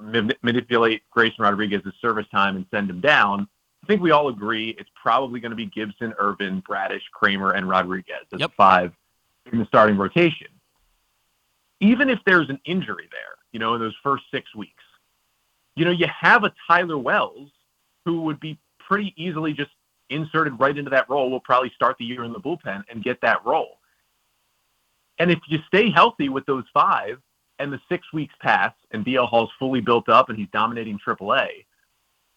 [0.43, 3.49] manipulate Grayson Rodriguez's service time and send him down.
[3.83, 7.69] I think we all agree it's probably going to be Gibson, Irvin, Bradish, Kremer, and
[7.69, 8.53] Rodriguez as Yep.
[8.57, 8.93] five
[9.51, 10.49] in the starting rotation.
[11.81, 14.85] Even if there's an injury there, you know, in those first six weeks,
[15.75, 17.51] you know, you have a Tyler Wells
[18.05, 19.71] who would be pretty easily just
[20.11, 21.31] inserted right into that role.
[21.31, 23.79] We'll probably start the year in the bullpen and get that role.
[25.19, 27.21] And if you stay healthy with those five,
[27.59, 31.65] and the six weeks pass, and DL Hall's fully built up and he's dominating AAA,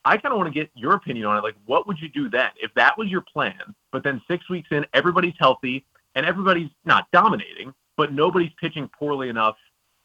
[0.05, 1.43] I kind of want to get your opinion on it.
[1.43, 3.59] Like, what would you do then if that was your plan?
[3.91, 5.83] But then six weeks in, everybody's healthy
[6.13, 9.55] and everybody's not dominating, but nobody's pitching poorly enough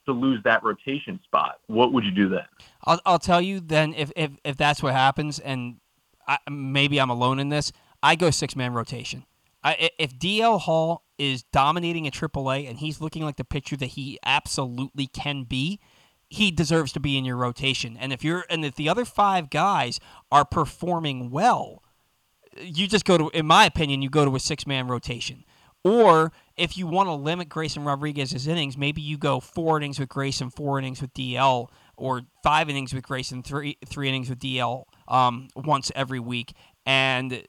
[0.07, 1.61] to lose that rotation spot.
[1.67, 2.47] What would you do then?
[2.85, 5.77] I'll, I'll tell you then if, if, if that's what happens, and
[6.27, 7.71] I, maybe I'm alone in this,
[8.03, 9.27] I go six man rotation.
[9.63, 13.87] I, if DL Hall is dominating at AAA and he's looking like the pitcher that
[13.87, 15.79] he absolutely can be,
[16.31, 17.97] he deserves to be in your rotation.
[17.99, 20.01] And if you're and if the other five guys
[20.31, 21.83] are performing well,
[22.57, 25.45] you just go to, in my opinion, you go to a six man rotation.
[25.83, 30.11] Or if you want to limit Grayson Rodriguez's innings, maybe you go four innings with
[30.11, 34.85] Grayson, four innings with DL, or five innings with Grayson, three three innings with DL
[35.09, 36.53] um, once every week,
[36.87, 37.43] and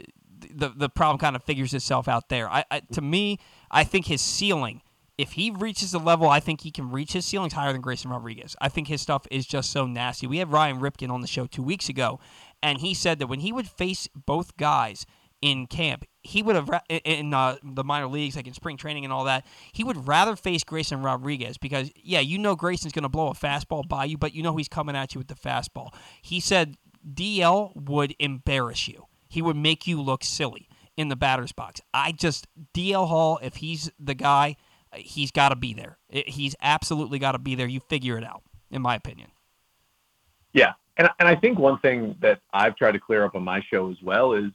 [0.50, 2.50] the the problem kind of figures itself out there.
[2.50, 3.38] I, I to me,
[3.70, 4.82] I think his ceiling.
[5.22, 8.10] If he reaches the level I think he can reach, his ceiling's higher than Grayson
[8.10, 8.56] Rodriguez.
[8.60, 10.26] I think his stuff is just so nasty.
[10.26, 12.20] We had Ryan Ripken on the show two weeks ago,
[12.64, 15.06] and he said that when he would face both guys
[15.40, 19.14] in camp, he would have in uh, the minor leagues, like in spring training and
[19.14, 19.46] all that.
[19.72, 23.36] He would rather face Grayson Rodriguez because, yeah, you know Grayson's going to blow a
[23.36, 25.94] fastball by you, but you know he's coming at you with the fastball.
[26.24, 26.78] He said
[27.08, 29.06] DL would embarrass you.
[29.30, 30.68] He would make you look silly
[30.98, 31.80] in the batter's box.
[31.94, 34.58] I just DL Hall, if he's the guy,
[34.96, 35.98] he's got to be there.
[36.10, 37.68] He's absolutely got to be there.
[37.68, 39.30] You figure it out, in my opinion.
[40.54, 40.74] Yeah.
[40.98, 43.90] And, and I think one thing that I've tried to clear up on my show
[43.90, 44.52] as well is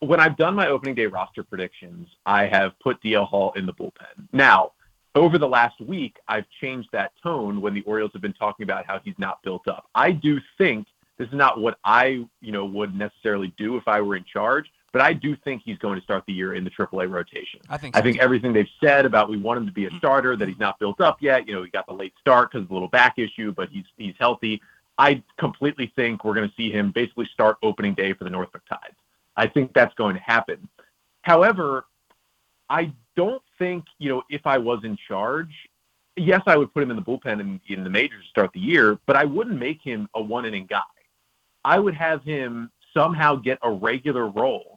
[0.00, 3.72] when I've done my opening day roster predictions, I have put DL Hall in the
[3.72, 4.28] bullpen.
[4.32, 4.72] Now,
[5.14, 8.84] over the last week, I've changed that tone when the Orioles have been talking about
[8.86, 9.88] how he's not built up.
[9.94, 14.02] I do think this is not what I, you know, would necessarily do if I
[14.02, 16.70] were in charge, but I do think he's going to start the year in the
[16.70, 17.60] AAA rotation.
[17.68, 17.94] I think.
[17.94, 19.98] I think everything they've said about we want him to be a mm-hmm.
[19.98, 21.46] starter, that he's not built up yet.
[21.46, 23.84] You know, he got the late start because of the little back issue, but he's
[23.98, 24.62] he's healthy.
[24.96, 28.62] I completely think we're going to see him basically start opening day for the Norfolk
[28.66, 28.96] Tides.
[29.36, 30.66] I think that's going to happen.
[31.20, 31.84] However,
[32.70, 35.52] I don't think, you know, if I was in charge,
[36.16, 38.60] yes, I would put him in the bullpen in, in the majors to start the
[38.60, 40.80] year, but I wouldn't make him a one inning guy.
[41.66, 44.75] I would have him somehow get a regular role.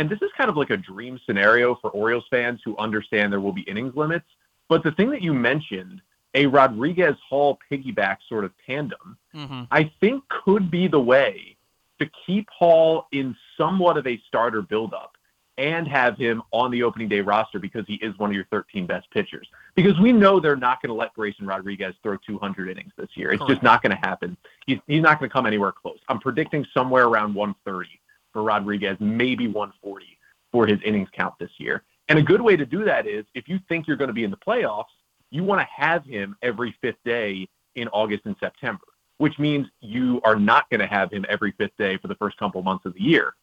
[0.00, 3.38] And this is kind of like a dream scenario for Orioles fans who understand there
[3.38, 4.24] will be innings limits.
[4.66, 6.00] But the thing that you mentioned,
[6.32, 9.64] a Rodriguez Hall piggyback sort of tandem, Mm-hmm.
[9.70, 11.56] I think could be the way
[12.00, 15.16] to keep Hall in somewhat of a starter buildup
[15.58, 18.86] and have him on the opening day roster because he is one of your 13
[18.86, 19.46] best pitchers.
[19.74, 23.32] Because we know they're not going to let Grayson Rodriguez throw 200 innings this year.
[23.32, 24.38] It's just not going to happen.
[24.66, 25.98] He's, he's not going to come anywhere close.
[26.08, 28.00] I'm predicting somewhere around 130
[28.32, 30.18] for Rodriguez, maybe 140
[30.52, 31.82] for his innings count this year.
[32.08, 34.24] And a good way to do that is if you think you're going to be
[34.24, 34.84] in the playoffs,
[35.30, 38.84] you want to have him every fifth day in August and September,
[39.18, 42.36] which means you are not going to have him every fifth day for the first
[42.36, 43.34] couple months of the year.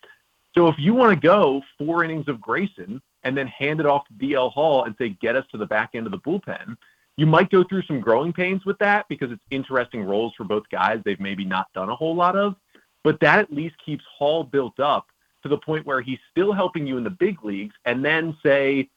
[0.53, 4.03] So if you want to go four innings of Grayson and then hand it off
[4.07, 6.75] to DL Hall and say, get us to the back end of the bullpen,
[7.15, 10.63] you might go through some growing pains with that because it's interesting roles for both
[10.69, 12.55] guys they've maybe not done a whole lot of.
[13.03, 15.07] But that at least keeps Hall built up
[15.43, 18.89] to the point where he's still helping you in the big leagues and then say,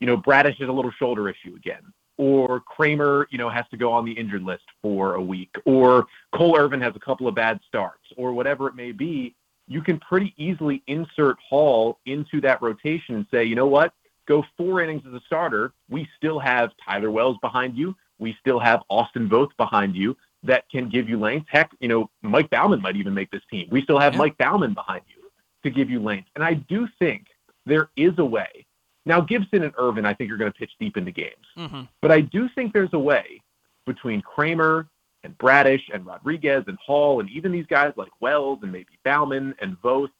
[0.00, 1.92] you know, Bradish has a little shoulder issue again.
[2.18, 6.06] Or Kremer, you know, has to go on the injured list for a week, or
[6.34, 9.34] Cole Irvin has a couple of bad starts, or whatever it may be
[9.68, 13.94] you can pretty easily insert Hall into that rotation and say, you know what,
[14.26, 15.72] go four innings as a starter.
[15.88, 17.96] We still have Tyler Wells behind you.
[18.18, 21.46] We still have Austin Voth behind you that can give you length.
[21.50, 23.68] Heck, you know, Mike Baumann might even make this team.
[23.70, 24.18] We still have Yeah.
[24.18, 25.30] Mike Baumann behind you
[25.64, 26.28] to give you length.
[26.34, 27.26] And I do think
[27.66, 28.66] there is a way.
[29.06, 31.46] Now, Gibson and Irvin, I think, are going to pitch deep into games.
[31.56, 31.82] Mm-hmm.
[32.00, 33.40] But I do think there's a way
[33.86, 34.88] between Kremer
[35.24, 39.54] and Bradish and Rodriguez and Hall and even these guys like Wells and maybe Baumann
[39.60, 40.10] and Voth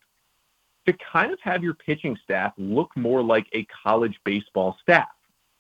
[0.87, 5.09] to kind of have your pitching staff look more like a college baseball staff,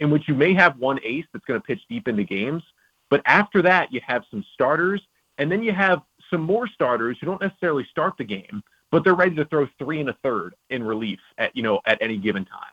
[0.00, 2.62] in which you may have one ace that's going to pitch deep into games,
[3.24, 5.02] after that you have some starters,
[5.38, 9.14] and then you have some more starters who don't necessarily start the game, but they're
[9.14, 12.44] ready to throw three and a third in relief at you know at any given
[12.44, 12.72] time.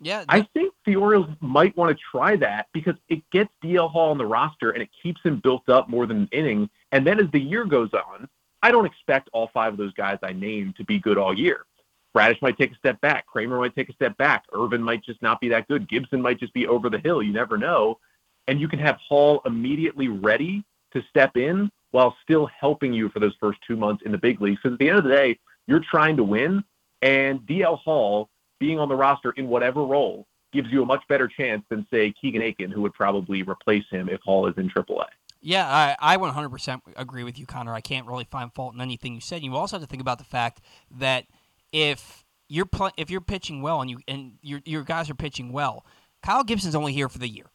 [0.00, 4.10] Yeah, I think the Orioles might want to try that because it gets DL Hall
[4.10, 6.68] on the roster and it keeps him built up more than an inning.
[6.92, 8.28] And then as the year goes on,
[8.62, 11.64] I don't expect all five of those guys I named to be good all year.
[12.12, 13.26] Bradish might take a step back.
[13.26, 14.44] Kremer might take a step back.
[14.52, 15.88] Irvin might just not be that good.
[15.88, 17.22] Gibson might just be over the hill.
[17.22, 17.98] You never know.
[18.48, 23.20] And you can have Hall immediately ready to step in while still helping you for
[23.20, 24.60] those first two months in the big leagues.
[24.62, 26.64] Because at the end of the day, you're trying to win.
[27.02, 28.28] And DL Hall
[28.58, 32.12] being on the roster in whatever role gives you a much better chance than, say,
[32.20, 35.06] Keegan Akin, who would probably replace him if Hall is in AAA.
[35.40, 37.72] Yeah, I, I 100% agree with you, Connor.
[37.72, 39.42] I can't really find fault in anything you said.
[39.42, 40.60] You also have to think about the fact
[40.90, 41.26] that
[41.72, 45.52] if you're pl- if you're pitching well and you and your your guys are pitching
[45.52, 45.84] well,
[46.22, 47.46] Kyle Gibson's only here for the year,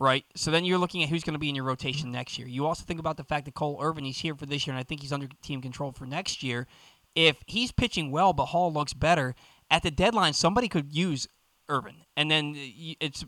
[0.00, 0.24] right?
[0.34, 2.48] So then you're looking at who's going to be in your rotation next year.
[2.48, 4.80] You also think about the fact that Cole Irvin he's here for this year, and
[4.80, 6.66] I think he's under team control for next year.
[7.14, 9.34] If he's pitching well, but Hall looks better
[9.70, 11.26] at the deadline, somebody could use
[11.68, 13.24] Irvin, and then uh, it's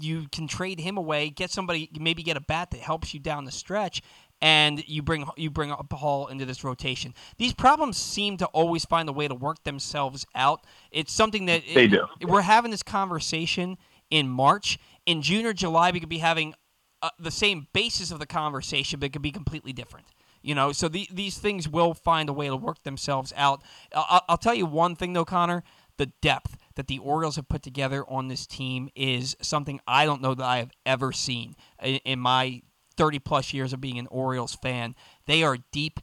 [0.00, 3.44] you can trade him away, get somebody, maybe get a bat that helps you down
[3.44, 4.02] the stretch,
[4.40, 7.14] and you bring you bring up Hall into this rotation.
[7.36, 10.64] These problems seem to always find a way to work themselves out.
[10.90, 12.06] It's something that They do.
[12.22, 13.78] We're having this conversation
[14.10, 14.78] in March.
[15.08, 16.52] In June or July, we could be having
[17.00, 20.06] uh, the same basis of the conversation, but it could be completely different.
[20.42, 23.62] You know, so the, these things will find a way to work themselves out.
[23.94, 25.64] I'll, I'll tell you one thing though, Connor.
[25.96, 30.20] The depth that the Orioles have put together on this team is something I don't
[30.20, 32.60] know that I have ever seen in, in my
[32.98, 34.94] 30 plus years of being an Orioles fan.
[35.24, 36.00] They are deep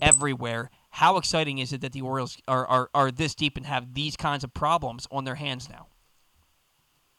[0.00, 0.70] everywhere.
[0.90, 4.16] How exciting is it that the Orioles are, are, are this deep and have these
[4.16, 5.88] kinds of problems on their hands now?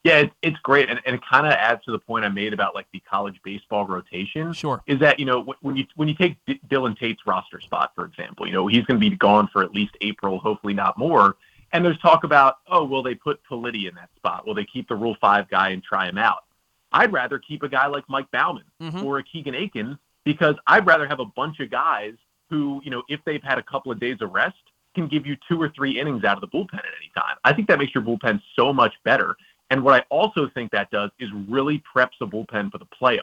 [0.06, 2.54] Yeah, it, it's great, and, and it kind of adds to the point I made
[2.54, 4.54] about like the college baseball rotation.
[4.54, 4.84] Sure.
[4.86, 8.06] Is that you know when you when you take D- Dylan Tate's roster spot for
[8.06, 11.38] example, you know he's going to be gone for at least April, hopefully not more.
[11.74, 14.88] And there's talk about oh will they put Politi in that spot, will they keep
[14.88, 16.44] the Rule Five guy and try him out?
[16.92, 19.04] I'd rather keep a guy like Mike Baumann Mhm.
[19.04, 22.14] or a Keegan Akin because I'd rather have a bunch of guys
[22.52, 24.56] who you know if they've had a couple of days of rest
[24.94, 27.36] can give you two or three innings out of the bullpen at any time.
[27.44, 29.36] I think that makes your bullpen so much better.
[29.70, 33.22] And what I also think that does is really preps the bullpen for the playoffs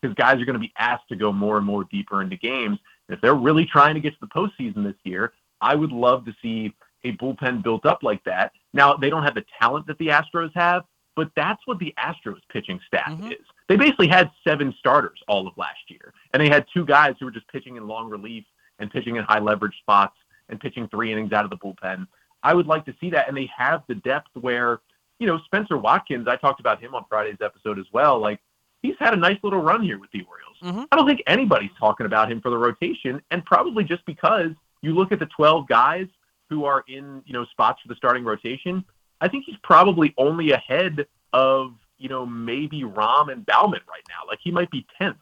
[0.00, 2.78] because guys are going to be asked to go more and more deeper into games.
[3.08, 6.34] If they're really trying to get to the postseason this year, I would love to
[6.42, 8.52] see a bullpen built up like that.
[8.72, 10.84] Now, they don't have the talent that the Astros have,
[11.14, 13.32] but that's what the Astros pitching staff Mhm.
[13.32, 13.46] is.
[13.68, 17.26] They basically had seven starters all of last year, and they had two guys who
[17.26, 18.44] were just pitching in long relief
[18.78, 20.16] and pitching in high leverage spots
[20.48, 22.06] and pitching three innings out of the bullpen.
[22.42, 24.80] I would like to see that, and they have the depth where
[25.18, 28.18] you know, Spenser Watkins, I talked about him on Friday's episode as well.
[28.18, 28.40] Like,
[28.82, 30.58] he's had a nice little run here with the Orioles.
[30.62, 30.88] Mhm.
[30.90, 34.94] I don't think anybody's talking about him for the rotation, and probably just because you
[34.94, 36.08] look at the 12 guys
[36.48, 38.84] who are in, you know, spots for the starting rotation,
[39.20, 44.26] I think he's probably only ahead of, you know, maybe Rom and Baumann right now.
[44.26, 45.20] Like, he might be 10th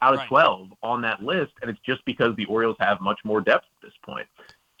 [0.00, 0.28] out of Right.
[0.28, 3.86] 12 on that list, and it's just because the Orioles have much more depth at
[3.86, 4.26] this point.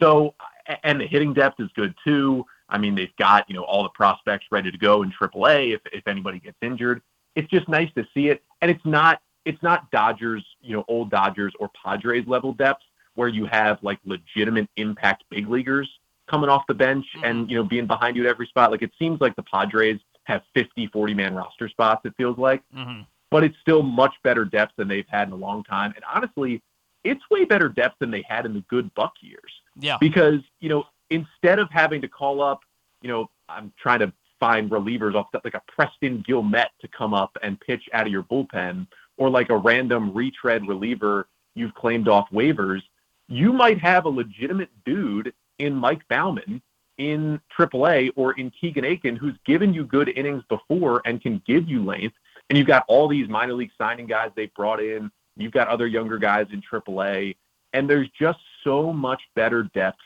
[0.00, 0.34] So,
[0.82, 2.44] and the hitting depth is good too.
[2.72, 5.80] I mean, they've got you know all the prospects ready to go in AAA if
[5.92, 7.02] if anybody gets injured.
[7.36, 11.10] It's just nice to see it, and it's not it's not Dodgers, you know, old
[11.10, 12.82] Dodgers or Padres level depth
[13.14, 15.88] where you have like legitimate impact big leaguers
[16.30, 18.70] coming off the bench and you know being behind you at every spot.
[18.70, 22.02] Like it seems like the Padres have 50, 40 man roster spots.
[22.06, 23.02] It feels like Mm-hmm.
[23.30, 25.92] but it's still much better depth than they've had in a long time.
[25.96, 26.62] And honestly,
[27.04, 29.52] it's way better depth than they had in the good Buck years.
[29.78, 29.96] Yeah.
[29.98, 32.60] Because, you know, instead of having to call up,
[33.02, 37.36] you know, I'm trying to find relievers off like a Preston Guilmet to come up
[37.42, 38.86] and pitch out of your bullpen,
[39.16, 42.80] or like a random retread reliever you've claimed off waivers,
[43.28, 46.60] you might have a legitimate dude in Mike Baumann
[46.98, 51.68] in AAA or in Keegan Akin who's given you good innings before and can give
[51.68, 52.16] you length.
[52.48, 55.10] And you've got all these minor league signing guys they've brought in.
[55.36, 57.36] You've got other younger guys in AAA.
[57.72, 60.00] And there's just so much better depth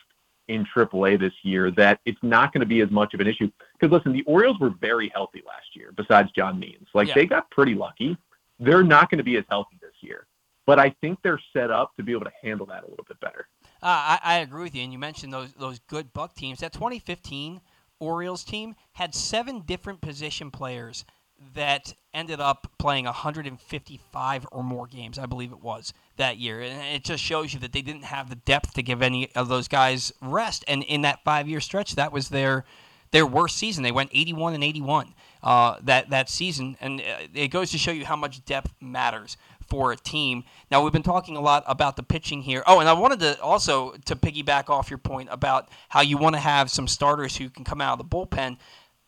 [0.47, 3.51] in AAA this year that it's not going to be as much of an issue.
[3.79, 6.87] Because listen, the Orioles were very healthy last year, besides John Means.
[6.93, 7.15] Like Yeah.
[7.15, 8.17] they got pretty lucky.
[8.59, 10.25] They're not going to be as healthy this year.
[10.65, 13.19] But I think they're set up to be able to handle that a little bit
[13.21, 13.47] better.
[13.81, 16.59] Uh, I, I agree with you, and you mentioned those those good Buck teams.
[16.59, 17.61] That 2015
[17.99, 21.05] Orioles team had seven different position players
[21.53, 26.95] that ended up playing 155 or more games, I believe it was that year, and
[26.95, 29.67] it just shows you that they didn't have the depth to give any of those
[29.67, 30.63] guys rest.
[30.67, 32.65] And in that five-year stretch, that was their
[33.11, 33.83] their worst season.
[33.83, 35.13] They went 81 and 81
[35.43, 39.37] uh, that that season, and uh, it goes to show you how much depth matters
[39.67, 40.43] for a team.
[40.71, 42.63] Now we've been talking a lot about the pitching here.
[42.65, 46.35] Oh, and I wanted to also to piggyback off your point about how you want
[46.35, 48.57] to have some starters who can come out of the bullpen.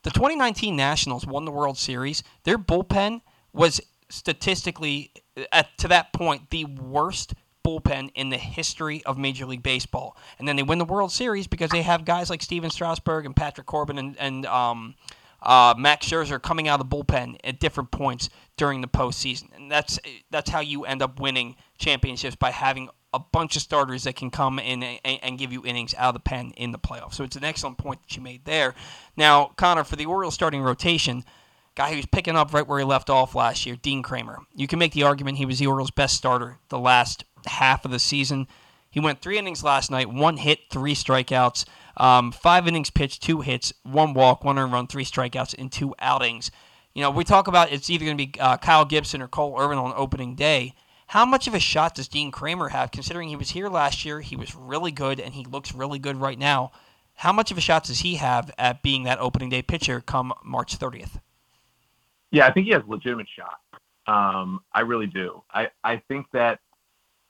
[0.03, 2.23] The 2019 Nationals won the World Series.
[2.43, 3.21] Their bullpen
[3.51, 5.11] was statistically
[5.51, 7.33] at to that point the worst
[7.65, 10.15] bullpen in the history of Major League Baseball.
[10.37, 13.35] And then they win the World Series because they have guys like Stephen Strasburg and
[13.35, 14.95] Patrick Corbin and, and um,
[15.41, 19.55] uh, Max Scherzer coming out of the bullpen at different points during the postseason.
[19.55, 19.99] And that's
[20.31, 24.29] that's how you end up winning championships by having a bunch of starters that can
[24.29, 27.15] come in and, and give you innings out of the pen in the playoffs.
[27.15, 28.75] So it's an excellent point that you made there.
[29.17, 31.23] Now, Connor, for the Orioles starting rotation,
[31.79, 34.39] guy who's picking up right where he left off last year, Dean Kremer.
[34.53, 37.91] You can make the argument he was the Orioles' best starter the last half of
[37.91, 38.49] the season.
[38.89, 41.63] He went three innings last night, one hit, three strikeouts,
[41.95, 45.95] um, five innings pitched, two hits, one walk, one earned run, three strikeouts in two
[45.99, 46.51] outings.
[46.93, 49.55] You know, we talk about it's either going to be uh, Kyle Gibson or Cole
[49.57, 50.73] Irvin on opening day.
[51.07, 54.19] How much of a shot does Dean Kremer have, considering he was here last year?
[54.19, 56.73] He was really good, and he looks really good right now.
[57.13, 60.33] How much of a shot does he have at being that opening day pitcher come
[60.43, 61.21] March 30th?
[62.31, 63.59] Yeah, I think he has a legitimate shot.
[64.07, 65.43] Um, I really do.
[65.51, 66.59] I, I think that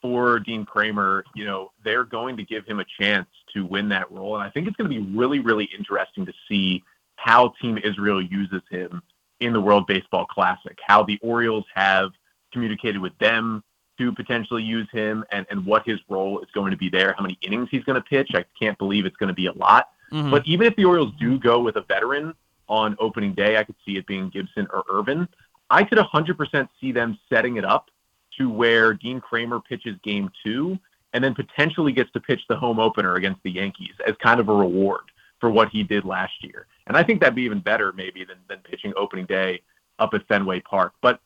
[0.01, 4.09] for Dean Kremer, you know, they're going to give him a chance to win that
[4.11, 4.35] role.
[4.35, 6.83] And I think it's going to be really, really interesting to see
[7.17, 9.01] how Team Israel uses him
[9.41, 12.11] in the World Baseball Classic, how the Orioles have
[12.53, 13.63] communicated with them
[13.97, 17.21] to potentially use him and, and what his role is going to be there, how
[17.21, 18.31] many innings he's going to pitch.
[18.33, 19.89] I can't believe it's going to be a lot.
[20.11, 20.31] Mhm.
[20.31, 22.33] But even if the Orioles do go with a veteran
[22.69, 25.27] on opening day, I could see it being Gibson or Irvin.
[25.69, 27.89] I could 100% see them setting it up
[28.37, 30.79] to where Dean Kremer pitches game two
[31.13, 34.49] and then potentially gets to pitch the home opener against the Yankees as kind of
[34.49, 35.01] a reward
[35.39, 36.67] for what he did last year.
[36.87, 39.61] And I think that'd be even better maybe than, than pitching opening day
[39.97, 40.93] up at Fenway Park.
[41.01, 41.19] But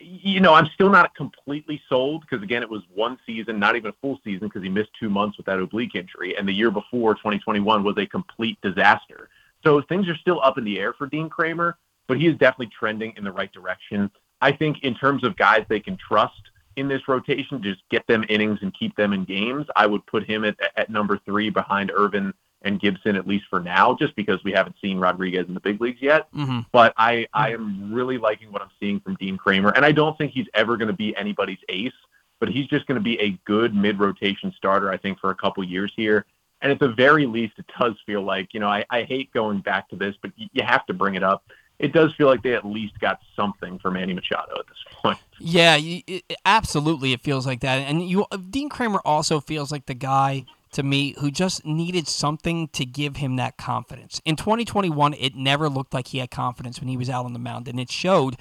[0.00, 3.90] you know, I'm still not completely sold because again, it was one season, not even
[3.90, 6.70] a full season because he missed two months with that oblique injury, and the year
[6.70, 9.28] before, 2021, was a complete disaster.
[9.64, 12.70] So things are still up in the air for Dean Kremer, but he is definitely
[12.78, 14.10] trending in the right direction.
[14.40, 16.40] I think in terms of guys they can trust
[16.76, 19.66] in this rotation, just get them innings and keep them in games.
[19.76, 23.60] I would put him at, at number three behind Irvin and Gibson, at least for
[23.60, 26.32] now, just because we haven't seen Rodriguez in the big leagues yet.
[26.32, 26.60] Mm-hmm.
[26.72, 29.70] But I, I am really liking what I'm seeing from Dean Kremer.
[29.76, 31.92] And I don't think he's ever going to be anybody's ace,
[32.40, 35.34] but he's just going to be a good mid rotation starter, I think, for a
[35.34, 36.26] couple years here.
[36.64, 39.60] And at the very least, it does feel like, you know, I, I hate going
[39.60, 41.44] back to this, but you have to bring it up.
[41.78, 45.18] It does feel like they at least got something for Manny Machado at this point.
[45.38, 47.12] Yeah, it, absolutely.
[47.12, 50.82] It feels like that, and you uh, Dean Kremer also feels like the guy to
[50.82, 54.22] me who just needed something to give him that confidence.
[54.24, 57.38] In 2021, it never looked like he had confidence when he was out on the
[57.38, 58.36] mound, and it showed.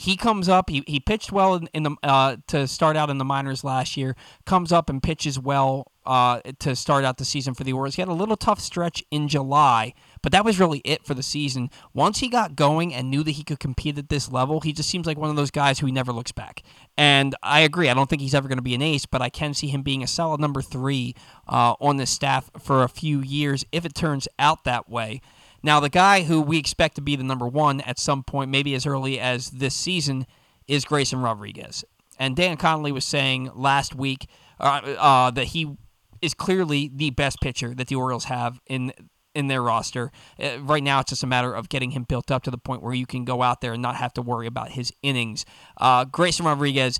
[0.00, 0.70] He comes up.
[0.70, 3.96] He, he pitched well in, in the uh, to start out in the minors last
[3.96, 4.14] year.
[4.46, 7.96] Comes up and pitches well uh, to start out the season for the Orioles.
[7.96, 11.22] He had a little tough stretch in July, but that was really it for the
[11.24, 11.68] season.
[11.94, 14.88] Once he got going and knew that he could compete at this level, he just
[14.88, 16.62] seems like one of those guys who he never looks back.
[16.96, 17.88] And I agree.
[17.88, 19.82] I don't think he's ever going to be an ace, but I can see him
[19.82, 21.16] being a solid number three
[21.48, 25.20] uh, on this staff for a few years if it turns out that way.
[25.62, 28.74] Now, the guy who we expect to be the number one at some point, maybe
[28.74, 30.26] as early as this season,
[30.66, 31.84] is Grayson Rodriguez.
[32.18, 34.28] And Dan Connolly was saying last week
[34.60, 35.76] uh, uh, that he
[36.20, 38.92] is clearly the best pitcher that the Orioles have in
[39.34, 40.10] in their roster.
[40.42, 42.82] Uh, right now, it's just a matter of getting him built up to the point
[42.82, 45.44] where you can go out there and not have to worry about his innings.
[45.76, 46.98] Uh, Grayson Rodriguez,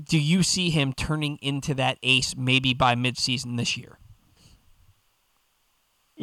[0.00, 3.98] do you see him turning into that ace maybe by midseason this year?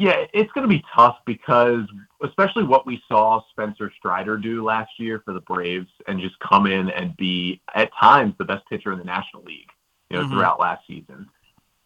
[0.00, 1.84] Yeah, it's going to be tough because,
[2.24, 6.66] especially what we saw Spencer Strider do last year for the Braves and just come
[6.66, 9.68] in and be, at times, the best pitcher in the National League,
[10.08, 10.32] you know, mm-hmm.
[10.32, 11.28] throughout last season.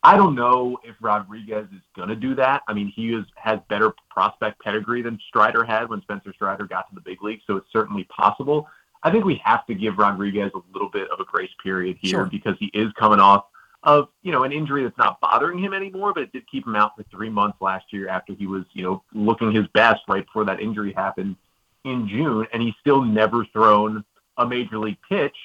[0.04, 2.62] I don't know if Rodriguez is going to do that.
[2.68, 6.88] I mean, he is, has better prospect pedigree than Strider had when Spencer Strider got
[6.90, 8.68] to the big league, so it's certainly possible.
[9.02, 12.10] I think we have to give Rodriguez a little bit of a grace period here
[12.10, 12.26] sure.
[12.26, 13.46] because he is coming off
[13.84, 16.74] of you know an injury that's not bothering him anymore, but it did keep him
[16.74, 20.24] out for three months last year after he was you know looking his best right
[20.24, 21.36] before that injury happened
[21.84, 24.04] in June, and he's still never thrown
[24.38, 25.36] a major league pitch.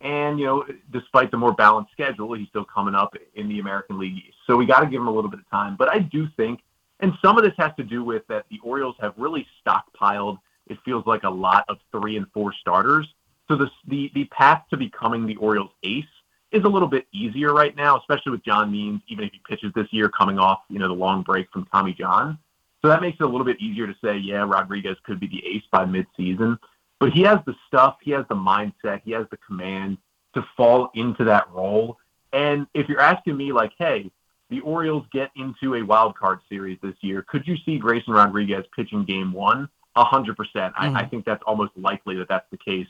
[0.00, 3.98] And you know, despite the more balanced schedule, he's still coming up in the American
[3.98, 4.36] League East.
[4.46, 5.74] So we got to give him a little bit of time.
[5.76, 6.60] But I do think,
[7.00, 10.38] and some of this has to do with that the Orioles have really stockpiled.
[10.68, 13.12] It feels like a lot of three and four starters.
[13.48, 16.04] So the the the path to becoming the Orioles ace
[16.50, 19.72] is a little bit easier right now, especially with John Means, even if he pitches
[19.74, 22.38] this year coming off, you know, the long break from Tommy John.
[22.80, 25.44] So that makes it a little bit easier to say, yeah, Rodriguez could be the
[25.46, 26.58] ace by midseason.
[27.00, 29.98] But he has the stuff, he has the mindset, he has the command
[30.34, 31.98] to fall into that role.
[32.32, 34.10] And if you're asking me, like, hey,
[34.50, 38.64] the Orioles get into a wild card series this year, could you see Grayson Rodriguez
[38.74, 39.68] pitching game one?
[39.96, 40.74] A hundred percent.
[40.76, 41.08] I mm-hmm.
[41.08, 42.86] think that's almost likely that that's the case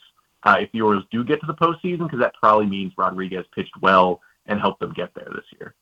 [0.56, 4.20] if the Orioles do get to the postseason, because that probably means Rodriguez pitched well
[4.46, 5.74] and helped them get there this year.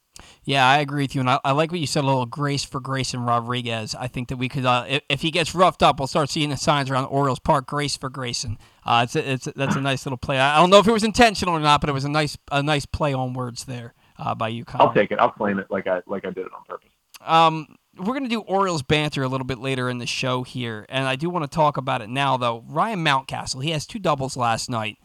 [0.45, 2.05] Yeah, I agree with you, and I, I, like what you said.
[2.05, 3.95] A little grace for Grayson Rodriguez.
[3.95, 6.51] I think that we could, uh, if, if, he gets roughed up, we'll start seeing
[6.51, 7.67] the signs around Orioles Park.
[7.67, 8.57] Grace for Grayson.
[8.85, 10.39] Uh, it's, a, it's a, that's a nice little play.
[10.39, 12.63] I don't know if it was intentional or not, but it was a nice a
[12.63, 14.65] nice play on words there uh, by you.
[14.65, 14.89] Colin.
[14.89, 15.19] I'll take it.
[15.19, 16.91] I'll claim it like I like I did it on purpose.
[17.21, 20.87] Um, we're going to do Orioles banter a little bit later in the show here,
[20.89, 22.37] and I do want to talk about it now.
[22.37, 24.99] Though Ryan Mountcastle, he has two doubles last night.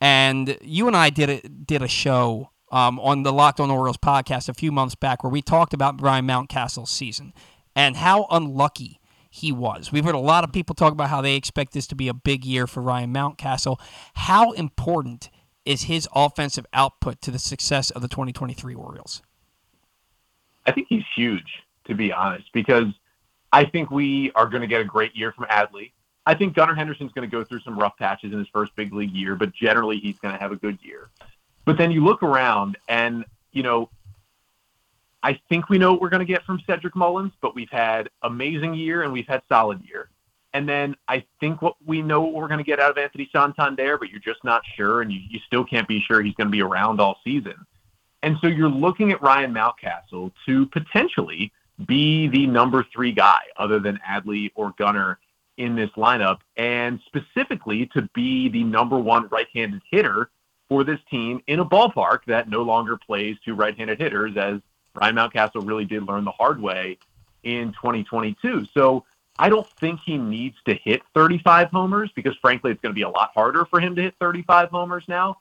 [0.00, 3.96] And you and I did a, did a show um, on the Locked On Orioles
[3.96, 7.32] podcast a few months back where we talked about Ryan Mountcastle's season
[7.74, 9.00] and how unlucky
[9.30, 9.92] he was.
[9.92, 12.14] We've heard a lot of people talk about how they expect this to be a
[12.14, 13.78] big year for Ryan Mountcastle.
[14.14, 15.30] How important
[15.64, 19.22] is his offensive output to the success of the 2023 Orioles?
[20.64, 22.86] I think he's huge, to be honest, because
[23.52, 25.92] I think we are going to get a great year from Adley.
[26.26, 28.92] I think Gunnar Henderson's going to go through some rough patches in his first big
[28.92, 31.08] league year, but generally he's going to have a good year.
[31.64, 33.90] But then you look around and, you know,
[35.22, 38.10] I think we know what we're going to get from Cedric Mullins, but we've had
[38.22, 40.10] amazing year and we've had solid year.
[40.52, 43.28] And then I think what we know what we're going to get out of Anthony
[43.32, 46.46] Santander, but you're just not sure, and you, you still can't be sure he's going
[46.46, 47.56] to be around all season.
[48.22, 51.52] And so you're looking at Ryan Mountcastle to potentially
[51.84, 55.18] be the number three guy, other than Adley or Gunnar
[55.56, 60.30] in this lineup, and specifically to be the number one right handed hitter
[60.68, 64.60] for this team in a ballpark that no longer plays two right handed hitters, as
[64.94, 66.98] Ryan Mountcastle really did learn the hard way
[67.42, 68.66] in 2022.
[68.74, 69.04] So
[69.38, 73.02] I don't think he needs to hit 35 homers because, frankly, it's going to be
[73.02, 75.38] a lot harder for him to hit 35 homers now.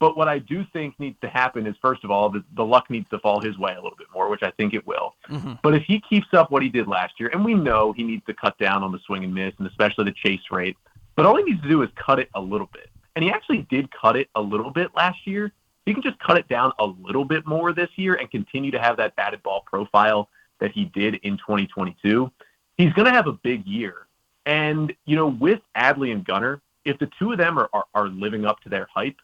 [0.00, 2.90] But what I do think needs to happen is, first of all, the, the luck
[2.90, 5.14] needs to fall his way a little bit more, which I think it will.
[5.30, 5.54] Mm-hmm.
[5.62, 8.24] But if he keeps up what he did last year, and we know he needs
[8.26, 10.76] to cut down on the swing and miss, and especially the chase rate,
[11.16, 12.90] but all he needs to do is cut it a little bit.
[13.14, 15.52] And he actually did cut it a little bit last year.
[15.86, 18.80] He can just cut it down a little bit more this year and continue to
[18.80, 20.28] have that batted ball profile
[20.60, 22.30] that he did in 2022.
[22.76, 24.06] He's going to have a big year.
[24.46, 28.08] And, you know, with Adley and Gunnar, if the two of them are, are, are
[28.08, 29.16] living up to their hype,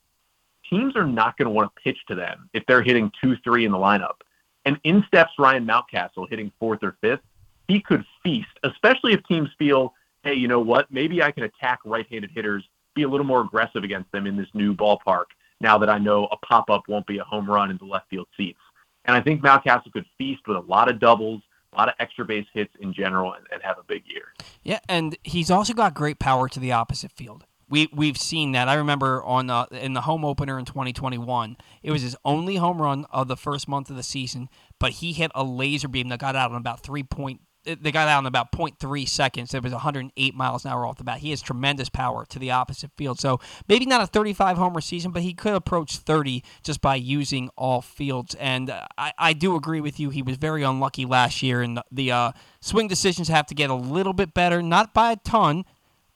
[0.71, 3.67] teams are not going to want to pitch to them if they're hitting two, three
[3.67, 4.21] in the lineup.
[4.65, 7.21] And in steps Ryan Mountcastle hitting fourth or fifth.
[7.69, 9.95] He could feast, especially if teams feel,
[10.25, 10.91] hey, you know what?
[10.91, 12.65] Maybe I can attack right-handed hitters,
[12.97, 15.27] be a little more aggressive against them in this new ballpark.
[15.61, 18.27] Now that I know a pop-up won't be a home run in the left field
[18.37, 18.59] seats.
[19.05, 21.43] And I think Mountcastle could feast with a lot of doubles,
[21.73, 24.35] a lot of extra base hits in general, and, and have a big year.
[24.65, 27.47] Yeah, and he's also got great power to the opposite field.
[27.71, 28.69] We we've seen that.
[28.69, 32.83] I remember on uh, in the home opener in 2021, it was his only home
[32.83, 34.49] run of the first month of the season,
[34.81, 37.41] but he hit a laser beam that got out in about three point.
[37.63, 39.53] They got out in about 0.3 seconds.
[39.53, 41.19] It was 108 miles an hour off the bat.
[41.19, 43.21] He has tremendous power to the opposite field.
[43.21, 43.39] So
[43.69, 47.83] maybe not a 35 homer season, but he could approach 30 just by using all
[47.83, 48.35] fields.
[48.37, 50.09] And I, I do agree with you.
[50.09, 52.33] He was very unlucky last year, and the, the uh,
[52.63, 55.67] swing decisions have to get a little bit better, not by a ton,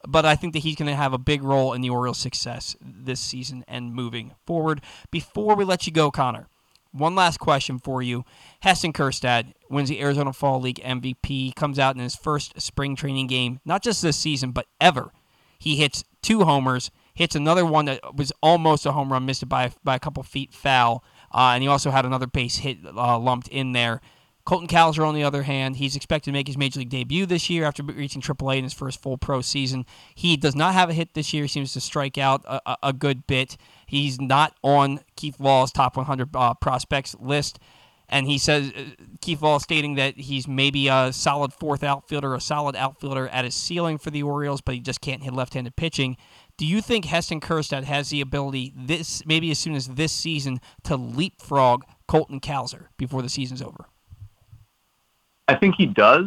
[0.07, 2.77] but I think that he's going to have a big role in the Orioles' success
[2.81, 4.81] this season and moving forward.
[5.11, 6.49] Before we let you go, Connor,
[6.93, 8.25] one last question for you.
[8.61, 13.27] Heston Kjerstad wins the Arizona Fall League MVP, comes out in his first spring training
[13.27, 15.11] game, not just this season, but ever.
[15.59, 19.47] He hits two homers, hits another one that was almost a home run, missed it
[19.47, 21.03] by, by a couple feet foul,
[21.33, 24.01] uh, and he also had another base hit uh, lumped in there.
[24.45, 27.49] Colton Cowser, on the other hand, he's expected to make his major league debut this
[27.49, 29.87] year after reaching AAA in his first full pro season.
[30.15, 31.45] He does not have a hit this year.
[31.45, 33.57] He seems to strike out a, a good bit.
[33.87, 37.59] He's not on Keith Law's top 100 uh, prospects list.
[38.07, 38.83] And he says, uh,
[39.23, 43.55] Keith Law stating that he's maybe a solid fourth outfielder, a solid outfielder at his
[43.55, 46.19] ceiling for the Orioles, but he just can't hit left handed pitching.
[46.59, 50.61] Do you think Heston Kjerstad has the ability, this maybe as soon as this season,
[50.85, 53.87] to leapfrog Colton Cowser before the season's over?
[55.49, 56.27] I think he does.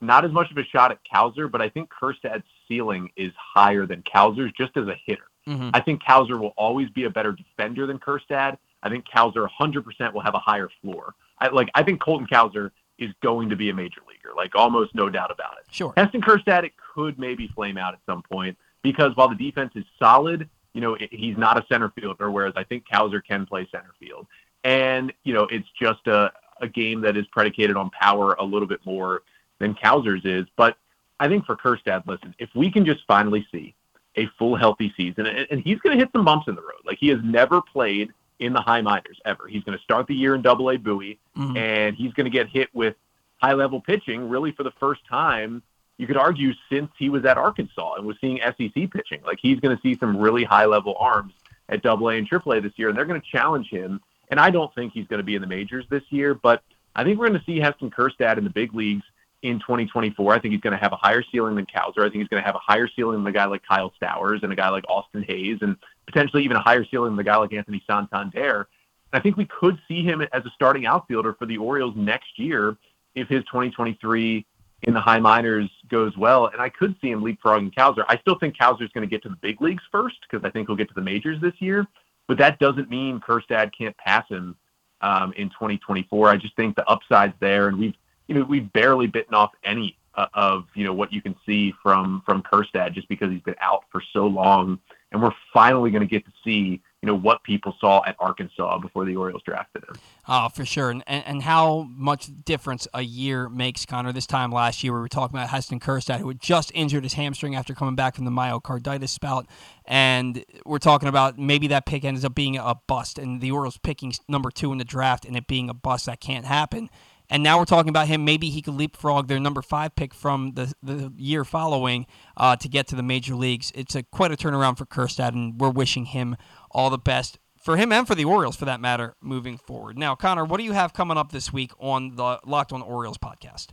[0.00, 3.86] Not as much of a shot at Cowser, but I think Kjerstad's ceiling is higher
[3.86, 5.24] than Cowser's just as a hitter.
[5.48, 5.70] Mm-hmm.
[5.72, 8.58] I think Cowser will always be a better defender than Kjerstad.
[8.82, 11.14] I think Cowser 100% will have a higher floor.
[11.38, 11.68] I like.
[11.74, 15.30] I think Colton Cowser is going to be a major leaguer, like almost no doubt
[15.30, 15.66] about it.
[15.70, 15.92] Sure.
[15.96, 19.84] Heston Kjerstad it could maybe flame out at some point because while the defense is
[19.98, 23.68] solid, you know it, he's not a center fielder, whereas I think Cowser can play
[23.70, 24.26] center field,
[24.64, 28.68] and you know it's just a a game that is predicated on power a little
[28.68, 29.22] bit more
[29.58, 30.46] than Cowser's is.
[30.56, 30.76] But
[31.20, 33.74] I think for Kjerstad, listen, if we can just finally see
[34.16, 36.80] a full healthy season, and, and he's going to hit some bumps in the road.
[36.86, 39.46] Like he has never played in the high minors ever.
[39.48, 41.56] He's going to start the year in Double A Bowie, Mhm.
[41.56, 42.94] and he's going to get hit with
[43.38, 45.62] high level pitching really for the first time.
[45.98, 49.20] You could argue since he was at Arkansas and was seeing SEC pitching.
[49.24, 51.32] Like he's going to see some really high level arms
[51.68, 54.00] at Double A and Triple A this year, and they're going to challenge him.
[54.28, 56.62] And I don't think he's going to be in the majors this year, but
[56.94, 59.04] I think we're going to see Heston Kjerstad in the big leagues
[59.42, 60.32] in 2024.
[60.34, 61.98] I think he's going to have a higher ceiling than Cowser.
[61.98, 64.42] I think he's going to have a higher ceiling than a guy like Kyle Stowers
[64.42, 65.76] and a guy like Austin Hays, and
[66.06, 68.68] potentially even a higher ceiling than a guy like Anthony Santander.
[69.12, 72.76] I think we could see him as a starting outfielder for the Orioles next year
[73.14, 74.44] if his 2023
[74.82, 76.46] in the high minors goes well.
[76.46, 78.04] And I could see him leapfrogging Cowser.
[78.08, 80.68] I still think Cowser's going to get to the big leagues first because I think
[80.68, 81.86] he'll get to the majors this year.
[82.28, 84.56] But that doesn't mean Kjerstad can't pass him
[85.00, 86.28] um, in 2024.
[86.28, 87.94] I just think the upside's there, and we've
[88.28, 91.72] you know we've barely bitten off any uh, of you know what you can see
[91.82, 94.78] from from Kjerstad just because he's been out for so long,
[95.12, 98.78] and we're finally going to get to see you know what people saw at Arkansas
[98.78, 99.94] before the Orioles drafted him.
[100.26, 100.90] Oh, for sure.
[100.90, 104.12] And, and, and how much difference a year makes, Connor.
[104.12, 107.12] This time last year, we were talking about Heston Kjerstad, who had just injured his
[107.12, 109.46] hamstring after coming back from the myocarditis spout.
[109.84, 113.78] And we're talking about maybe that pick ends up being a bust, and the Orioles
[113.78, 116.06] picking number two in the draft and it being a bust.
[116.06, 116.90] That can't happen.
[117.28, 118.24] And now we're talking about him.
[118.24, 122.06] Maybe he could leapfrog their number five pick from the, the year following
[122.36, 123.72] uh, to get to the major leagues.
[123.74, 126.36] It's a quite a turnaround for Kjerstad, and we're wishing him
[126.76, 129.96] all the best for him and for the Orioles, for that matter, moving forward.
[129.96, 133.16] Now, Connor, what do you have coming up this week on the Locked On Orioles
[133.16, 133.68] podcast?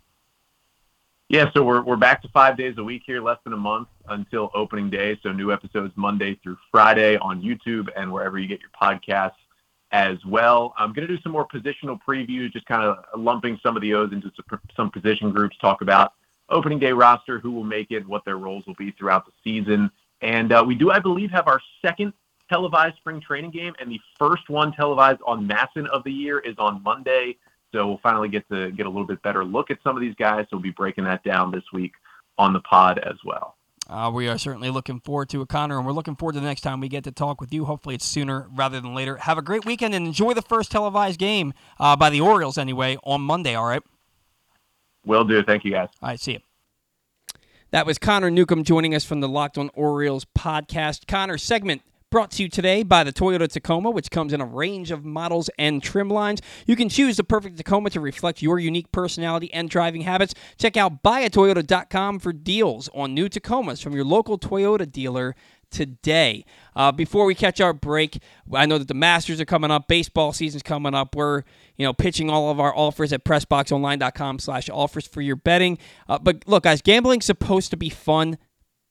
[1.27, 3.89] Yeah, so we're we're back to five days a week here, less than a month
[4.07, 5.19] until opening day.
[5.21, 9.31] So new episodes Monday through Friday on YouTube and wherever you get your podcasts
[9.91, 10.73] as well.
[10.77, 13.93] I'm going to do some more positional previews, just kind of lumping some of the
[13.93, 14.31] O's into
[14.75, 16.13] some- position groups, talk about
[16.49, 19.91] opening day roster, who will make it, what their roles will be throughout the season.
[20.21, 22.13] And uh, we do, I believe, have our second
[22.53, 26.55] televised spring training game, and the first one televised on MASN of the year is
[26.59, 27.35] on Monday.
[27.71, 30.13] So we'll finally get to get a little bit better look at some of these
[30.15, 30.45] guys.
[30.49, 31.93] So we'll be breaking that down this week
[32.38, 33.55] on the pod as well.
[33.89, 36.45] Uh, we are certainly looking forward to it, Connor, and we're looking forward to the
[36.45, 37.65] next time we get to talk with you.
[37.65, 39.17] Hopefully, it's sooner rather than later.
[39.17, 42.97] Have a great weekend and enjoy the first televised game uh, by the Orioles, anyway,
[43.03, 43.81] on Monday, all right?
[45.05, 45.43] Will do.
[45.43, 45.89] Thank you, guys.
[46.01, 46.39] All right, see you.
[47.71, 51.07] That was Connor Newcomb joining us from the Locked On Orioles podcast.
[51.07, 51.81] Connor, segment
[52.14, 55.49] Brought to you today by the Toyota Tacoma, which comes in a range of models
[55.57, 56.44] and trim lines.
[56.68, 60.35] You can choose the perfect Tacoma to reflect your unique personality and driving habits.
[60.60, 65.35] Check out buyatoyota.com for deals on new Tacomas from your local Toyota dealer
[65.72, 66.45] today.
[66.76, 68.22] Uh, before we catch our break,
[68.53, 71.15] I know that the Masters are coming up, baseball season's coming up.
[71.15, 71.41] We're
[71.77, 75.80] you know pitching all of our offers at PressBoxOnline.com/offers for your betting.
[76.07, 78.38] Uh, but look, guys, gambling's supposed to be fun,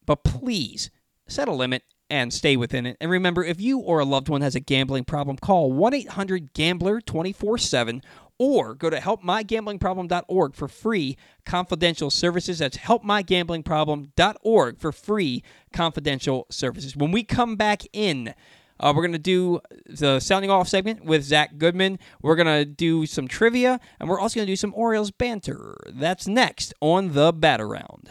[0.04, 0.90] but please
[1.28, 2.98] set a limit and stay within it.
[3.00, 6.52] And remember, if you or a loved one has a gambling problem, call 1 800
[6.52, 8.02] Gambler 24 7
[8.36, 11.16] or go to helpmygamblingproblem.org for free
[11.46, 12.58] confidential services.
[12.58, 16.94] That's helpmygamblingproblem.org for free confidential services.
[16.94, 18.34] When we come back in,
[18.78, 21.98] uh, we're going to do the sounding off segment with Zach Goodman.
[22.20, 25.78] We're going to do some trivia, and we're also going to do some Orioles banter.
[25.88, 28.10] That's next on the Bat Around.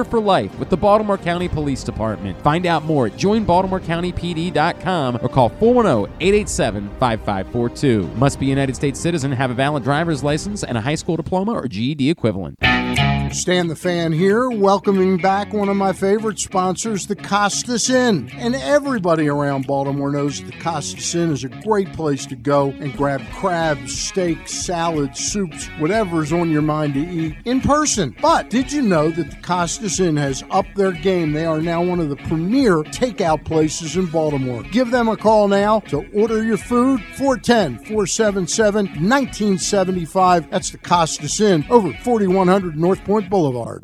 [0.03, 2.41] for life with the Baltimore County Police Department.
[2.41, 8.15] Find out more at joinbaltimorecountypd.com or call 410-887-5542.
[8.15, 11.15] Must be a United States citizen, have a valid driver's license and a high school
[11.15, 12.57] diploma or GED equivalent.
[13.33, 18.29] Stan the Fan here, welcoming back one of my favorite sponsors, the Costas Inn.
[18.35, 22.95] And everybody around Baltimore knows the Costas Inn is a great place to go and
[22.97, 28.13] grab crabs, steaks, salads, soups, whatever's on your mind to eat in person.
[28.21, 31.31] But did you know that the Costas Inn has upped their game?
[31.31, 34.61] They are now one of the premier takeout places in Baltimore.
[34.63, 40.51] Give them a call now to order your food 410 477 1975.
[40.51, 43.83] That's the Costas Inn over 4100 North Point Boulevard.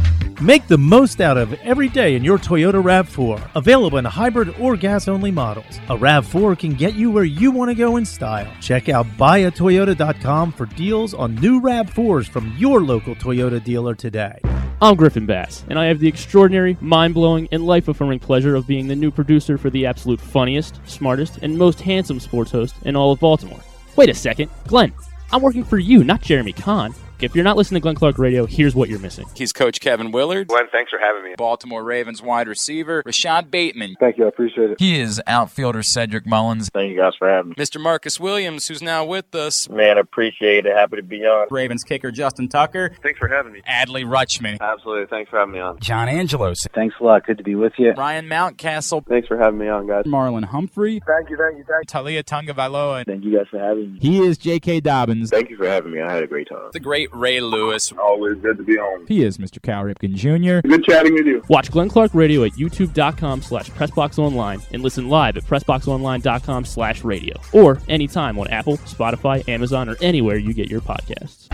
[0.41, 3.51] Make the most out of every day in your Toyota RAV4.
[3.53, 5.77] Available in hybrid or gas only models.
[5.87, 8.51] A RAV4 can get you where you want to go in style.
[8.59, 14.39] Check out buyatoyota.com for deals on new RAV4s from your local Toyota dealer today.
[14.81, 18.65] I'm Griffin Bass, and I have the extraordinary, mind blowing, and life affirming pleasure of
[18.65, 22.95] being the new producer for the absolute funniest, smartest, and most handsome sports host in
[22.95, 23.61] all of Baltimore.
[23.95, 24.91] Wait a second, Glenn,
[25.31, 26.95] I'm working for you, not Jeremy Conn.
[27.21, 29.27] If you're not listening to Glenn Clark Radio, here's what you're missing.
[29.35, 30.47] He's Coach Kevin Willard.
[30.47, 31.35] Glenn, thanks for having me.
[31.37, 33.95] Baltimore Ravens wide receiver Rashod Bateman.
[33.99, 34.79] Thank you, I appreciate it.
[34.79, 36.69] He is outfielder Cedric Mullins.
[36.69, 37.55] Thank you guys for having me.
[37.55, 37.79] Mr.
[37.79, 39.69] Marcus Williams, who's now with us.
[39.69, 40.75] Man, appreciate it.
[40.75, 41.45] Happy to be on.
[41.51, 42.91] Ravens kicker Justin Tucker.
[43.03, 43.61] Thanks for having me.
[43.69, 44.59] Adley Rutschman.
[44.59, 45.05] Absolutely.
[45.05, 45.79] Thanks for having me on.
[45.79, 46.65] John Angelos.
[46.73, 47.23] Thanks a lot.
[47.27, 47.91] Good to be with you.
[47.91, 49.05] Ryan Mountcastle.
[49.05, 50.05] Thanks for having me on, guys.
[50.05, 51.01] Marlon Humphrey.
[51.05, 52.21] Thank you, thank you, thank you.
[52.21, 53.05] Taulia Tagovailoa.
[53.05, 53.99] Thank you guys for having me.
[53.99, 54.79] He is J.K.
[54.79, 55.29] Dobbins.
[55.29, 56.01] Thank you for having me.
[56.01, 56.69] I had a great time.
[56.73, 57.91] The great Ray Lewis.
[57.91, 59.05] Always good to be on.
[59.07, 59.61] He is Mr.
[59.61, 60.67] Cal Ripken Jr.
[60.67, 61.43] Good chatting with you.
[61.49, 67.35] Watch Glenn Clark Radio at youtube.com slash pressboxonline and listen live at pressboxonline.com slash radio
[67.53, 71.47] or anytime on Apple, Spotify, Amazon, or anywhere you get your podcasts.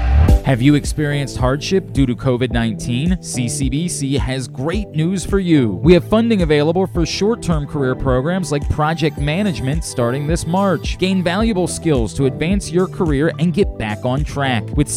[0.47, 3.17] Have you experienced hardship due to COVID 19?
[3.17, 5.73] CCBC has great news for you.
[5.73, 10.97] We have funding available for short term career programs like project management starting this March.
[10.99, 14.63] Gain valuable skills to advance your career and get back on track.
[14.77, 14.87] With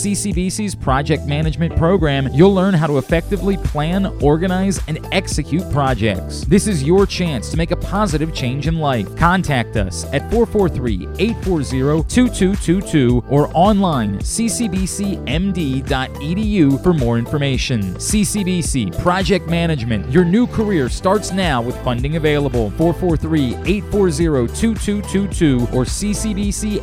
[0.50, 6.44] CCBC's project management program, you'll learn how to effectively plan, organize, and execute projects.
[6.44, 9.16] This is your chance to make a positive change in life.
[9.16, 15.22] Contact us at 443 840 2222 or online ccbcmd.edu
[16.82, 17.94] for more information.
[17.94, 20.10] CCBC Project Management.
[20.10, 22.70] Your new career starts now with funding available.
[22.72, 26.80] 443 840 2222 or ccbcmd.edu.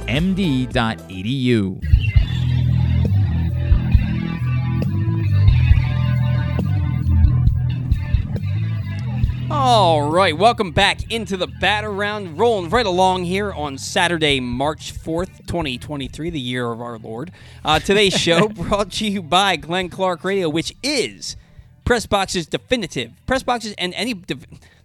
[9.49, 14.94] All right, welcome back into the bat around, rolling right along here on Saturday, March
[14.94, 17.32] 4th, 2023, the year of our Lord.
[17.64, 21.38] Uh, today's show brought to you by Glenn Clark Radio, which is
[21.86, 23.14] Pressbox's definitive.
[23.26, 24.14] Pressbox's and any.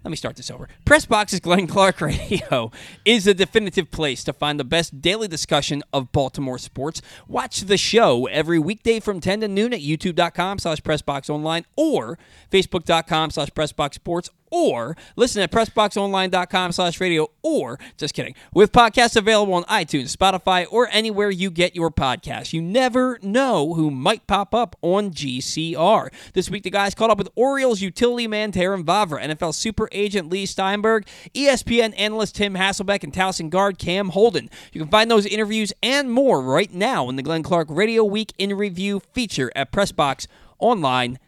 [0.04, 0.68] Let me start this over.
[0.84, 2.70] Pressbox's Glenn Clark Radio
[3.04, 7.02] is the definitive place to find the best daily discussion of Baltimore sports.
[7.26, 12.16] Watch the show every weekday from 10 to noon at youtube.com slash pressboxonline or
[12.52, 19.54] facebook.com slash pressboxsports or listen at pressboxonline.com slash radio or just kidding with podcasts available
[19.54, 22.52] on itunes spotify or anywhere you get your podcasts.
[22.52, 27.18] You never know who might pop up on gcr this week the guys caught up
[27.18, 33.02] with orioles utility man Terrin vavra nfl super agent Leigh Steinberg espn analyst tim hasselbeck
[33.02, 34.50] and towson guard cam holden.
[34.72, 38.32] You can find those interviews and more right now in the glenn clark radio week
[38.38, 41.18] in review feature at pressboxonline.com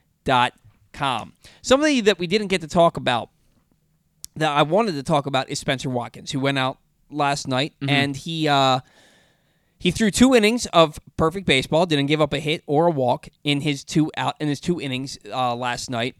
[1.62, 3.30] somebody that we didn't get to talk about
[4.36, 6.78] that I wanted to talk about is Spenser Watkins, who went out
[7.10, 8.80] last night and he uh,
[9.78, 13.28] he threw two innings of perfect baseball, didn't give up a hit or a walk
[13.44, 16.16] in his two out in his two innings uh, last night.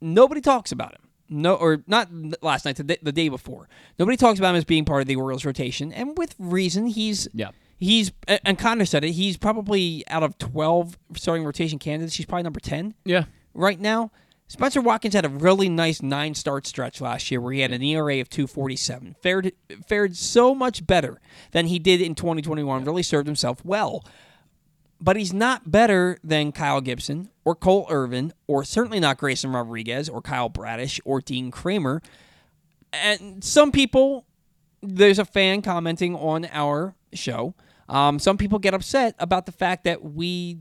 [0.00, 1.00] Nobody talks about him.
[1.30, 2.08] No, or not
[2.42, 3.68] last night, the day, the day before.
[3.98, 6.86] Nobody talks about him as being part of the Orioles rotation, and with reason.
[6.86, 7.50] He's Yeah.
[7.80, 9.12] He's and Connor said it.
[9.12, 12.16] He's probably out of twelve starting rotation candidates.
[12.16, 13.24] He's probably number ten Yeah.
[13.58, 14.12] Right now.
[14.46, 17.82] Spenser Watkins had a really nice nine start stretch last year where he had an
[17.82, 19.16] ERA of 247.
[19.20, 19.52] Fared
[19.86, 21.20] fared so much better
[21.50, 22.84] than he did in 2021.
[22.84, 24.06] Really served himself well.
[25.00, 30.08] But he's not better than Kyle Gibson or Cole Irvin or certainly not Grayson Rodriguez
[30.08, 32.00] or Kyle Bradish or Dean Kremer.
[32.92, 34.24] And some people,
[34.80, 37.54] there's a fan commenting on our show.
[37.88, 40.58] Um, some people get upset about the fact that we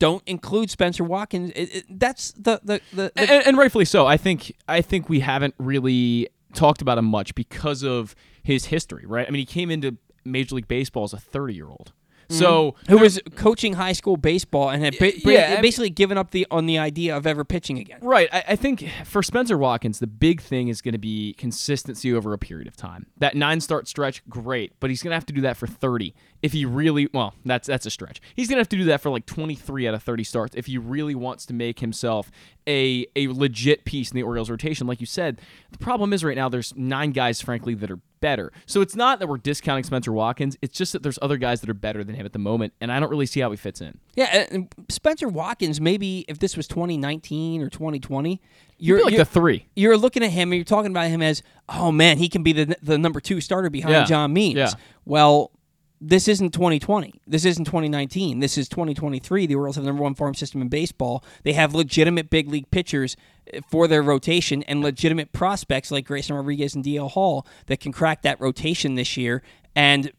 [0.00, 1.52] don't include Spenser Watkins.
[1.54, 4.06] It, it, that's the the, the, the and, and rightfully so.
[4.06, 9.04] I think I think we haven't really talked about him much because of his history,
[9.06, 9.28] right?
[9.28, 11.92] I mean, he came into Major League Baseball as a 30 year old.
[12.30, 12.38] Mm-hmm.
[12.38, 16.16] So who was coaching high school baseball and had ba- ba- Yeah, mean- basically given
[16.16, 17.98] up the on the idea of ever pitching again.
[18.00, 18.28] Right.
[18.32, 22.32] I, I think for Spenser Watkins, the big thing is going to be consistency over
[22.32, 23.06] a period of time.
[23.18, 26.14] That nine start stretch, great, but he's going to have to do that for 30
[26.42, 28.20] if he really, well, that's that's a stretch.
[28.34, 30.66] He's going to have to do that for like 23 out of 30 starts if
[30.66, 32.30] he really wants to make himself
[32.66, 34.86] a, a legit piece in the Orioles rotation.
[34.86, 35.40] Like you said,
[35.72, 38.52] the problem is right now there's nine guys, frankly, that are better.
[38.66, 40.56] So it's not that we're discounting Spenser Watkins.
[40.62, 42.92] It's just that there's other guys that are better than him at the moment, and
[42.92, 43.98] I don't really see how he fits in.
[44.14, 44.46] Yeah,
[44.88, 45.80] Spenser Watkins.
[45.80, 48.40] Maybe if this was 2019 or 2020,
[48.78, 49.66] you're You're like the three.
[49.76, 52.52] You're looking at him and you're talking about him as, oh man, he can be
[52.52, 54.56] the the number two starter behind Yeah, John Means.
[54.56, 54.70] yeah.
[55.04, 55.52] Well,
[56.00, 57.20] this isn't 2020.
[57.26, 58.40] This isn't 2019.
[58.40, 59.46] This is 2023.
[59.46, 61.22] The Orioles have the number one farm system in baseball.
[61.42, 63.16] They have legitimate big league pitchers
[63.52, 67.92] eh, for their rotation and legitimate prospects like Grayson Rodriguez and DL Hall that can
[67.92, 69.42] crack that rotation this year.
[69.76, 70.12] And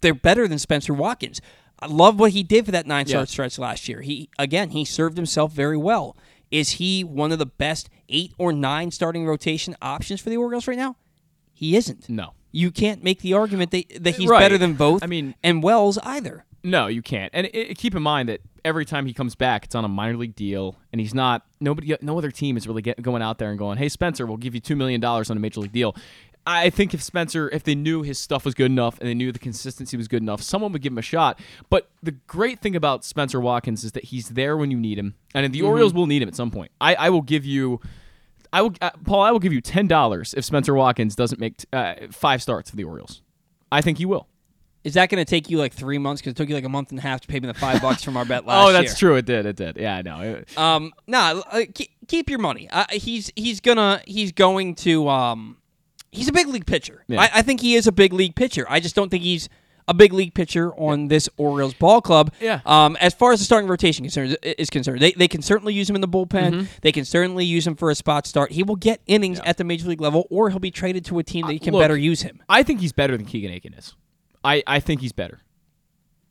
[0.00, 1.40] they're better than Spenser Watkins.
[1.80, 3.32] I love what he did for that nine start Yeah.
[3.32, 4.00] stretch last year.
[4.02, 6.16] He again, he served himself very well.
[6.50, 10.68] Is he one of the best eight or nine starting rotation options for the Orioles
[10.68, 10.96] right now?
[11.52, 12.08] He isn't.
[12.08, 12.34] No.
[12.54, 14.38] You can't make the argument that, that he's Right.
[14.38, 15.02] better than both.
[15.02, 16.44] I mean- and Wells either.
[16.62, 17.30] No, you can't.
[17.34, 19.88] And it, it- keep in mind that every time he comes back, it's on a
[19.88, 21.42] minor league deal, and he's not.
[21.60, 24.38] Nobody, no other team is really get, going out there and going, "Hey, Spenser, we'll
[24.38, 25.94] give you two million dollars on a major league deal."
[26.46, 29.32] I think if Spenser, if they knew his stuff was good enough and they knew
[29.32, 31.40] the consistency was good enough, someone would give him a shot.
[31.70, 35.14] But the great thing about Spenser Watkins is that he's there when you need him,
[35.34, 35.68] and the mm-hmm.
[35.68, 36.70] Orioles will need him at some point.
[36.80, 37.80] I, I will give you.
[38.54, 39.22] I will, uh, Paul.
[39.22, 42.70] I will give you ten dollars if Spenser Watkins doesn't make t- uh, five starts
[42.70, 43.20] for the Orioles.
[43.72, 44.28] I think he will.
[44.84, 46.20] Is that going to take you like three months?
[46.20, 47.82] Because it took you like a month and a half to pay me the five
[47.82, 49.10] bucks from our bet last oh, that's year.
[49.10, 49.16] true.
[49.16, 49.44] It did.
[49.44, 49.76] It did.
[49.76, 50.42] Yeah, I know.
[50.56, 52.68] Um, nah, uh, keep, keep your money.
[52.70, 55.56] Uh, he's he's gonna he's going to um,
[56.12, 57.04] he's a big league pitcher.
[57.08, 57.22] Yeah.
[57.22, 58.66] I, I think he is a big league pitcher.
[58.68, 59.48] I just don't think he's
[59.86, 62.32] a big league pitcher on this Orioles ball club.
[62.40, 62.60] Yeah.
[62.64, 65.88] Um, as far as the starting rotation concerns is concerned, they, they can certainly use
[65.88, 66.52] him in the bullpen.
[66.52, 66.64] Mm-hmm.
[66.80, 68.52] They can certainly use him for a spot start.
[68.52, 71.22] He will get innings at the major league level, or he'll be traded to a
[71.22, 72.42] team that can Uh, look, better use him.
[72.48, 73.94] I think he's better than Keegan Akin is.
[74.42, 75.40] I, I think he's better.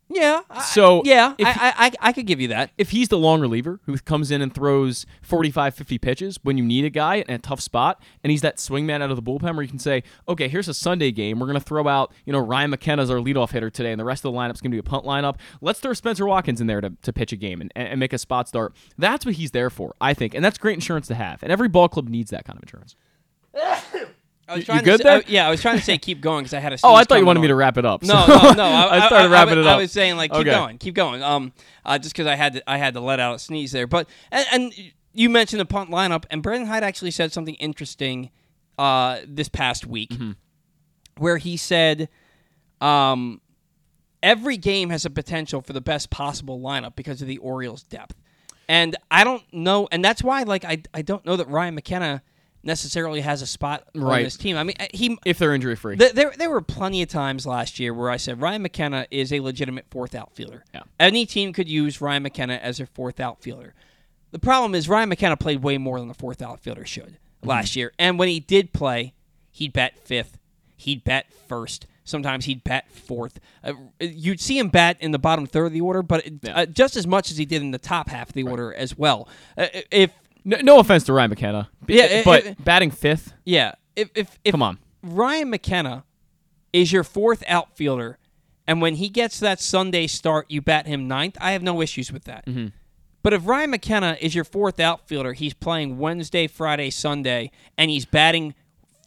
[0.10, 0.42] Yeah.
[0.50, 2.72] I- So yeah, if- I, I, I I could give you that.
[2.78, 6.64] If he's the long reliever who comes in and throws 45, 50 pitches when you
[6.64, 9.54] need a guy in a tough spot, and he's that swingman out of the bullpen
[9.56, 11.40] where you can say, okay, here's a Sunday game.
[11.40, 14.06] We're going to throw out, you know, Ryan McKenna's our leadoff hitter today, and the
[14.06, 15.38] rest of the lineup's going to be a punt lineup.
[15.62, 18.18] Let's throw Spenser Watkins in there to, to pitch a game and, and make a
[18.20, 18.76] spot start.
[18.98, 20.36] That's what he's there for, I think.
[20.36, 21.42] And that's great insurance to have.
[21.42, 22.96] And every ball club needs that kind of insurance.
[24.54, 25.18] I was You- trying you to good say, there?
[25.18, 26.78] I- yeah, I was trying to say keep going because I had a.
[26.84, 28.04] Oh, I thought you wanted me to wrap it up.
[28.04, 28.64] No, so- no, no.
[28.64, 29.76] I, I started wrapping it up.
[29.78, 30.52] I was saying like keep Okay.
[30.52, 31.22] going, keep going.
[31.24, 31.52] Um,
[31.86, 33.88] uh, just because I had to, I had to let out a sneeze there.
[33.88, 34.74] But and, and
[35.14, 38.30] you mentioned the punt lineup, and Brandon Hyde actually said something interesting,
[38.78, 40.32] uh, this past week, Mm-hmm.
[41.18, 42.10] where he said,
[42.82, 43.42] um,
[44.22, 48.16] every game has a potential for the best possible lineup because of the Orioles' depth.
[48.70, 52.24] And I don't know, and that's why like I I don't know that Ryan McKenna
[52.64, 54.58] necessarily has a spot on this team.
[54.58, 55.98] I mean, uh, he if they're injury free.
[55.98, 59.34] Th- there, there were plenty of times last year where I said Ryan McKenna is
[59.34, 60.64] a legitimate fourth outfielder.
[60.74, 60.82] Yeah.
[61.00, 63.74] Any team could use Ryan McKenna as their fourth outfielder.
[64.32, 67.92] The problem is Ryan McKenna played way more than the fourth outfielder should last year.
[68.00, 69.14] And when he did play,
[69.52, 70.38] he'd bat fifth,
[70.78, 71.86] he'd bat first.
[72.06, 73.40] Sometimes he'd bat fourth.
[73.64, 76.66] Uh, you'd see him bat in the bottom third of the order, but it- uh,
[76.66, 79.28] just as much as he did in the top half of the order as well.
[79.58, 80.12] Uh, if
[80.46, 81.70] no, no offense to Ryan McKenna.
[81.86, 83.34] b- Yeah, it- but it- batting fifth.
[83.46, 84.78] yeah, if if, if Come on.
[85.02, 86.04] Ryan McKenna
[86.72, 88.18] is your fourth outfielder,
[88.68, 91.38] and when he gets that Sunday start, you bat him ninth.
[91.42, 92.46] I have no issues with that.
[92.46, 92.68] Mm-hmm.
[93.22, 98.06] But if Ryan McKenna is your fourth outfielder, he's playing Wednesday, Friday, Sunday, and he's
[98.06, 98.54] batting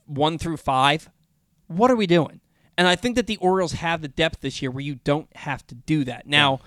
[0.06, 1.10] one through five.
[1.66, 2.40] What are we doing?
[2.78, 5.66] And I think that the Orioles have the depth this year where you don't have
[5.66, 6.26] to do that.
[6.26, 6.60] Now,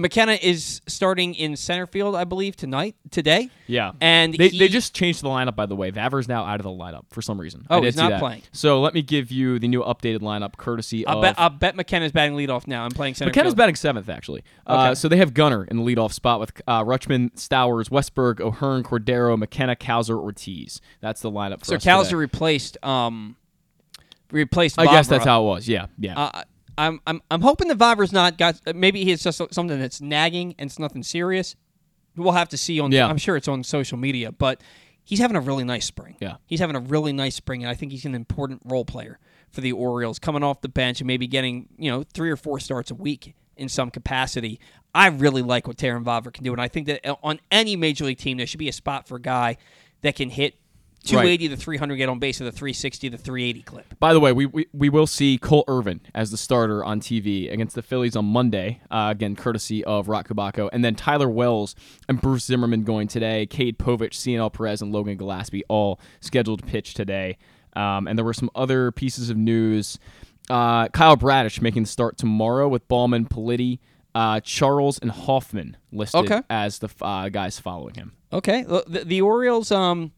[0.00, 3.50] McKenna is starting in center field, I believe, tonight, today.
[3.66, 5.54] Yeah, and they, he- they just changed the lineup.
[5.56, 7.66] By the way, Vavra's now out of the lineup for some reason.
[7.70, 8.42] Oh, he's not playing.
[8.52, 11.76] So let me give you the new updated lineup, courtesy I'll of bet, I'll bet
[11.76, 12.84] McKenna's batting leadoff now.
[12.84, 13.36] I'm playing center field.
[13.36, 13.56] McKenna's field.
[13.58, 14.42] batting seventh, actually.
[14.66, 14.94] Uh, Okay.
[14.94, 19.36] so they have Gunnar in the leadoff spot with uh, Rutschman, Stowers, Westburg, O'Hearn, Cordero,
[19.38, 20.80] McKenna, Cowser, Ortiz.
[21.00, 22.14] That's the lineup for So today.
[22.16, 23.36] replaced um
[24.30, 24.78] replaced.
[24.78, 25.68] I guess that's how it was.
[25.68, 26.18] Yeah, yeah.
[26.18, 26.42] Uh,
[26.80, 28.60] I'm I'm I'm hoping the Vavra's not got.
[28.66, 31.56] uh, Maybe he's just something that's nagging and it's nothing serious.
[32.16, 32.90] We'll have to see on.
[32.92, 33.06] Yeah.
[33.06, 34.62] I'm sure it's on social media, but
[35.04, 36.16] he's having a really nice spring.
[36.20, 36.36] Yeah.
[36.46, 39.18] he's having a really nice spring, and I think he's an important role player
[39.50, 42.60] for the Orioles, coming off the bench and maybe getting you know three or four
[42.60, 44.58] starts a week in some capacity.
[44.94, 47.76] I really like what Terrin Vavra can do, and I think that uh, on any
[47.76, 49.56] major league team there should be a spot for a guy
[50.02, 50.54] that can hit
[51.04, 53.98] 280 to 300, get on base of the 360 to 380 clip.
[53.98, 57.50] By the way, we, we, we will see Cole Irvin as the starter on TV
[57.52, 58.80] against the Phillies on Monday.
[58.90, 60.68] Uh, again, courtesy of Roch Kubatko.
[60.72, 61.74] And then Tyler Wells
[62.08, 63.46] and Bruce Zimmermann going today.
[63.46, 67.38] Cade Povich, Cionel Perez, and Logan Gillespie all scheduled to pitch today.
[67.74, 69.98] Um, and there were some other pieces of news.
[70.50, 73.78] Uh, Kyle Bradish making the start tomorrow with Baumann, Politi,
[74.14, 76.42] uh, Charles, and Hoffman listed Okay.
[76.50, 78.12] as the uh, guys following him.
[78.32, 80.12] Okay, the, the, the Orioles, um,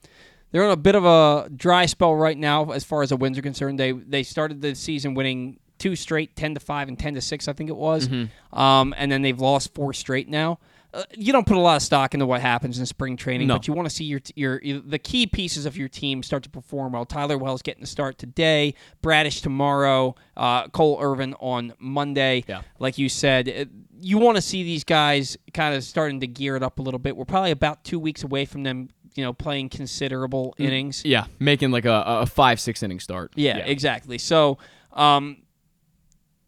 [0.52, 3.36] they're on a bit of a dry spell right now as far as the wins
[3.38, 3.78] are concerned.
[3.80, 7.48] They they started the season winning two straight, ten to five and ten to six,
[7.48, 8.58] I think it was, Mm-hmm.
[8.58, 10.60] um, and then they've lost four straight now.
[10.94, 13.54] Uh, you don't put a lot of stock into what happens in spring training, No.
[13.54, 16.42] but you want to see your, your your the key pieces of your team start
[16.42, 17.06] to perform well.
[17.06, 22.44] Tyler Wells getting the start today, Bradish tomorrow, uh, Cole Irvin on Monday.
[22.46, 22.60] Yeah.
[22.78, 23.70] Like you said, it-
[24.04, 26.98] you want to see these guys kind of starting to gear it up a little
[26.98, 27.16] bit.
[27.16, 31.05] We're probably about two weeks away from them, you know, playing considerable innings.
[31.05, 33.32] Yeah, making like a, a five, six inning start.
[33.34, 34.18] Yeah, exactly.
[34.18, 34.59] So,
[34.93, 35.39] um,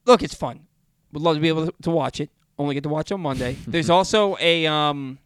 [0.06, 0.66] look, it's fun.
[1.12, 2.30] Would love to be able to, watch it.
[2.58, 3.56] Only get to watch on Monday.
[3.66, 5.18] There's also a, um,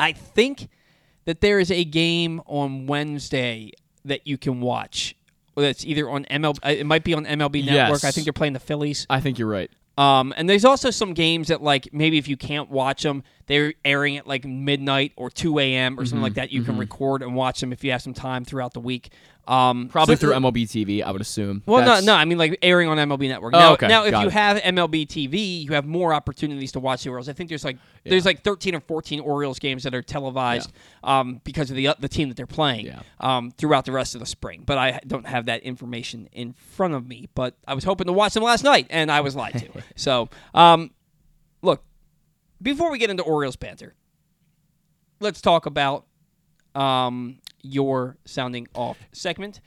[0.00, 0.68] I think
[1.26, 3.72] that there is a game on Wednesday
[4.04, 5.14] that you can watch.
[5.56, 6.58] That's either on MLB.
[6.64, 8.04] uh, It might be on MLB Network.
[8.04, 9.06] I think they're playing the Phillies.
[9.08, 9.70] I think you're right.
[9.98, 13.74] Um, and there's also some games that like maybe if you can't watch them, they're
[13.84, 15.98] airing at like midnight or 2 a.m.
[15.98, 16.50] or something Mhm, like that.
[16.52, 16.80] You can mhm.
[16.80, 19.10] record and watch them if you have some time throughout the week.
[19.46, 21.62] Um, Probably so- through MLB TV, I would assume.
[21.66, 22.18] Well, That's- no, no.
[22.18, 23.54] I mean, like airing on MLB Network.
[23.54, 23.86] Oh, now, okay.
[23.86, 24.32] now if Got you it.
[24.32, 27.28] have MLB TV, you have more opportunities to watch the Orioles.
[27.28, 30.72] I think there's like there's like 13 or 14 Orioles games that are televised
[31.04, 34.26] um, because of the the team that they're playing um, throughout the rest of the
[34.26, 34.64] spring.
[34.66, 37.28] But I don't have that information in front of me.
[37.36, 39.82] But I was hoping to watch them last night, and I was lied to.
[39.94, 40.90] so, um,
[42.62, 43.94] before we get into Orioles banter,
[45.20, 46.04] let's talk about
[46.74, 49.60] um, your sounding off segment.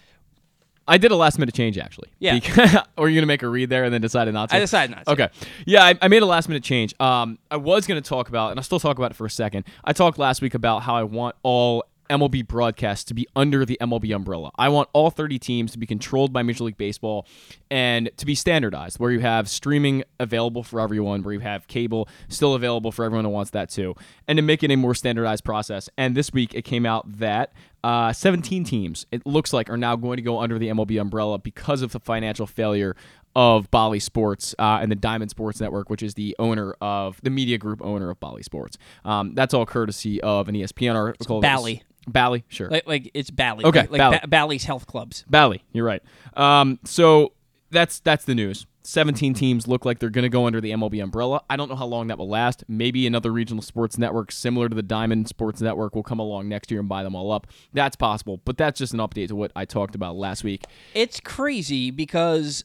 [0.88, 2.10] I did a last minute change actually.
[2.18, 2.34] Yeah.
[2.40, 4.56] Because- or are you gonna make a read there and then decided not to?
[4.56, 5.11] I decided not to.
[5.11, 5.30] Okay.
[5.68, 6.99] Yeah, I, I made a last minute change.
[6.99, 9.66] Um, I was gonna talk about, and I'll still talk about it for a second.
[9.84, 13.77] I talked last week about how I want all MLB broadcasts to be under the
[13.81, 14.52] MLB umbrella.
[14.57, 17.26] I want all 30 teams to be controlled by Major League Baseball
[17.69, 22.10] and to be standardized, where you have streaming available for everyone, where you have cable
[22.27, 23.95] still available for everyone who wants that too,
[24.27, 25.90] and to make it a more standardized process.
[25.98, 27.53] And this week it came out that
[27.84, 31.38] uh, 17 teams, it looks like, are now going to go under the MLB umbrella
[31.38, 32.95] because of the financial failure
[33.36, 37.30] of Bally Sports uh, and the Diamond Sports Network, which is the owner of the
[37.30, 38.77] media group owner of Bally Sports.
[39.06, 41.40] Um, that's all courtesy of an ESPN article.
[41.40, 41.84] Bally.
[42.07, 42.69] Bally, sure.
[42.69, 43.65] Like, like it's Bally.
[43.65, 44.19] Okay, Like, Bally.
[44.21, 45.26] Ba- Bally's health clubs.
[45.30, 46.01] Bally, you're right.
[46.35, 47.34] Um, so
[47.71, 48.65] that's that's the news.
[48.84, 51.43] 17 teams look like they're going to go under the MLB umbrella.
[51.49, 52.63] I don't know how long that will last.
[52.67, 56.71] Maybe another regional sports network similar to the Diamond Sports Network will come along next
[56.71, 57.45] year and buy them all up.
[57.71, 60.63] That's possible, but that's just an update to what I talked about last week.
[60.95, 62.63] It's crazy because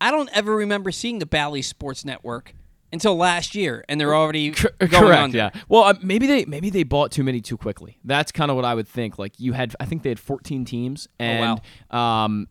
[0.00, 2.54] I don't ever remember seeing the Bally Sports Network
[2.92, 5.22] until last year, and they're already going Correct.
[5.22, 5.36] under.
[5.36, 5.50] Yeah.
[5.68, 7.98] Well, uh, maybe they maybe they bought too many too quickly.
[8.04, 9.18] That's kind of what I would think.
[9.18, 11.60] Like you had, I think they had 14 teams, and
[11.90, 12.48] um,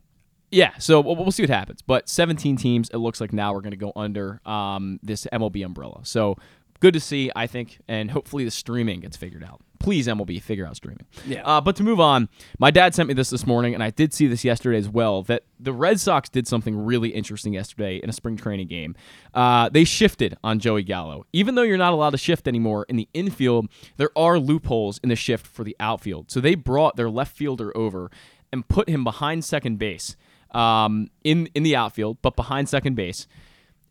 [0.50, 0.72] yeah.
[0.80, 1.82] So we'll, we'll see what happens.
[1.82, 2.90] But 17 teams.
[2.90, 6.02] It looks like now we're going to go under um this MLB umbrella.
[6.04, 6.38] So
[6.82, 9.62] good to see, I think, and hopefully the streaming gets figured out.
[9.80, 11.06] Please, MLB, figure out streaming.
[11.26, 11.42] Yeah.
[11.44, 12.28] Uh, but to move on,
[12.60, 15.24] my dad sent me this this morning, and I did see this yesterday as well.
[15.24, 18.96] That the Red Sox did something really interesting yesterday in a spring training game.
[19.34, 21.26] Uh, they shifted on Joey Gallo.
[21.34, 25.10] Even though you're not allowed to shift anymore in the infield, there are loopholes in
[25.10, 26.30] the shift for the outfield.
[26.30, 28.12] So they brought their left fielder over
[28.52, 30.16] and put him behind second base
[30.52, 33.28] um, in in the outfield, but behind second base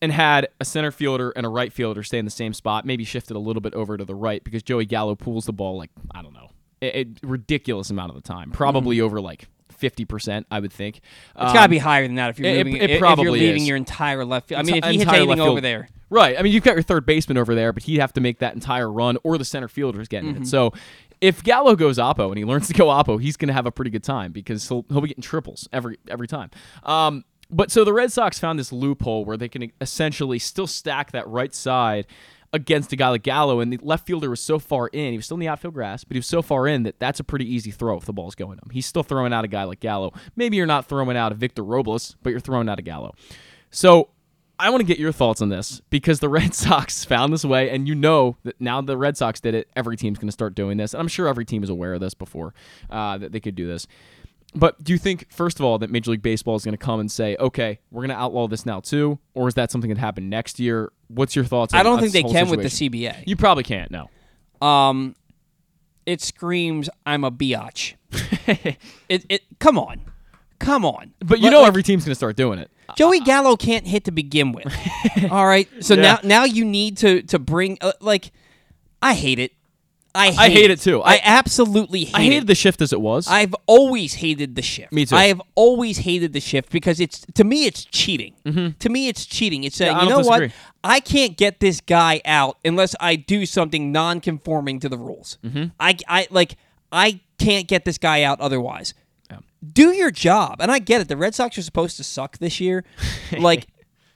[0.02, 3.04] and had a center fielder and a right fielder stay in the same spot, maybe
[3.04, 5.90] shifted a little bit over to the right because Joey Gallo pulls the ball like,
[6.14, 6.50] I don't know,
[6.82, 9.46] a, a ridiculous amount of the time, probably over like
[9.80, 10.96] 50%, I would think.
[11.36, 11.42] Mm-hmm.
[11.44, 12.82] It's got to be higher than that if you're Um, it- moving.
[12.82, 13.68] it if probably you're leaving is.
[13.68, 14.60] your entire left field.
[14.60, 16.36] I mean, if he hits anything over there, Right.
[16.36, 18.54] I mean, you've got your third baseman over there, but he'd have to make that
[18.54, 20.40] entire run, or the center fielder's getting Mhm.
[20.42, 20.46] it.
[20.48, 20.72] So
[21.20, 23.70] if Gallo goes oppo and he learns to go oppo, he's going to have a
[23.70, 26.50] pretty good time because he'll, he'll be getting triples every every time.
[26.82, 31.12] Um, but so the Red Sox found this loophole where they can essentially still stack
[31.12, 32.06] that right side
[32.52, 35.12] against a guy like Gallo, and the left fielder was so far in.
[35.12, 37.20] He was still in the outfield grass, but he was so far in that that's
[37.20, 38.70] a pretty easy throw if the ball's going him.
[38.72, 40.12] He's still throwing out a guy like Gallo.
[40.36, 43.14] Maybe you're not throwing out a Victor Robles, but you're throwing out a Gallo.
[43.70, 44.08] So
[44.58, 47.70] I want to get your thoughts on this because the Red Sox found this way,
[47.70, 50.54] and you know that now the Red Sox did it, every team's going to start
[50.54, 50.92] doing this.
[50.92, 52.52] And I'm sure every team is aware of this before
[52.90, 53.86] uh, that they could do this.
[54.54, 56.98] But do you think, first of all, that Major League Baseball is going to come
[56.98, 59.18] and say, okay, we're going to outlaw this now too?
[59.34, 60.90] Or is that something that happened next year?
[61.08, 62.88] What's your thoughts I on don't on think they this whole can with the?
[62.90, 63.24] CBA.
[63.26, 64.10] You probably can't, no.
[64.66, 65.14] Um,
[66.06, 67.94] it screams, "I'm a biatch."
[69.08, 70.00] it, it, come on,
[70.58, 71.12] come on.
[71.20, 72.70] But you Like- know like, every team's going to start doing it.
[72.96, 74.66] Joey Gallo can't hit to begin with.
[75.30, 76.02] All right, so Yeah.
[76.02, 78.32] now now you need to to bring uh, like,
[79.00, 79.52] I hate it.
[80.14, 81.02] I hate, I hate it too.
[81.02, 82.16] I, I- absolutely hate it.
[82.18, 82.46] I hated it.
[82.48, 83.28] the shift as it was.
[83.28, 84.92] I've always hated the shift.
[84.92, 85.14] Me too.
[85.16, 88.34] I have always hated the shift because it's to me it's cheating.
[88.80, 89.64] To me it's cheating.
[89.64, 90.04] It's saying Mm-hmm.
[90.04, 90.50] You know don't what.
[90.82, 95.38] I can't get this guy out unless I do something non-conforming to the rules.
[95.44, 95.64] Mm-hmm.
[95.78, 96.56] I I like
[96.90, 98.94] I can't get this guy out otherwise.
[99.74, 101.08] Do your job, and I get it.
[101.08, 102.82] The Red Sox are supposed to suck this year.
[103.38, 103.66] like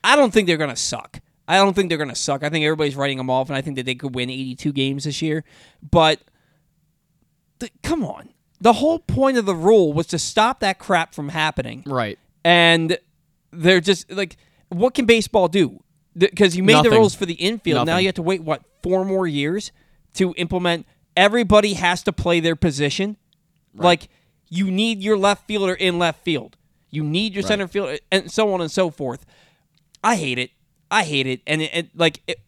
[0.02, 1.20] I don't think they're gonna suck.
[1.46, 2.42] I don't think they're gonna suck.
[2.42, 5.04] I think everybody's writing them off, and I think that they could win 82 games
[5.04, 5.44] this year.
[5.88, 6.20] But
[7.60, 8.30] th- come on.
[8.60, 11.82] The whole point of the rule was to stop that crap from happening.
[11.86, 12.18] Right.
[12.44, 12.98] And
[13.52, 14.36] they're just like,
[14.68, 15.82] what can baseball do?
[16.16, 17.86] Because you made the rules for the infield.
[17.86, 19.72] Now you have to wait, what, four more years
[20.14, 20.86] to implement?
[21.16, 23.16] Everybody has to play their position.
[23.74, 23.84] Right.
[23.84, 24.08] Like,
[24.48, 26.56] you need your left fielder in left field.
[26.90, 27.48] You need your Right.
[27.48, 29.26] center fielder, and so on and so forth.
[30.02, 30.50] I hate it.
[30.94, 31.40] I hate it.
[31.46, 32.40] And it, it like, it,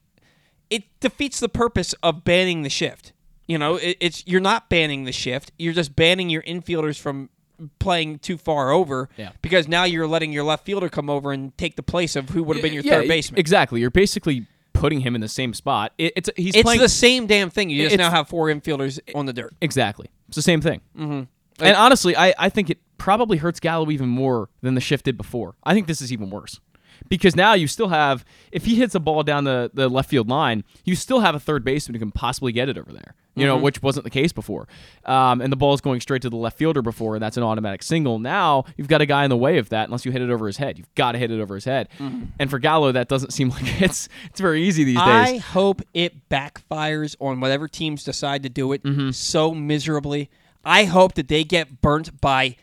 [0.71, 3.13] it defeats the purpose of banning the shift.
[3.47, 5.53] You know, it, it's you're not banning the shift.
[5.59, 7.29] You're just banning your infielders from
[7.79, 9.09] playing too far over.
[9.17, 9.31] Yeah.
[9.43, 12.43] Because now you're letting your left fielder come over and take the place of who
[12.43, 13.39] would have been your Yeah, third baseman.
[13.39, 13.81] Exactly.
[13.81, 15.93] You're basically putting him in the same spot.
[15.97, 17.71] It, it's he's it's playing the same damn thing.
[17.71, 19.55] You just now have four infielders on the dirt.
[19.61, 20.09] Exactly.
[20.29, 20.81] It's the same thing.
[20.99, 21.65] Mm-hmm.
[21.65, 25.17] and honestly, I, I think it probably hurts Gallo even more than the shift did
[25.17, 25.55] before.
[25.65, 26.61] I think this is even worse.
[27.09, 30.29] Because now you still have, if he hits a ball down the, the left field
[30.29, 33.47] line, you still have a third baseman who can possibly get it over there, you
[33.47, 33.63] know, Mhm.
[33.63, 34.67] which wasn't the case before.
[35.05, 37.83] Um, and the ball's going straight to the left fielder before, and that's an automatic
[37.83, 38.19] single.
[38.19, 40.47] Now you've got a guy in the way of that unless you hit it over
[40.47, 40.79] his head.
[40.79, 41.89] You've got to hit it over his head.
[41.99, 42.29] Mhm.
[42.39, 45.35] And for Gallo, that doesn't seem like it's it's very easy these I days.
[45.35, 49.11] I hope it backfires on whatever teams decide to do it Mm-hmm.
[49.11, 50.31] so miserably.
[50.65, 52.57] I hope that they get burnt by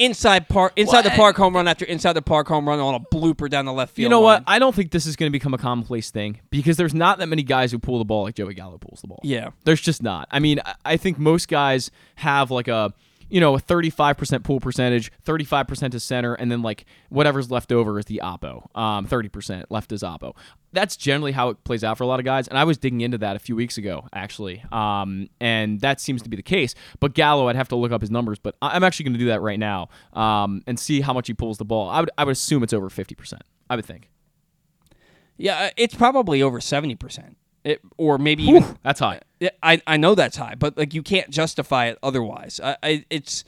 [0.00, 3.00] inside park inside the park home run after inside the park home run on a
[3.00, 4.04] blooper down the left field.
[4.04, 4.40] You know line.
[4.40, 4.44] what?
[4.46, 7.26] I don't think this is going to become a commonplace thing because there's not that
[7.26, 9.20] many guys who pull the ball like Joey Gallo pulls the ball.
[9.22, 9.50] Yeah.
[9.64, 10.26] There's just not.
[10.30, 12.92] I mean, I think most guys have like a,
[13.30, 17.98] you know, a 35% pull percentage, 35% to center, and then like whatever's left over
[17.98, 18.66] is the oppo.
[18.76, 20.36] Um, 30% left is oppo.
[20.72, 22.46] That's generally how it plays out for a lot of guys.
[22.48, 24.62] And I was digging into that a few weeks ago, actually.
[24.70, 26.74] Um, and that seems to be the case.
[27.00, 29.26] But Gallo, I'd have to look up his numbers, but I'm actually going to do
[29.26, 31.88] that right now um, and see how much he pulls the ball.
[31.88, 33.34] I would, I would assume it's over 50%.
[33.68, 34.10] I would think.
[35.36, 39.20] Yeah, uh, it's probably over seventy percent, It, or maybe even that's high.
[39.40, 42.60] Yeah, I I know that's high, but like you can't justify it otherwise.
[42.62, 43.44] I, I it's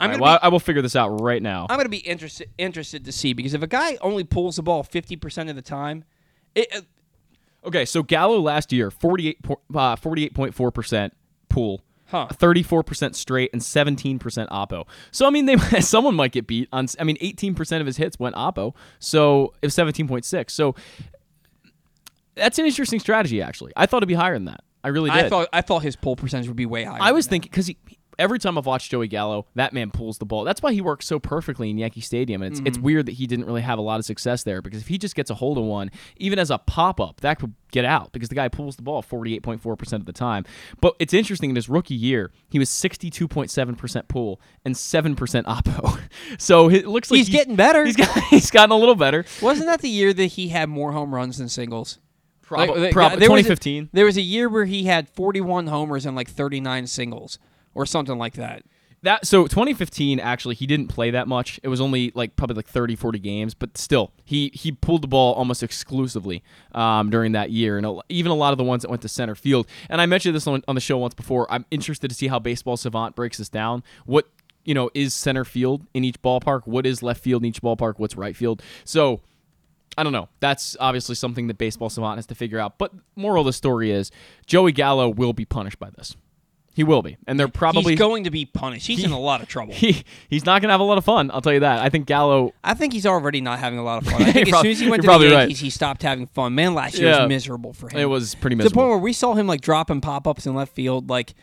[0.00, 1.66] I'm right, well, be, I will figure this out right now.
[1.70, 4.82] I'm gonna be interested interested to see because if a guy only pulls the ball
[4.82, 6.04] fifty percent of the time,
[6.54, 6.80] it, uh,
[7.64, 11.10] Okay, so Gallo last year, 48, po- uh, 48.4%
[11.48, 12.28] pool, Huh.
[12.32, 14.86] 34% straight, and 17% oppo.
[15.10, 18.18] So, I mean, they someone might get beat on, I mean, 18% of his hits
[18.18, 20.50] went oppo, so it was 17.6.
[20.50, 20.74] So,
[22.36, 23.72] That's an interesting strategy, actually.
[23.76, 24.62] I thought it'd be higher than that.
[24.84, 25.24] I really did.
[25.24, 26.98] I thought I thought his pull percentage would be way higher.
[27.00, 27.70] I was thinking because.
[28.20, 30.42] Every time I've watched Joey Gallo, that man pulls the ball.
[30.42, 32.42] That's why he works so perfectly in Yankee Stadium.
[32.42, 32.82] And it's, it's Mhm.
[32.82, 35.14] weird that he didn't really have a lot of success there because if he just
[35.14, 38.28] gets a hold of one, even as a pop up, that could get out because
[38.28, 40.44] the guy pulls the ball 48.4% of the time.
[40.80, 46.00] But it's interesting in his rookie year, he was 62.7% pull and 7% oppo.
[46.38, 47.84] So it looks like He's getting better.
[47.84, 49.24] He's, got, he's gotten a little better.
[49.40, 51.98] Wasn't that the year that he had more home runs than singles?
[52.48, 53.90] Prob- Like, prob- there was a- 2015.
[53.92, 57.38] there was a year where he had 41 homers and like 39 singles
[57.74, 58.62] or something like that.
[59.02, 61.60] That so 2015 actually he didn't play that much.
[61.62, 65.06] It was only like probably like 30 40 games, but still he he pulled the
[65.06, 66.42] ball almost exclusively
[66.72, 69.08] um, during that year and a, even a lot of the ones that went to
[69.08, 69.68] center field.
[69.88, 71.46] And I mentioned this on, on the show once before.
[71.48, 73.84] I'm interested to see how Baseball Savant breaks this down.
[74.04, 74.26] What
[74.64, 76.62] you know is center field in each ballpark?
[76.64, 77.94] What is left field in each ballpark?
[77.98, 78.62] What's right field?
[78.84, 79.20] So
[79.98, 80.28] I don't know.
[80.40, 82.78] That's obviously something that Baseball Savant has to figure out.
[82.78, 84.10] But moral of the story is
[84.46, 86.16] Joey Gallo will be punished by this.
[86.74, 88.86] He will be, and they're probably he's going to be punished.
[88.86, 89.74] He's He- in a lot of trouble.
[89.74, 91.28] he he's not going to have a lot of fun.
[91.34, 91.80] I'll tell you that.
[91.80, 92.54] I think Gallo.
[92.62, 94.22] I think he's already not having a lot of fun.
[94.22, 95.38] I think as Prob- soon as he went to the probably right.
[95.40, 96.54] Yankees, he stopped having fun.
[96.54, 97.22] Man, last year Yeah.
[97.22, 97.98] was miserable for him.
[97.98, 98.70] It was pretty miserable.
[98.70, 101.10] To the point where we saw him like dropping pop ups in left field.
[101.10, 101.34] Like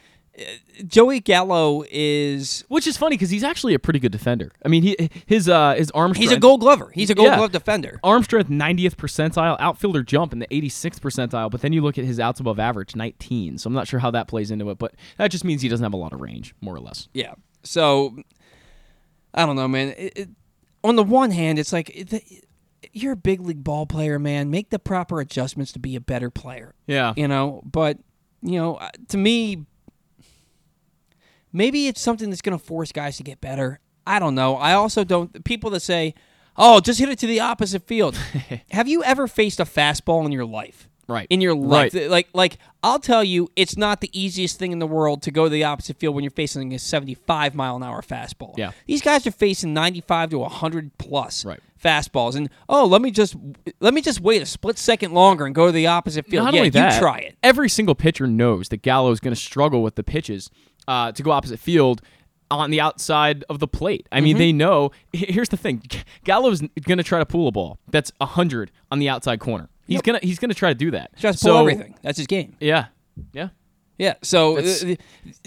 [0.86, 4.52] Joey Gallo is, which is funny because he's actually a pretty good defender.
[4.66, 6.14] I mean, he his uh his arm.
[6.14, 6.92] He's a Gold Glover.
[6.94, 7.38] He's a Gold Yeah.
[7.38, 8.00] Glove defender.
[8.04, 11.50] Arm strength 90th percentile, outfielder jump in the 86th percentile.
[11.50, 13.58] But then you look at his outs above average 19.
[13.58, 15.84] So I'm not sure how that plays into it, but that just means he doesn't
[15.84, 17.08] have a lot of range, more or less.
[17.14, 17.34] Yeah.
[17.64, 18.18] So
[19.34, 19.90] I don't know, man.
[19.98, 20.30] It, it,
[20.84, 22.24] on the one hand, it's like it,
[22.92, 24.50] you're a big league ball player, man.
[24.52, 26.76] Make the proper adjustments to be a better player.
[26.88, 27.14] Yeah.
[27.16, 27.98] You know, but
[28.42, 29.66] you know, uh, to me,
[31.56, 33.80] maybe it's something that's going to force guys to get better.
[34.06, 34.56] I don't know.
[34.58, 35.44] I also don't.
[35.46, 36.14] People that say,
[36.58, 38.16] "Oh, just hit it to the opposite field."
[38.72, 40.88] Have you ever faced a fastball in your life?
[41.08, 41.28] Right.
[41.30, 42.10] In your life, Right.
[42.10, 45.44] like like I'll tell you, it's not the easiest thing in the world to go
[45.46, 48.56] to the opposite field when you're facing a 75 mile an hour fastball.
[48.58, 48.72] Yeah.
[48.88, 51.60] These guys are facing 95 to 100 plus Right.
[51.84, 53.36] fastballs, and oh, let me just
[53.80, 56.46] let me just wait a split second longer and go to the opposite field.
[56.46, 57.36] Not yeah, only that, you try it.
[57.44, 60.50] Every single pitcher knows that Gallo is going to struggle with the pitches
[60.88, 62.02] uh, to go opposite field
[62.52, 64.08] on the outside of the plate.
[64.12, 64.40] I mean, Mhm.
[64.40, 64.92] they know.
[65.14, 65.82] Here's the thing:
[66.24, 69.70] Gallo's going to try to pull a ball that's hundred on the outside corner.
[69.88, 71.16] He's gonna he's gonna try to do that.
[71.18, 71.96] Just to pull everything.
[72.02, 72.56] That's his game.
[72.60, 72.86] Yeah,
[73.34, 73.50] yeah.
[73.98, 74.16] Yeah.
[74.24, 74.96] So uh,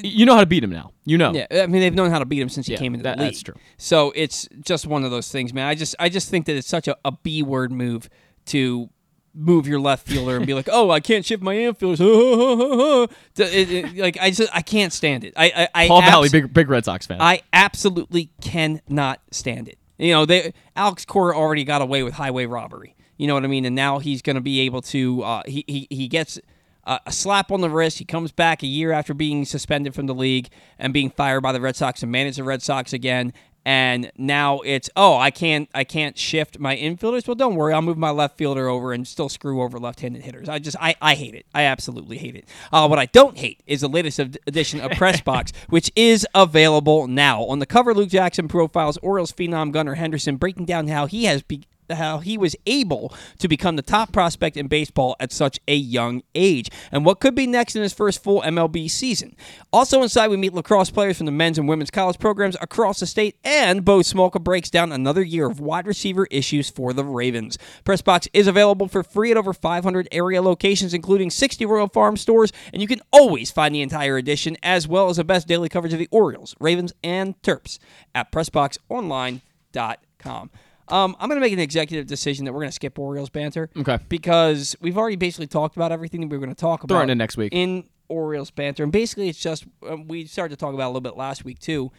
[0.02, 0.92] you know how to beat him now.
[1.04, 1.32] You know.
[1.32, 3.16] Yeah, I mean they've known how to beat him since he Yeah, came into that-
[3.18, 3.32] the league.
[3.32, 3.56] that's true.
[3.76, 5.66] So it's just one of those things, man.
[5.66, 8.08] I just I just think that it's such a, a B word move
[8.46, 8.88] to
[9.34, 11.98] move your left fielder and be like, oh, I can't shift my infielders.
[13.38, 15.32] It- it- like I just I can't stand it.
[15.36, 17.20] I I, I Paul Valley, big big Red Sox fan.
[17.20, 19.78] I absolutely cannot stand it.
[19.98, 22.94] You know, they Alex Cora already got away with highway robbery.
[23.16, 23.64] You know what I mean?
[23.64, 25.22] And now he's going to be able to.
[25.22, 26.38] Uh, he, he he gets
[26.84, 27.98] a, a slap on the wrist.
[27.98, 30.48] He comes back a year after being suspended from the league
[30.78, 33.32] and being fired by the Red Sox and manage the Red Sox again.
[33.68, 37.28] And now it's oh I can't I can't shift my infielders.
[37.28, 40.48] Well, don't worry, I'll move my left fielder over and still screw over left-handed hitters.
[40.48, 41.44] I just I, I hate it.
[41.54, 42.48] I absolutely hate it.
[42.72, 47.06] Uh, what I don't hate is the latest edition of Press Box, which is available
[47.08, 47.92] now on the cover.
[47.92, 51.64] Luke Jackson profiles Orioles phenom Gunnar Henderson, breaking down how he has be-
[51.96, 56.22] how he was able to become the top prospect in baseball at such a young
[56.34, 59.36] age and what could be next in his first full MLB season.
[59.72, 63.06] Also inside we meet lacrosse players from the men's and women's college programs across the
[63.06, 67.58] state and Bo Smolka breaks down another year of wide receiver issues for the Ravens.
[67.84, 72.52] Pressbox is available for free at over 500 area locations including 60 Royal Farm stores
[72.72, 75.92] and you can always find the entire edition as well as the best daily coverage
[75.92, 77.78] of the Orioles, Ravens and Terps
[78.14, 80.50] at pressboxonline.com.
[80.90, 83.70] Um, I'm going to make an executive decision that we're going to skip Orioles banter.
[83.76, 83.98] Okay.
[84.08, 86.94] Because we've already basically talked about everything that we were going to talk about.
[86.94, 87.52] Throw it in next week.
[87.52, 88.82] In Orioles banter.
[88.82, 91.58] And basically, it's just, um, we started to talk about a little bit last week,
[91.58, 91.92] too.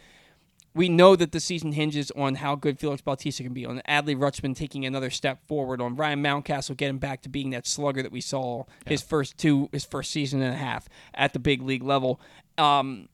[0.72, 4.16] We know that the season hinges on how good Felix Bautista can be, on Adley
[4.16, 8.12] Rutschman taking another step forward, on Ryan Mountcastle getting back to being that slugger that
[8.12, 11.82] we saw his first two, his first season and a half at the big league
[11.82, 12.20] level.
[12.56, 13.08] Um,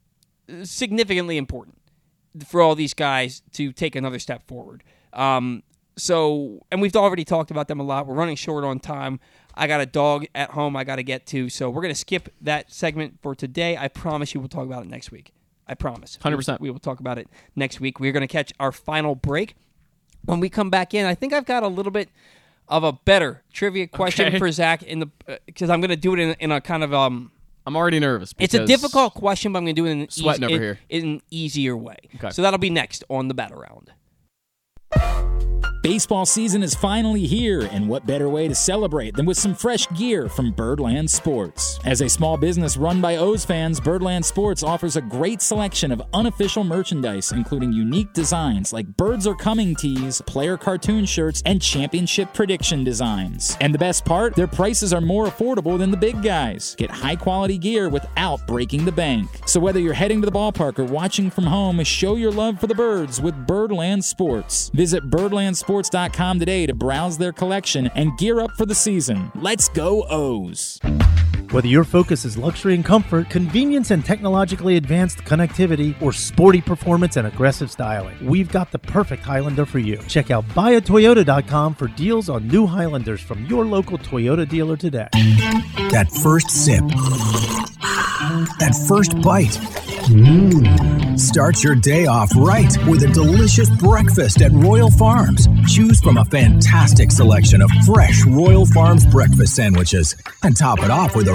[0.65, 1.79] significantly important
[2.47, 4.85] for all these guys to take another step forward.
[5.15, 5.63] Um,
[5.97, 8.07] so, and we've already talked about them a lot.
[8.07, 9.21] We're running short on time.
[9.55, 11.99] I got a dog at home I got to get to, so we're going to
[11.99, 13.77] skip that segment for today.
[13.77, 15.33] I promise you we'll talk about it next week.
[15.67, 16.19] I promise.
[16.23, 16.61] 100%.
[16.61, 17.99] We will talk about it next week.
[17.99, 19.57] We're going to catch our final break.
[20.25, 22.11] When we come back in, I think I've got a little bit
[22.69, 24.39] of a better trivia question Okay.
[24.39, 25.09] for Zach in the
[25.47, 27.31] because I'm going to do it in, in a kind of um.
[27.65, 28.33] I'm already nervous.
[28.39, 30.61] It's a difficult question, but I'm going to do it in an, easy, over in,
[30.63, 30.79] here.
[30.89, 31.97] in an easier way.
[32.15, 32.31] Okay.
[32.31, 33.93] So that'll be next on the Bat Around.
[35.87, 39.87] Baseball season is finally here, and what better way to celebrate than with some fresh
[39.97, 41.79] gear from Birdland Sports?
[41.85, 46.03] As a small business run by O's fans, Birdland Sports offers a great selection of
[46.13, 52.35] unofficial merchandise, including unique designs like Birds Are Coming tees, player cartoon shirts, and championship
[52.35, 53.57] prediction designs.
[53.61, 56.75] And the best part, their prices are more affordable than the big guys.
[56.75, 59.29] Get high quality gear without breaking the bank.
[59.47, 62.67] So whether you're heading to the ballpark or watching from home, show your love for
[62.67, 64.69] the birds with Birdland Sports.
[64.75, 65.09] Visit
[65.77, 69.31] birdlandsports.com today to browse their collection and gear up for the season.
[69.35, 70.81] Let's go O's.
[71.53, 77.17] Whether your focus is luxury and comfort, convenience and technologically advanced connectivity, or sporty performance
[77.17, 79.99] and aggressive styling, we've got the perfect Highlander for you.
[80.09, 85.09] Check out buyatoyota.com for deals on new Highlanders from your local Toyota dealer today.
[85.93, 86.83] That first sip.
[88.59, 89.59] That first bite.
[90.07, 91.19] Mmm.
[91.19, 95.49] Start your day off right with a delicious breakfast at Royal Farms.
[95.67, 101.17] Choose from a fantastic selection of fresh Royal Farms breakfast sandwiches and top it off
[101.17, 101.35] with a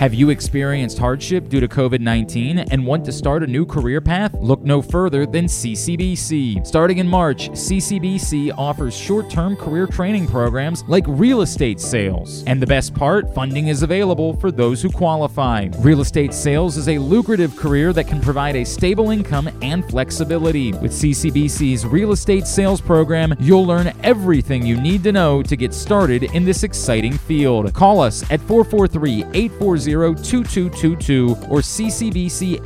[0.00, 4.00] Have you experienced hardship due to COVID 19 and want to start a new career
[4.00, 4.32] path?
[4.40, 6.66] Look no further than CCBC.
[6.66, 12.42] Starting in March, CCBC offers short term career training programs like real estate sales.
[12.46, 15.68] And the best part, funding is available for those who qualify.
[15.80, 20.72] Real estate sales is a lucrative career that can provide a stable income and flexibility.
[20.72, 25.74] With CCBC's real estate sales program, you'll learn everything you need to know to get
[25.74, 27.74] started in this exciting field.
[27.74, 32.60] Call us at 443 840 2222 or ccbcmd.edu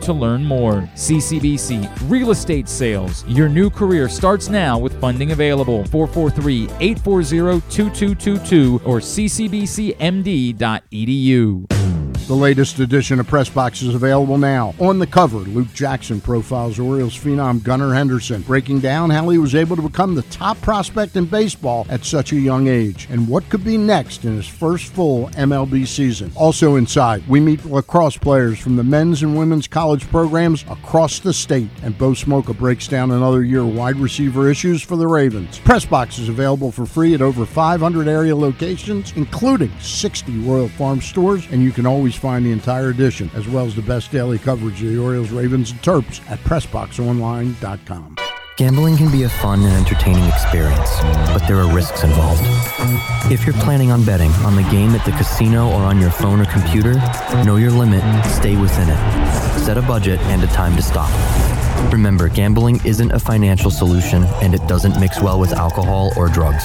[0.00, 0.82] to learn more.
[0.94, 3.24] CCBC Real Estate Sales.
[3.26, 5.84] Your new career starts now with funding available.
[5.86, 9.56] 443 840 2222 or ccbcmd.edu.
[12.26, 14.74] The latest edition of Press Box is available now.
[14.80, 19.54] On the cover, Luke Jackson profiles Orioles phenom Gunnar Henderson, breaking down how he was
[19.54, 23.48] able to become the top prospect in baseball at such a young age and what
[23.48, 26.32] could be next in his first full MLB season.
[26.34, 31.32] Also inside, we meet lacrosse players from the men's and women's college programs across the
[31.32, 35.60] state, and Bo Smolka breaks down another year wide receiver issues for the Ravens.
[35.60, 41.00] Press Box is available for free at over 500 area locations, including 60 Royal Farm
[41.00, 44.38] stores, and you can always find the entire edition, as well as the best daily
[44.38, 48.16] coverage of the Orioles, Ravens, and Terps at PressBoxOnline.com.
[48.56, 50.88] Gambling can be a fun and entertaining experience,
[51.28, 52.40] but there are risks involved.
[53.30, 56.40] If you're planning on betting on the game at the casino or on your phone
[56.40, 56.94] or computer,
[57.44, 59.58] know your limit, stay within it.
[59.58, 61.10] Set a budget and a time to stop.
[61.92, 66.64] Remember, gambling isn't a financial solution and it doesn't mix well with alcohol or drugs.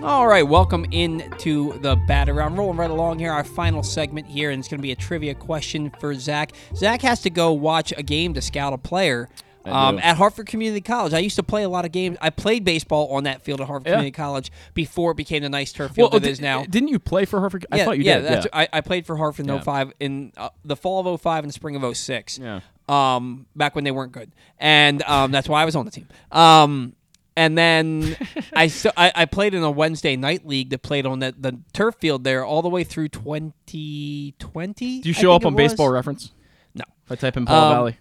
[0.00, 2.56] All right, welcome into the Bat Around.
[2.56, 5.34] Rolling right along here, our final segment here, and it's going to be a trivia
[5.34, 6.52] question for Zach.
[6.76, 9.28] Zach has to go watch a game to scout a player.
[9.64, 12.16] Um, at Harford Community College, I used to play a lot of games.
[12.22, 13.94] I played baseball on that field at Harford Yeah.
[13.96, 16.64] Community College before it became the nice turf field Well, that it is now.
[16.64, 17.66] Didn't you play for Harford?
[17.70, 18.24] I yeah, thought you yeah, did.
[18.30, 18.60] That's, yeah.
[18.60, 19.60] I, I played for Harford in Yeah.
[19.60, 22.38] 05 in uh, the fall of 05 and the spring of 06.
[22.38, 22.60] Yeah.
[22.88, 26.08] Um, back when they weren't good, and um, that's why I was on the team.
[26.32, 26.94] Um,
[27.38, 28.16] and then
[28.52, 31.58] I, so, I I played in a Wednesday night league that played on that the
[31.72, 35.00] turf field there all the way through 2020.
[35.00, 35.70] Do you show up on was.
[35.70, 36.32] Baseball Reference?
[36.74, 36.84] No.
[37.06, 37.96] If I type in Paul Um, Valley.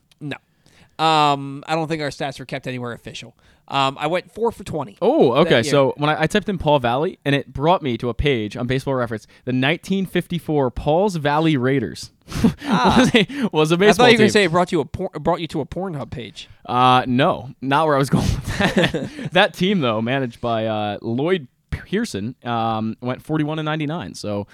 [1.00, 3.36] Um, I don't think our stats were kept anywhere official.
[3.68, 4.98] Um, I went four for 20.
[5.02, 5.62] Oh, okay.
[5.62, 8.56] So when I, I typed in Paul Valley, and it brought me to a page
[8.56, 12.12] on Baseball Reference, the 1954 Paul's Valley Raiders
[12.44, 14.86] was, a, was a I baseball thought you were gonna say it brought you a
[14.86, 16.50] por- brought you to a Pornhub page.
[16.66, 19.10] Uh, no, not where I was going with that.
[19.34, 24.14] that team, though, managed by uh, Lloyd Pearson, um, went 41 and 99.
[24.16, 24.48] So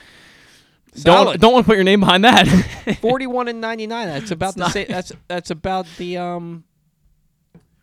[0.95, 1.41] Solid.
[1.41, 2.47] don't want to put your name behind that.
[3.01, 4.07] 41 and 99.
[4.07, 4.87] That's about the same.
[4.87, 6.63] That's that's about the um.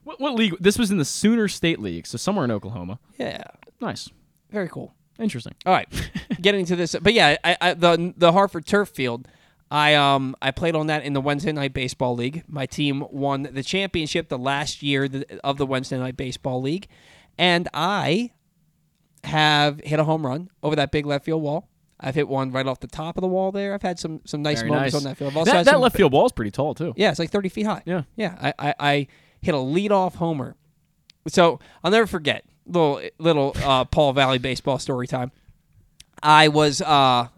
[0.05, 0.57] what, what league?
[0.61, 2.99] This was in the Sooner State League, so somewhere in Oklahoma.
[3.19, 3.43] Yeah.
[3.81, 4.11] Nice.
[4.51, 4.95] Very cool.
[5.21, 5.55] Interesting.
[5.67, 5.87] All right,
[6.41, 9.29] getting to this, but yeah, I, I, the the Harford Turf Field,
[9.71, 12.43] I um I played on that in the Wednesday Night Baseball League.
[12.49, 15.09] My team won the championship the last year
[15.45, 16.89] of the Wednesday Night Baseball League,
[17.37, 18.31] and I
[19.25, 21.69] have hit a home run over that big left field wall.
[22.01, 23.75] I've hit one right off the top of the wall there.
[23.75, 25.05] I've had some some nice Very moments nice.
[25.05, 25.33] on that field.
[25.33, 26.95] I've also that had that some left field wall is pretty tall too.
[26.97, 27.83] Yeah, it's like 30 feet high.
[27.85, 28.03] Yeah.
[28.17, 28.37] Yeah.
[28.41, 29.07] I, I, I
[29.43, 30.57] hit a leadoff homer.
[31.29, 35.33] So I'll never forget little little uh, Paul Valley baseball story time.
[36.23, 37.29] I was uh,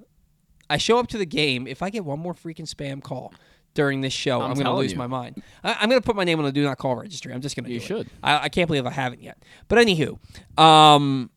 [0.70, 1.66] I show up to the game.
[1.66, 3.34] If I get one more freaking spam call
[3.74, 4.98] during this show, I'm I'm, going to lose you.
[4.98, 5.42] my mind.
[5.64, 7.32] I, I'm going to put my name on the do not call registry.
[7.32, 7.72] I'm just going to.
[7.72, 7.86] You do it.
[7.86, 8.10] should.
[8.22, 9.42] I, I can't believe I haven't yet.
[9.68, 10.18] But anywho,
[10.60, 11.30] um,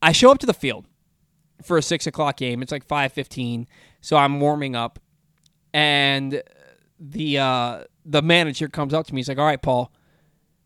[0.00, 0.86] I show up to the field
[1.62, 2.62] for a six o'clock game.
[2.62, 3.66] It's like five fifteen,
[4.00, 4.98] so I'm warming up,
[5.72, 6.42] and
[6.98, 9.20] the uh, the manager comes up to me.
[9.20, 9.92] He's like, "All right, Paul,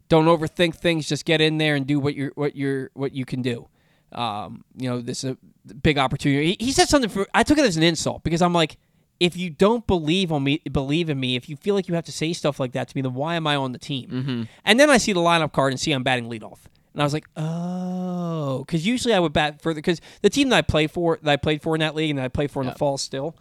[0.08, 1.08] don't overthink things.
[1.08, 3.68] Just get in there and do what you're what you're what you can do.
[4.12, 5.36] Um, you know, this is
[5.70, 7.26] a big opportunity." He, he said something for.
[7.34, 8.78] I took it as an insult because I'm like,
[9.20, 11.36] if you don't believe on me, believe in me.
[11.36, 13.34] If you feel like you have to say stuff like that to me, then why
[13.34, 14.10] am I on the team?
[14.10, 14.42] Mm-hmm.
[14.64, 16.58] And then I see the lineup card and see I'm batting leadoff.
[16.96, 19.76] And I was like, oh, because usually I would bat further.
[19.76, 22.18] Because the team that I play for, that I played for in that league, and
[22.18, 23.36] that I play for in the fall still,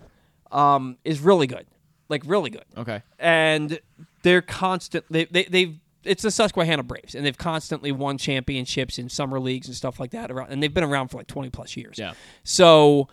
[0.52, 1.65] um, is really good,
[2.10, 2.65] like really good.
[2.76, 3.02] Okay.
[3.18, 3.80] And
[4.23, 5.06] they're constant.
[5.10, 9.68] They they they've it's the Susquehanna Braves, and they've constantly won championships in summer leagues
[9.68, 11.98] and stuff like that around, and they've been around for like twenty plus years.
[11.98, 12.11] Yeah.
[12.44, 13.07] So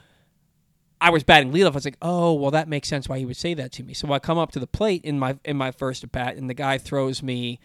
[1.00, 1.70] I was batting leadoff.
[1.70, 3.94] I was like, oh, well, that makes sense why he would say that to me.
[3.94, 6.50] So I come up to the plate in my in my first at bat, and
[6.50, 7.60] the guy throws me.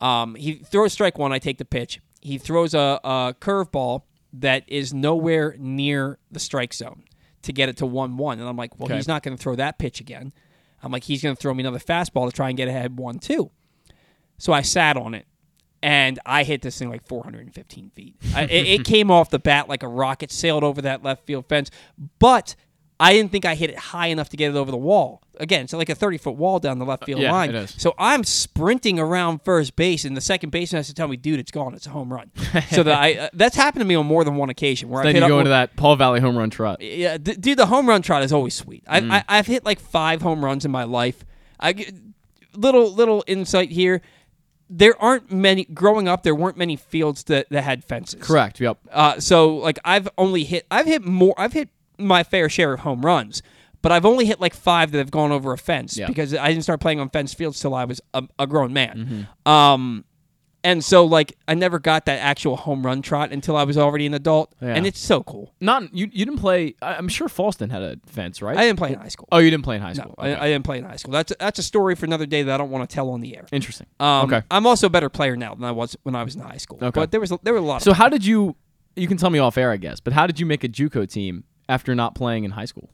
[0.00, 1.30] Um, he throws strike one.
[1.30, 2.00] I take the pitch.
[2.22, 7.02] He throws a, a curveball that is nowhere near the strike zone
[7.42, 8.38] to get it to one one.
[8.40, 8.96] And I'm like, well, Okay.
[8.96, 10.32] he's not going to throw that pitch again.
[10.82, 13.18] I'm like, he's going to throw me another fastball to try and get ahead one
[13.18, 13.50] two.
[14.38, 15.26] So I sat on it,
[15.82, 18.16] and I hit this thing like 415 feet.
[18.34, 21.46] I, it, it came off the bat like a rocket, sailed over that left field
[21.48, 21.70] fence,
[22.18, 22.56] but
[22.98, 25.21] I didn't think I hit it high enough to get it over the wall.
[25.40, 27.48] Again, it's like a 30 foot wall down the left field yeah, line.
[27.50, 27.74] it is.
[27.78, 31.40] So I'm sprinting around first base, and the second baseman has to tell me, "Dude,
[31.40, 31.74] it's gone.
[31.74, 32.30] It's a home run."
[32.70, 34.88] so that I uh, that's happened to me on more than one occasion.
[34.90, 36.80] Where I Then hit you go into that Paul Valley home run trot.
[36.82, 38.84] yeah, d- dude, the home run trot is always sweet.
[38.86, 39.10] I've, Mm.
[39.10, 41.24] I, I've hit like five home runs in my life.
[41.58, 41.94] I get-
[42.54, 44.02] little little insight here.
[44.74, 46.22] There aren't many growing up.
[46.22, 48.22] There weren't many fields that, that had fences.
[48.22, 48.58] Correct.
[48.60, 48.78] Yep.
[48.90, 50.66] Uh, so like I've only hit.
[50.70, 51.34] I've hit more.
[51.38, 51.68] I've hit
[51.98, 53.42] my fair share of home runs,
[53.82, 56.06] but I've only hit like five that have gone over a fence Yeah.
[56.06, 59.26] because I didn't start playing on fence fields till I was a, a grown man.
[59.44, 59.50] Mm-hmm.
[59.50, 60.04] Um,
[60.64, 64.06] and so like I never got that actual home run trot until I was already
[64.06, 64.74] an adult, Yeah.
[64.76, 65.52] and it's so cool.
[65.60, 66.08] Not you.
[66.12, 66.76] You didn't play.
[66.80, 68.56] I'm sure Falston had a fence, right?
[68.56, 69.26] I didn't play in high school.
[69.32, 70.14] Oh, you didn't play in high No, school.
[70.18, 71.12] I, I didn't play in high school.
[71.12, 73.36] That's that's a story for another day that I don't want to tell on the
[73.36, 73.44] air.
[73.50, 73.88] Interesting.
[73.98, 74.42] Um, okay.
[74.52, 76.78] I'm also a better player now than I was when I was in high school.
[76.80, 76.90] Okay.
[77.00, 77.78] But there was there were a lot.
[77.78, 78.54] Of So how did you?
[78.94, 79.98] You can tell me off air, I guess.
[79.98, 82.90] But how did you make a JUCO team after not playing in high school?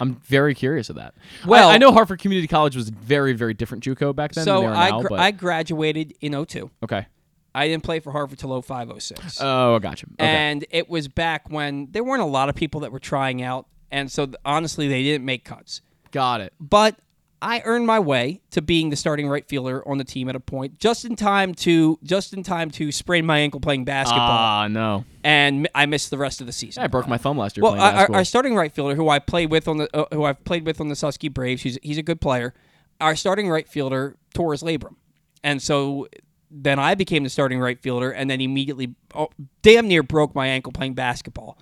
[0.00, 1.14] I'm very curious of that.
[1.46, 4.62] Well- I, I know Harford Community College was very, very different JUCO back then so
[4.62, 5.02] than they are I now.
[5.02, 6.70] but I graduated in 02.
[6.84, 7.06] okay.
[7.54, 9.38] I didn't play for Harford till 05, 06.
[9.42, 10.06] Oh, I gotcha.
[10.18, 10.26] Okay.
[10.26, 13.66] And it was back when there weren't a lot of people that were trying out,
[13.90, 15.82] and so th- honestly, they didn't make cuts.
[16.12, 16.54] Got it.
[16.58, 16.96] But
[17.42, 20.40] I earned my way to being the starting right fielder on the team at a
[20.40, 24.68] point, just in time to just in time to sprain my ankle playing basketball, Ah,
[24.68, 25.04] no.
[25.24, 26.84] and I missed the rest of the season.
[26.84, 29.50] I broke my thumb last year Well, our- our starting right fielder, who I played
[29.50, 32.02] with on the, uh, who I've played with on the Susky Braves, he's he's a
[32.02, 32.54] good player.
[33.00, 34.94] Our starting right fielder tore his labrum,
[35.42, 36.06] and so
[36.48, 39.30] then I became the starting right fielder, and then immediately, oh,
[39.62, 41.58] damn near broke my ankle playing basketball,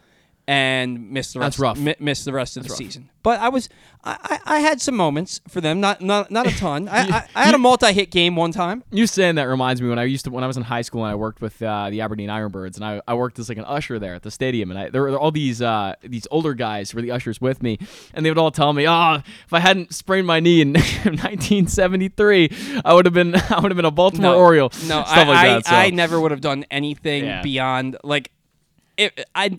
[0.51, 1.47] and missed the rest.
[1.47, 1.79] That's rough.
[1.79, 2.79] mi- missed the rest of the rough.
[2.79, 3.09] season.
[3.23, 3.69] But I was,
[4.03, 6.89] I, I, I had some moments for them, not not not a ton.
[6.89, 8.83] I, I, I had a multi-hit game one time.
[8.91, 11.05] You saying that reminds me when I used to when I was in high school
[11.05, 13.65] and I worked with uh, the Aberdeen Ironbirds and I, I worked as like an
[13.65, 16.91] usher there at the stadium and I, there were all these uh, these older guys
[16.91, 17.79] who were the ushers with me
[18.13, 19.15] and they would all tell me oh
[19.47, 20.73] if I hadn't sprained my knee in
[21.55, 25.07] 1973 I would have been I would have been a Baltimore no, Oriole No, stuff
[25.07, 25.75] I, like I, that so.
[25.77, 27.43] I never would have done anything Yeah.
[27.43, 28.31] beyond like
[28.97, 29.27] it.
[29.35, 29.57] I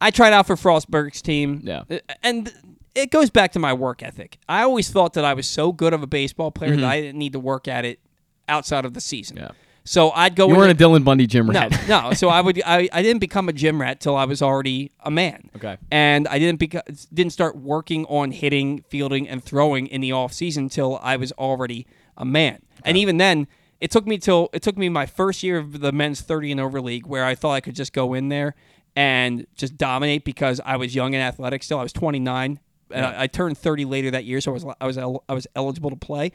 [0.00, 1.60] I tried out for Frostburg's team.
[1.64, 1.82] Yeah.
[1.90, 2.52] Uh, and
[2.94, 4.38] it goes back to my work ethic.
[4.48, 6.80] I always thought that I was so good of a baseball player Mhm.
[6.80, 8.00] that I didn't need to work at it
[8.48, 9.36] outside of the season.
[9.36, 9.50] Yeah.
[9.84, 10.46] So I'd go.
[10.48, 12.08] you weren't a Dylan Bundy gym rat no.
[12.08, 12.12] no.
[12.12, 12.60] So I would.
[12.66, 15.48] I, I didn't become a gym rat till I was already a man.
[15.56, 15.78] Okay.
[15.90, 20.32] And I didn't beca- didn't start working on hitting, fielding, and throwing in the off
[20.32, 21.86] season till I was already
[22.16, 22.60] a man.
[22.84, 23.46] And even then,
[23.80, 26.60] it took me till it took me my first year of the men's thirty and
[26.60, 28.54] over league where I thought I could just go in there
[28.96, 31.62] and just dominate because I was young and athletic.
[31.62, 32.60] Still, I was twenty nine.
[32.92, 35.32] And I, I turned thirty later that year, so I was I was el- I
[35.34, 36.32] was eligible to play,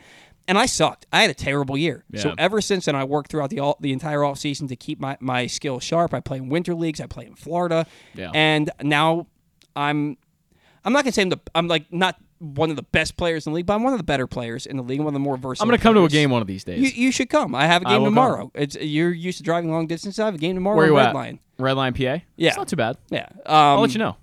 [0.48, 1.06] and I sucked.
[1.12, 2.06] I had a terrible year.
[2.16, 4.98] So ever since then, I worked throughout the all, the entire off season to keep
[5.02, 6.14] my, my skills sharp.
[6.14, 7.02] I play in winter leagues.
[7.02, 8.32] I play in Florida, Yeah.
[8.34, 9.28] and now
[9.76, 10.18] I'm
[10.86, 13.52] I'm not gonna say I'm the I'm like not one of the best players in
[13.52, 15.00] the league, but I'm one of the better players in the league.
[15.00, 15.64] One of the more versatile.
[15.66, 17.54] I'm gonna come to a game one of these days You, you should come.
[17.54, 18.14] I have a game will come.
[18.16, 18.52] tomorrow.
[18.56, 20.20] It's you're used to driving long distance.
[20.20, 20.78] I have a game tomorrow.
[20.78, 21.40] where you at Line.
[21.58, 22.02] Red Line PA
[22.36, 22.50] Yeah.
[22.50, 24.18] it's not too bad Yeah, um, I'll let you know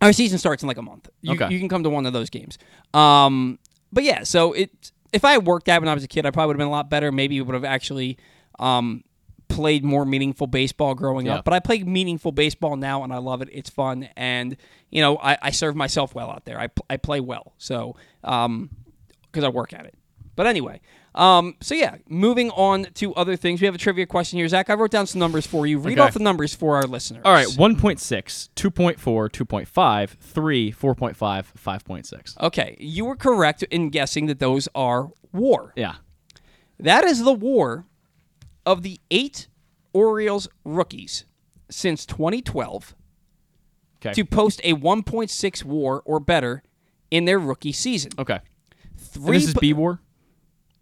[0.00, 1.08] Our season starts in like a month.
[1.22, 1.48] You, Okay.
[1.52, 2.58] you can come to one of those games.
[2.92, 3.58] Um,
[3.92, 6.30] but yeah, so it if I had worked out when I was a kid, I
[6.30, 7.10] probably would have been a lot better.
[7.12, 8.18] Maybe would have actually
[8.58, 9.04] um,
[9.48, 11.36] played more meaningful baseball growing Yeah.
[11.36, 11.44] up.
[11.44, 13.48] But I play meaningful baseball now, and I love it.
[13.52, 14.56] It's fun, and
[14.90, 16.58] you know I, I serve myself well out there.
[16.60, 19.94] I, I play well, so because I work at it.
[20.36, 20.80] But anyway,
[21.14, 23.60] um, so yeah, moving on to other things.
[23.60, 24.68] We have a trivia question here, Zach.
[24.70, 25.78] I wrote down some numbers for you.
[25.78, 26.06] Read Okay.
[26.08, 27.22] off the numbers for our listeners.
[27.24, 32.40] All right, 1.6, 2.4, 2.5, 3, 4.5, 5.6.
[32.42, 35.72] Okay, you were correct in guessing that those are war.
[35.76, 35.96] Yeah.
[36.80, 37.86] That is the war
[38.66, 39.48] of the eight
[39.92, 41.24] Orioles rookies
[41.70, 42.94] since 2012
[44.04, 44.12] Okay.
[44.12, 46.62] to post a 1.6 war or better
[47.10, 48.10] in their rookie season.
[48.18, 48.40] Okay.
[48.98, 50.00] Three And this is B War?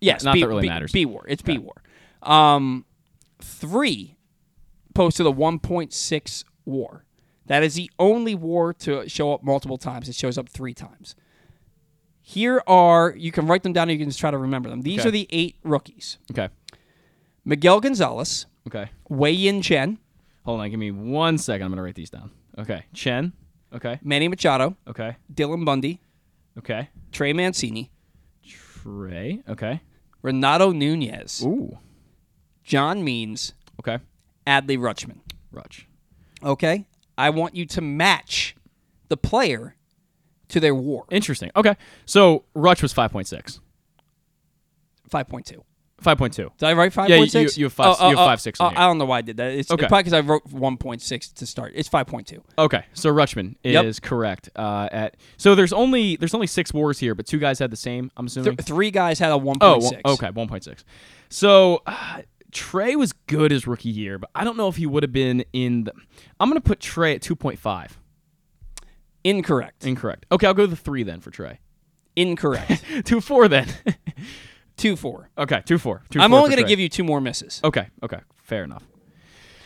[0.02, 0.92] Yes, Not B, that really B- matters.
[0.92, 1.24] B war.
[1.28, 1.82] It's B war.
[2.22, 2.84] Um,
[3.40, 4.16] three
[4.94, 7.04] posted a 1.6 war.
[7.46, 10.08] That is the only war to show up multiple times.
[10.08, 11.14] It shows up three times.
[12.20, 13.88] Here are you can write them down.
[13.88, 14.82] or You can just try to remember them.
[14.82, 15.08] These Okay.
[15.08, 16.48] are the eight rookies: Okay.
[17.44, 18.90] Miguel Gonzalez, Okay.
[19.08, 19.98] Wei Yin Chen,
[20.44, 21.64] Hold on, give me one second.
[21.64, 22.30] I'm going to write these down.
[22.58, 22.84] Okay.
[22.94, 23.32] Chen.
[23.72, 23.98] Okay.
[24.02, 25.16] Manny Machado, Okay.
[25.32, 26.00] Dylan Bundy,
[26.58, 26.90] Okay.
[27.10, 27.90] Trey Mancini,
[28.46, 29.40] Trey.
[29.48, 29.80] Okay.
[30.23, 31.78] Renato Nunez, Ooh.
[32.65, 33.99] John Means, Okay.
[34.47, 35.19] Adley Rutschman.
[35.51, 35.86] Rutch.
[36.43, 36.86] Okay,
[37.19, 38.57] I want you to match
[39.09, 39.77] the player
[40.49, 41.05] to their war.
[41.11, 41.51] Interesting.
[41.57, 41.77] Okay.
[42.07, 43.61] So Rutch was 5.6.
[46.02, 46.50] Five point two.
[46.58, 47.56] Did I write five Yeah, you- point six?
[47.56, 49.52] you have five- you have five, six in I don't know why I did that.
[49.52, 49.86] It's Okay.
[49.86, 51.72] probably because I wrote one point six to start.
[51.76, 52.42] It's five point two.
[52.58, 53.84] Okay, so Rutschman Yep.
[53.84, 54.50] is correct.
[54.56, 57.76] Uh, at so there's only there's only six wars here, but two guys had the
[57.76, 58.10] same.
[58.16, 58.56] I'm assuming.
[58.56, 60.02] Th- three guys had a one oh, point one- six.
[60.04, 60.84] okay, 1.6.
[61.28, 65.02] So uh, Trey was good his rookie year, but I don't know if he would
[65.02, 65.84] have been in.
[65.84, 65.92] the...
[66.40, 67.90] I'm gonna put Trey at 2.5.
[69.24, 69.84] Incorrect.
[69.86, 70.26] Incorrect.
[70.32, 71.60] Okay, I'll go the three then for Trey.
[72.16, 72.84] Incorrect.
[73.04, 73.68] two four then.
[74.82, 75.30] two four.
[75.38, 76.02] Okay, two four.
[76.10, 77.60] Two I'm four only going to give you two more misses.
[77.62, 78.82] Okay, okay, fair enough.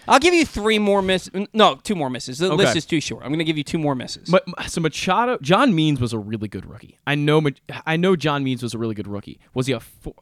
[0.09, 1.49] I'll give you three more misses.
[1.53, 2.39] No, two more misses.
[2.39, 2.57] The Okay.
[2.57, 3.25] list is too short.
[3.25, 4.29] I'm going to give you two more misses.
[4.29, 6.99] But so Machado, John Means was a really good rookie.
[7.07, 7.43] I know.
[7.85, 9.41] I know John Means was a really good rookie.
[9.55, 9.81] Was he a?
[9.81, 10.15] Four,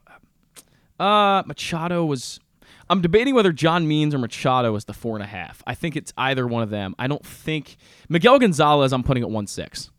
[0.99, 2.41] uh, Machado was.
[2.89, 5.63] I'm debating whether John Means or Machado was the four and a half.
[5.67, 6.95] I think it's either one of them.
[6.99, 7.77] I don't think
[8.09, 8.93] Miguel Gonzalez.
[8.93, 9.91] I'm putting at one six.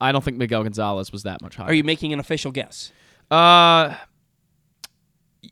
[0.00, 1.68] I don't think Miguel Gonzalez was that much higher.
[1.68, 2.92] Are you making an official guess?
[3.30, 3.94] Uh.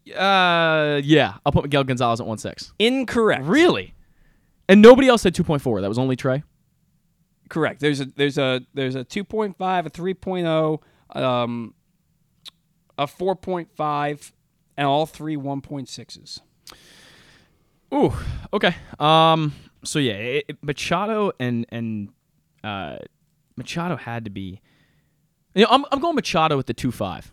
[0.08, 1.00] Uh.
[1.04, 2.72] Yeah, I'll put Miguel Gonzalez at one six.
[2.78, 3.44] Incorrect.
[3.44, 3.94] Really?
[4.68, 5.80] And nobody else said two point four.
[5.80, 6.42] That was only Trey.
[7.48, 7.80] Correct.
[7.80, 11.74] There's a there's a there's a 2.5, a 3.0, um,
[12.96, 14.32] a 4.5,
[14.76, 16.40] and all three 1.6s.
[17.92, 18.12] Ooh,
[18.52, 18.76] okay.
[19.00, 19.52] Um.
[19.82, 22.10] So yeah, it, it- Machado and and
[22.62, 22.98] uh,
[23.56, 24.60] Machado had to be.
[25.56, 27.32] You know, I'm I'm going Machado with the two five.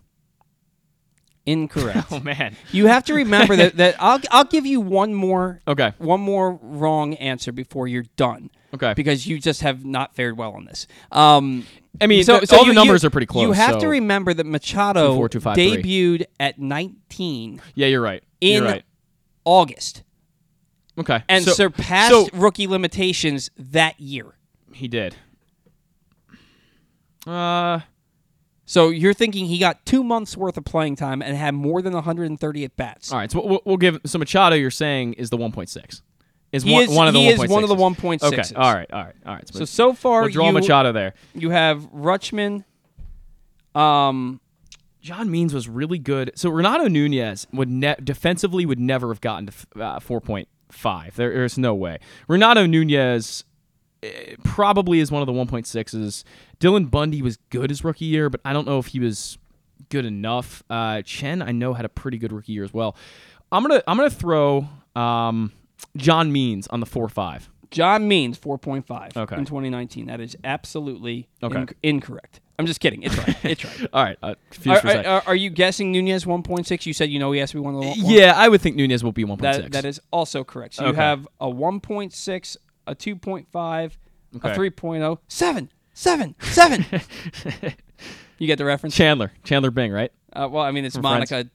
[1.48, 2.08] Incorrect.
[2.12, 2.56] Oh man.
[2.72, 5.94] You have to remember that, that I'll I'll give you one more Okay.
[5.98, 8.52] one more wrong answer before you're done.
[8.76, 8.94] Okay.
[8.94, 10.86] Because you just have not fared well on this.
[11.12, 11.66] Um,
[12.02, 13.88] I mean, th- all the you- numbers you- are pretty close, You have so- to
[13.88, 15.78] remember that Machado Two, four, two, five, three.
[15.82, 18.22] debuted at 19 Yeah, you're right.
[18.42, 18.84] in you're right.
[19.46, 20.04] August
[21.00, 21.24] Okay.
[21.30, 24.36] and so, surpassed so rookie limitations that year.
[24.74, 25.16] he did.
[27.26, 27.80] Uh.
[28.70, 31.94] So you're thinking he got two months worth of playing time and had more than
[31.94, 33.12] 130 at bats.
[33.14, 33.32] All right.
[33.32, 33.98] So we'll, we'll give.
[34.06, 36.02] So Machado, you're saying is the 1.6.
[36.52, 37.50] Is He one, is- one of the he is 1.6s.
[37.50, 38.24] one of the 1.6s.
[38.24, 38.44] Okay.
[38.56, 38.92] All right.
[38.92, 39.16] All right.
[39.26, 39.48] All right.
[39.54, 41.14] So so far, we'll draw you, Machado there.
[41.34, 42.66] You have Rutschman.
[43.74, 44.42] Um,
[45.02, 46.32] John Means was really good.
[46.36, 51.14] So Renato Nunez would ne- defensively would never have gotten to uh, 4.5.
[51.14, 52.00] There, there's no way.
[52.28, 53.46] Renato Nunez
[54.44, 56.24] probably is one of the 1.6s.
[56.60, 59.38] Dylan Bundy was good his rookie year, but I don't know if he was
[59.90, 60.64] good enough.
[60.70, 62.96] Uh, Chen I know had a pretty good rookie year as well.
[63.52, 65.52] I'm gonna I'm gonna throw um,
[65.96, 67.50] John Means on the four five.
[67.70, 69.36] John Means 4.5 Okay.
[69.36, 70.06] in 2019.
[70.06, 71.54] That is absolutely Okay.
[71.58, 72.40] inc- incorrect.
[72.58, 73.04] I'm just kidding.
[73.04, 73.36] It's right.
[73.44, 73.90] It's right.
[73.94, 75.06] All right, uh, Are, for a second.
[75.06, 76.86] are, are you guessing Nunez 1.6?
[76.86, 77.98] You said you know he has to be one of the one.
[78.00, 79.42] yeah, I would think Nunez will be 1.6.
[79.42, 80.76] That, that is also correct.
[80.76, 83.92] So you have a 1.6, a 2.5,
[84.36, 84.52] Okay.
[84.52, 86.86] a 3.0, 7, 7, 7.
[88.38, 88.96] you get the reference?
[88.96, 90.12] Chandler, Chandler Bing, right?
[90.34, 91.50] Uh, well, I mean, it's From Monica.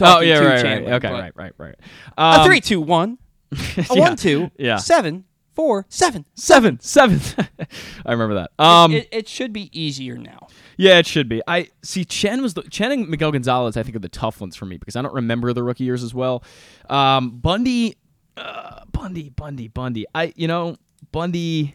[0.00, 0.62] Oh yeah, to right, right.
[0.62, 1.74] Chandler, Okay, but right, right, right.
[2.16, 3.18] a Um, 3, 2, 1,
[3.52, 4.76] a yeah, 1, 2, yeah.
[4.76, 5.24] 7,
[5.54, 6.24] 4, 7.
[6.34, 7.20] Seven, seven.
[8.06, 8.50] I remember that.
[8.64, 10.46] Um, it, it should be easier now.
[10.76, 11.42] yeah, it should be.
[11.48, 12.04] I see.
[12.04, 13.76] Chen was the Chen and Miguel Gonzalez.
[13.76, 16.04] I think are the tough ones for me because I don't remember the rookie years
[16.04, 16.44] as well.
[16.88, 17.96] Um, Bundy,
[18.38, 20.06] uh, Bundy, Bundy, Bundy.
[20.14, 20.76] I, you know,
[21.12, 21.74] Bundy.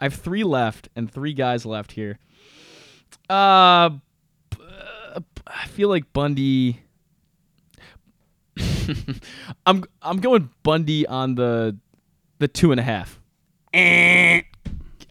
[0.00, 2.18] I have three left and three guys left here.
[3.30, 3.90] Uh,
[5.46, 6.80] I feel like Bundy.
[9.66, 11.76] I'm I'm going Bundy on the
[12.38, 13.20] the two and a half.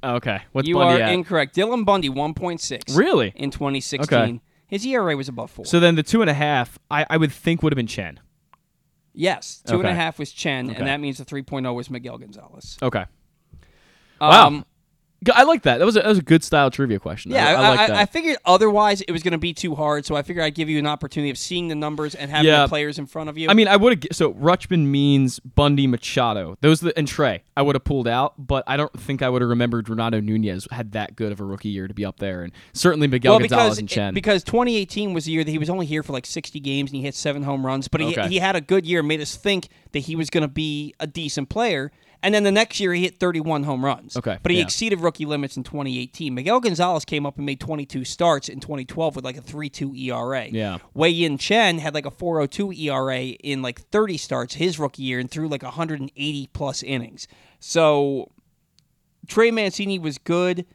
[0.04, 1.14] Okay, what's you Bundy are at?
[1.14, 1.56] incorrect.
[1.56, 2.98] Dylan Bundy, 1.6.
[2.98, 3.32] Really?
[3.36, 4.18] In 2016.
[4.18, 4.42] Okay.
[4.68, 5.66] His ERA was above four.
[5.66, 8.20] so then the two and a half, I, I would think would have been Chen.
[9.14, 10.78] Yes, two and a half was Chen, Okay.
[10.80, 12.78] and that means the 3.0 was Miguel Gonzalez.
[12.82, 13.06] Okay.
[14.22, 14.48] Wow.
[14.48, 14.66] Um,
[15.34, 15.78] I like that.
[15.78, 17.32] That was a, that was a good style trivia question.
[17.32, 17.96] Yeah, I, I, I like I, that.
[17.98, 20.70] I figured otherwise it was going to be too hard, so I figured I'd give
[20.70, 22.64] you an opportunity of seeing the numbers and having Yeah.
[22.64, 23.50] the players in front of you.
[23.50, 24.16] I mean, I would have.
[24.16, 26.58] So Rutschman means Bundy, Machado.
[26.62, 27.44] Those are the, and Trey.
[27.56, 30.68] I would have pulled out, but I don't think I would have remembered Renato Nunez
[30.72, 33.40] had that good of a rookie year to be up there, and certainly Miguel well,
[33.40, 34.14] Gonzalez because and Chen.
[34.14, 36.98] because 2018 was the year that he was only here for like 60 games and
[36.98, 38.28] he hit seven home runs, but he Okay.
[38.28, 41.08] he had a good year, made us think that he was going to be a
[41.08, 41.92] decent player.
[42.24, 44.16] And then the next year he hit 31 home runs.
[44.16, 44.64] Okay, but he yeah.
[44.64, 46.34] exceeded rookie limits in 2018.
[46.34, 50.46] Miguel Gonzalez came up and made 22 starts in 2012 with like a 3.2 ERA.
[50.48, 50.78] Yeah.
[50.94, 55.20] Wei Yin Chen had like a 4.02 ERA in like 30 starts his rookie year
[55.20, 57.28] and threw like 180 plus innings.
[57.60, 58.32] So
[59.28, 60.66] Trey Mancini was good.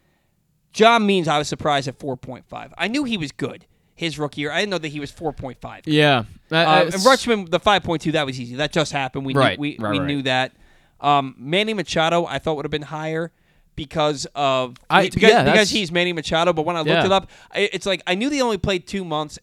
[0.73, 2.73] John Means, I was surprised at 4.5.
[2.77, 3.65] I knew he was good
[3.95, 4.53] his rookie year.
[4.53, 5.83] I didn't know that he was 4.5.
[5.87, 8.55] yeah, Uh, Uh, and Rutschman, the 5.2, that was easy.
[8.55, 9.27] That just happened.
[9.27, 10.07] We Right, knew, we, right, we right.
[10.07, 10.53] knew that.
[11.01, 13.33] Um, Manny Machado, I thought would have been higher
[13.77, 16.53] because of I- because, yeah, because he's Manny Machado.
[16.53, 17.07] But when I looked Yeah.
[17.07, 19.39] it up, it's like I knew they only played two months.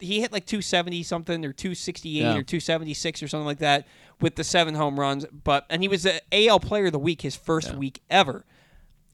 [0.00, 2.34] He hit like 270 something or 268 Yeah.
[2.34, 3.86] or 276 or something like that
[4.20, 5.24] with the seven home runs.
[5.26, 8.44] But and he was the AL Player of the Week his first week ever.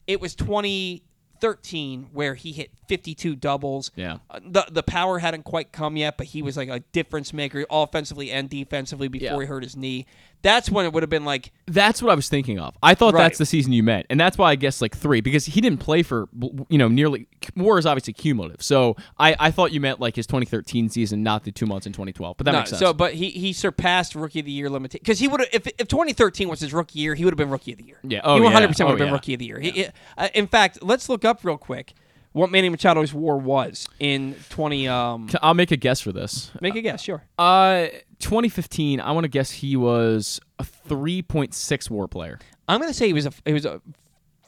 [0.06, 3.90] It was 2013 where he hit 52 doubles.
[3.96, 4.18] Yeah.
[4.30, 7.64] Uh, the the power hadn't quite come yet, but he was like a difference maker
[7.70, 10.06] offensively and defensively before he hurt his knee.
[10.42, 12.74] That's when it would have been like That's what I was thinking of.
[12.82, 13.24] I thought Right.
[13.24, 15.80] that's the season you meant, and that's why I guess like three because he didn't
[15.80, 16.28] play for
[16.68, 17.26] you know nearly
[17.56, 18.62] war is obviously cumulative.
[18.62, 21.92] So I, I thought you meant like his 2013 season, not the two months in
[21.92, 22.36] 2012.
[22.36, 22.80] But that no, makes sense.
[22.80, 25.66] So, but he he surpassed rookie of the year limitation because he would have if
[25.78, 27.98] if 2013 was his rookie year, he would have been rookie of the year.
[28.02, 28.20] Yeah.
[28.24, 28.44] Oh, he yeah.
[28.44, 29.12] 100 percent would Oh, have been yeah.
[29.12, 29.60] rookie of the year.
[29.60, 29.86] He- he-
[30.16, 31.92] uh, in fact, let's look up real quick
[32.32, 34.86] what Manny Machado's WAR was in 20.
[34.88, 36.50] Um, I'll make a guess for this.
[36.60, 37.24] make a guess, sure.
[37.38, 37.86] Uh,
[38.20, 39.00] 2015.
[39.00, 42.38] I want to guess he was a 3.6 WAR player.
[42.68, 43.80] I'm gonna say he was a he was a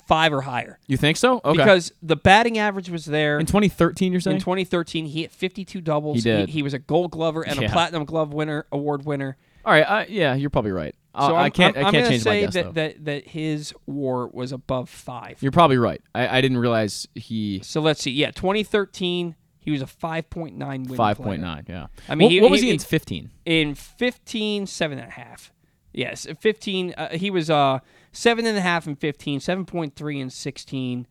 [0.06, 1.40] five or higher You think so?
[1.44, 1.56] Okay.
[1.56, 3.38] because the batting average was there.
[3.38, 4.36] in 2013, you're saying?
[4.36, 6.16] In 2013, he hit 52 doubles.
[6.16, 6.48] He did.
[6.50, 7.68] He, was a Gold Glover and Yeah.
[7.68, 9.36] a Platinum Glove winner, award winner.
[9.64, 9.88] All right.
[9.88, 10.94] I, yeah, you're probably right.
[11.14, 11.76] I, So I I'm- can't.
[11.76, 12.70] I'm, I can't change my say guess that, though.
[12.72, 15.42] that that his WAR was above five.
[15.42, 16.00] You're probably right.
[16.14, 18.10] I, I didn't realize he So let's see.
[18.12, 20.86] Yeah, 2013, he was a 5.9 win.
[20.86, 21.14] player.
[21.14, 21.68] 5.9.
[21.68, 21.86] Yeah.
[22.08, 23.30] I mean, what, he- what was he- he in 15?
[23.44, 25.52] In 15, seven and a half.
[25.92, 26.94] Yes, 15.
[26.96, 27.80] Uh, he was uh
[28.12, 31.06] seven and a half in 15, 7.3 in 16,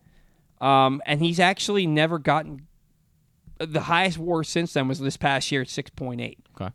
[0.59, 2.67] um, and he's actually never gotten
[3.59, 6.38] the highest WAR since then was this past year at 6.8.
[6.59, 6.73] Okay.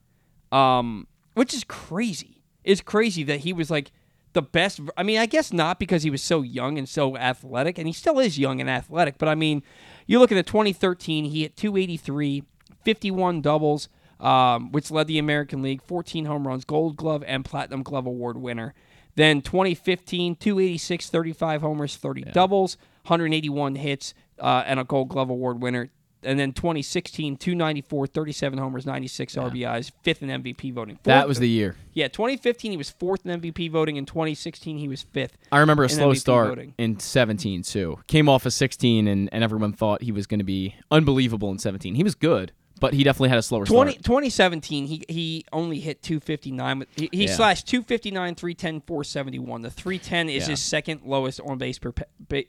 [0.53, 2.36] um, which is crazy.
[2.67, 3.93] It's crazy that he was like
[4.35, 4.81] the best.
[4.97, 7.93] I mean, I guess not because he was so young and so athletic, and he
[7.93, 9.17] still is young and athletic.
[9.17, 9.63] But I mean,
[10.07, 12.43] you look at the 2013, he hit 283,
[12.85, 13.89] 51 doubles,
[14.21, 18.37] um, which led the American League, 14 home runs, Gold Glove and Platinum Glove award
[18.37, 18.75] winner.
[19.15, 25.63] Then 2015, 286, 35 homers, 30 doubles, 181 hits, uh, and a Gold Glove award
[25.63, 25.89] winner.
[26.23, 30.99] And then 2016, 294, 37 homers, 96 RBIs, fifth in MVP voting.
[31.05, 31.77] That was the year.
[31.93, 32.09] yeah.
[32.09, 33.97] 2015 he was fourth in MVP voting.
[33.97, 35.37] In 2016 he was fifth.
[35.53, 36.75] I remember a slow MVP start voting.
[36.79, 37.99] in 17 too.
[38.09, 41.59] Came off of 16 and, and everyone thought he was going to be unbelievable in
[41.59, 41.95] 17.
[41.95, 44.05] He was good, but he definitely had a slower 20, start.
[44.05, 46.87] 2017 he he only hit 259.
[46.97, 47.35] He, he Yeah.
[47.37, 49.63] slashed 259, 310, 471.
[49.63, 50.51] The 310 is Yeah.
[50.51, 51.93] his second lowest on base per,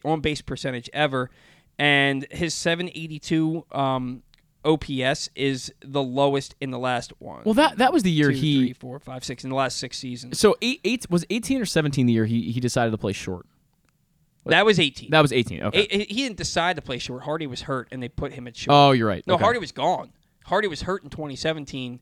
[0.03, 1.29] on base percentage ever,
[1.79, 4.23] and his 782 um,
[4.65, 7.41] OPS is the lowest in the last one.
[7.45, 9.77] Well, that that was the year two, he three, four, five, six in the last
[9.77, 10.39] six seasons.
[10.39, 13.45] So eight, eight was 18 or 17 the year he he decided to play short.
[14.45, 15.09] That was 18.
[15.09, 15.63] That was 18.
[15.63, 15.87] Okay.
[15.91, 17.23] He- he didn't decide to play short.
[17.23, 18.73] Hardy was hurt, and they put him at short.
[18.73, 19.21] Oh, you're right.
[19.27, 19.43] No, Okay.
[19.43, 20.13] Hardy was gone.
[20.45, 21.99] Hardy was hurt in 2017.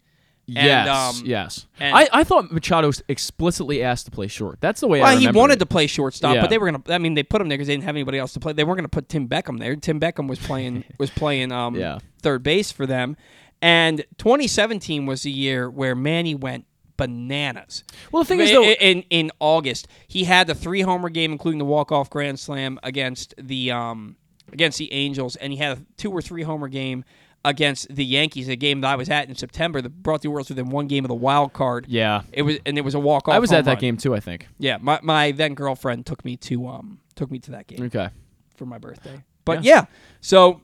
[0.48, 1.20] Yes.
[1.20, 1.66] um, yes.
[1.80, 4.60] and- I, I thought Machado explicitly asked to play short.
[4.62, 5.60] That's the way I Well, he wanted it.
[5.60, 6.42] to play shortstop, Yeah.
[6.42, 6.84] but they were gonna.
[6.90, 8.54] I mean, they put him there because they didn't have anybody else to play.
[8.54, 9.76] They weren't gonna put Tim Beckham there.
[9.76, 12.00] Tim Beckham was playing was playing um, Yeah.
[12.22, 13.18] third base for them,
[13.62, 16.66] and 2017 was the year where Manny went
[16.98, 17.84] bananas.
[18.12, 21.60] Well, the thing is, though- in in August he had the three homer game, including
[21.60, 24.16] the walk off grand slam against the um
[24.52, 27.04] against the Angels, and he had a two or three homer game
[27.46, 30.50] against the Yankees, a game that I was at in September that brought the Orioles
[30.50, 31.86] within one game of the wild card.
[31.88, 32.24] Yeah.
[32.34, 33.36] It was and it was a walk off.
[33.36, 34.48] I was at that game too, I think.
[34.60, 38.10] Yeah, my, my then girlfriend took me to um took me to that game Okay.
[38.56, 39.24] for my birthday.
[39.46, 39.86] But yeah,
[40.22, 40.62] so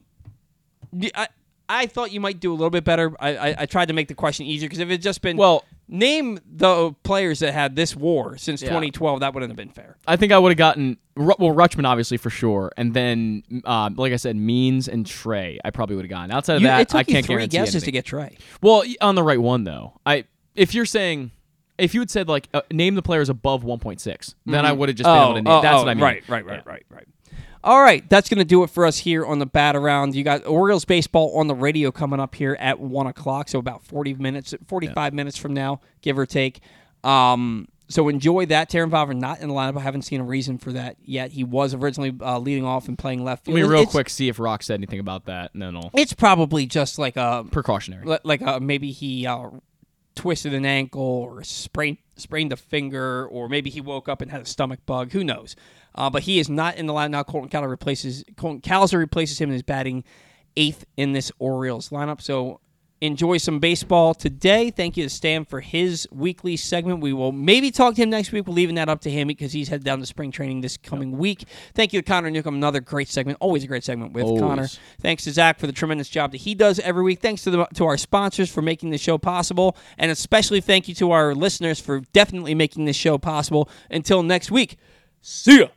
[0.92, 1.28] y- I,
[1.74, 3.12] I thought you might do a little bit better.
[3.20, 5.38] I, I, I tried to make the question easier because if it had just been
[5.38, 8.70] Well- name the players that had this war since Yeah.
[8.70, 9.98] 2012, that wouldn't have been fair.
[10.08, 13.90] I think I would have gotten Ru- well Rutschman obviously for sure, and then uh,
[13.96, 15.60] like I said, Means and Trey.
[15.66, 16.32] I probably would have gotten.
[16.32, 17.86] Outside of You- that, it took I you can't three guarantee guesses anything.
[17.88, 18.38] to get Trey.
[18.62, 20.00] Well, y- on the right one though.
[20.06, 20.26] I
[20.56, 21.32] if you're saying
[21.78, 24.78] if you had said like uh, name the players above 1.6, then I Mhm.
[24.78, 25.48] would have just been able to name.
[25.48, 26.04] oh, That's oh, what I mean.
[26.04, 27.08] Right, right, right, right, right.
[27.64, 30.16] All right, that's going to do it for us here on the Bat Around.
[30.16, 33.84] You got Orioles baseball on the radio coming up here at one o'clock, so about
[33.84, 36.60] forty minutes, forty-five minutes from now, give or take.
[37.04, 38.70] Um, so enjoy that.
[38.70, 39.78] Terrin Vavra not in the lineup.
[39.78, 41.32] I haven't seen a reason for that yet.
[41.32, 43.58] He was originally uh, leading off and playing left field.
[43.60, 45.92] Let me real It's- quick see if Roch said anything about that, and then I'll
[45.94, 48.18] It's probably just like a precautionary.
[48.24, 49.50] like a, maybe he uh,
[50.16, 54.42] twisted an ankle or sprained sprained a finger, or maybe he woke up and had
[54.42, 55.12] a stomach bug.
[55.12, 55.56] Who knows?
[55.94, 57.24] Uh, but he is not in the line now.
[57.24, 60.04] Colton Cowser replaces Colton Cowser replaces him in his batting
[60.56, 62.22] eighth in this Orioles lineup.
[62.22, 62.60] So
[63.02, 64.70] enjoy some baseball today.
[64.70, 67.02] Thank you to Stan for his weekly segment.
[67.02, 68.46] We will maybe talk to him next week.
[68.48, 71.18] We're leaving that up to him because he's headed down to spring training this coming
[71.18, 71.46] week.
[71.74, 72.56] Thank you to Connor Newcomb.
[72.56, 73.40] Another great segment.
[73.42, 74.42] Always a great segment with Always.
[74.42, 74.68] Connor.
[75.02, 77.22] Thanks to Zach for the tremendous job that he does every week.
[77.22, 80.94] Thanks to the, to our sponsors for making the show possible, and especially thank you
[80.96, 83.68] to our listeners for definitely making this show possible.
[83.90, 84.78] Until next week,
[85.22, 85.68] see ya.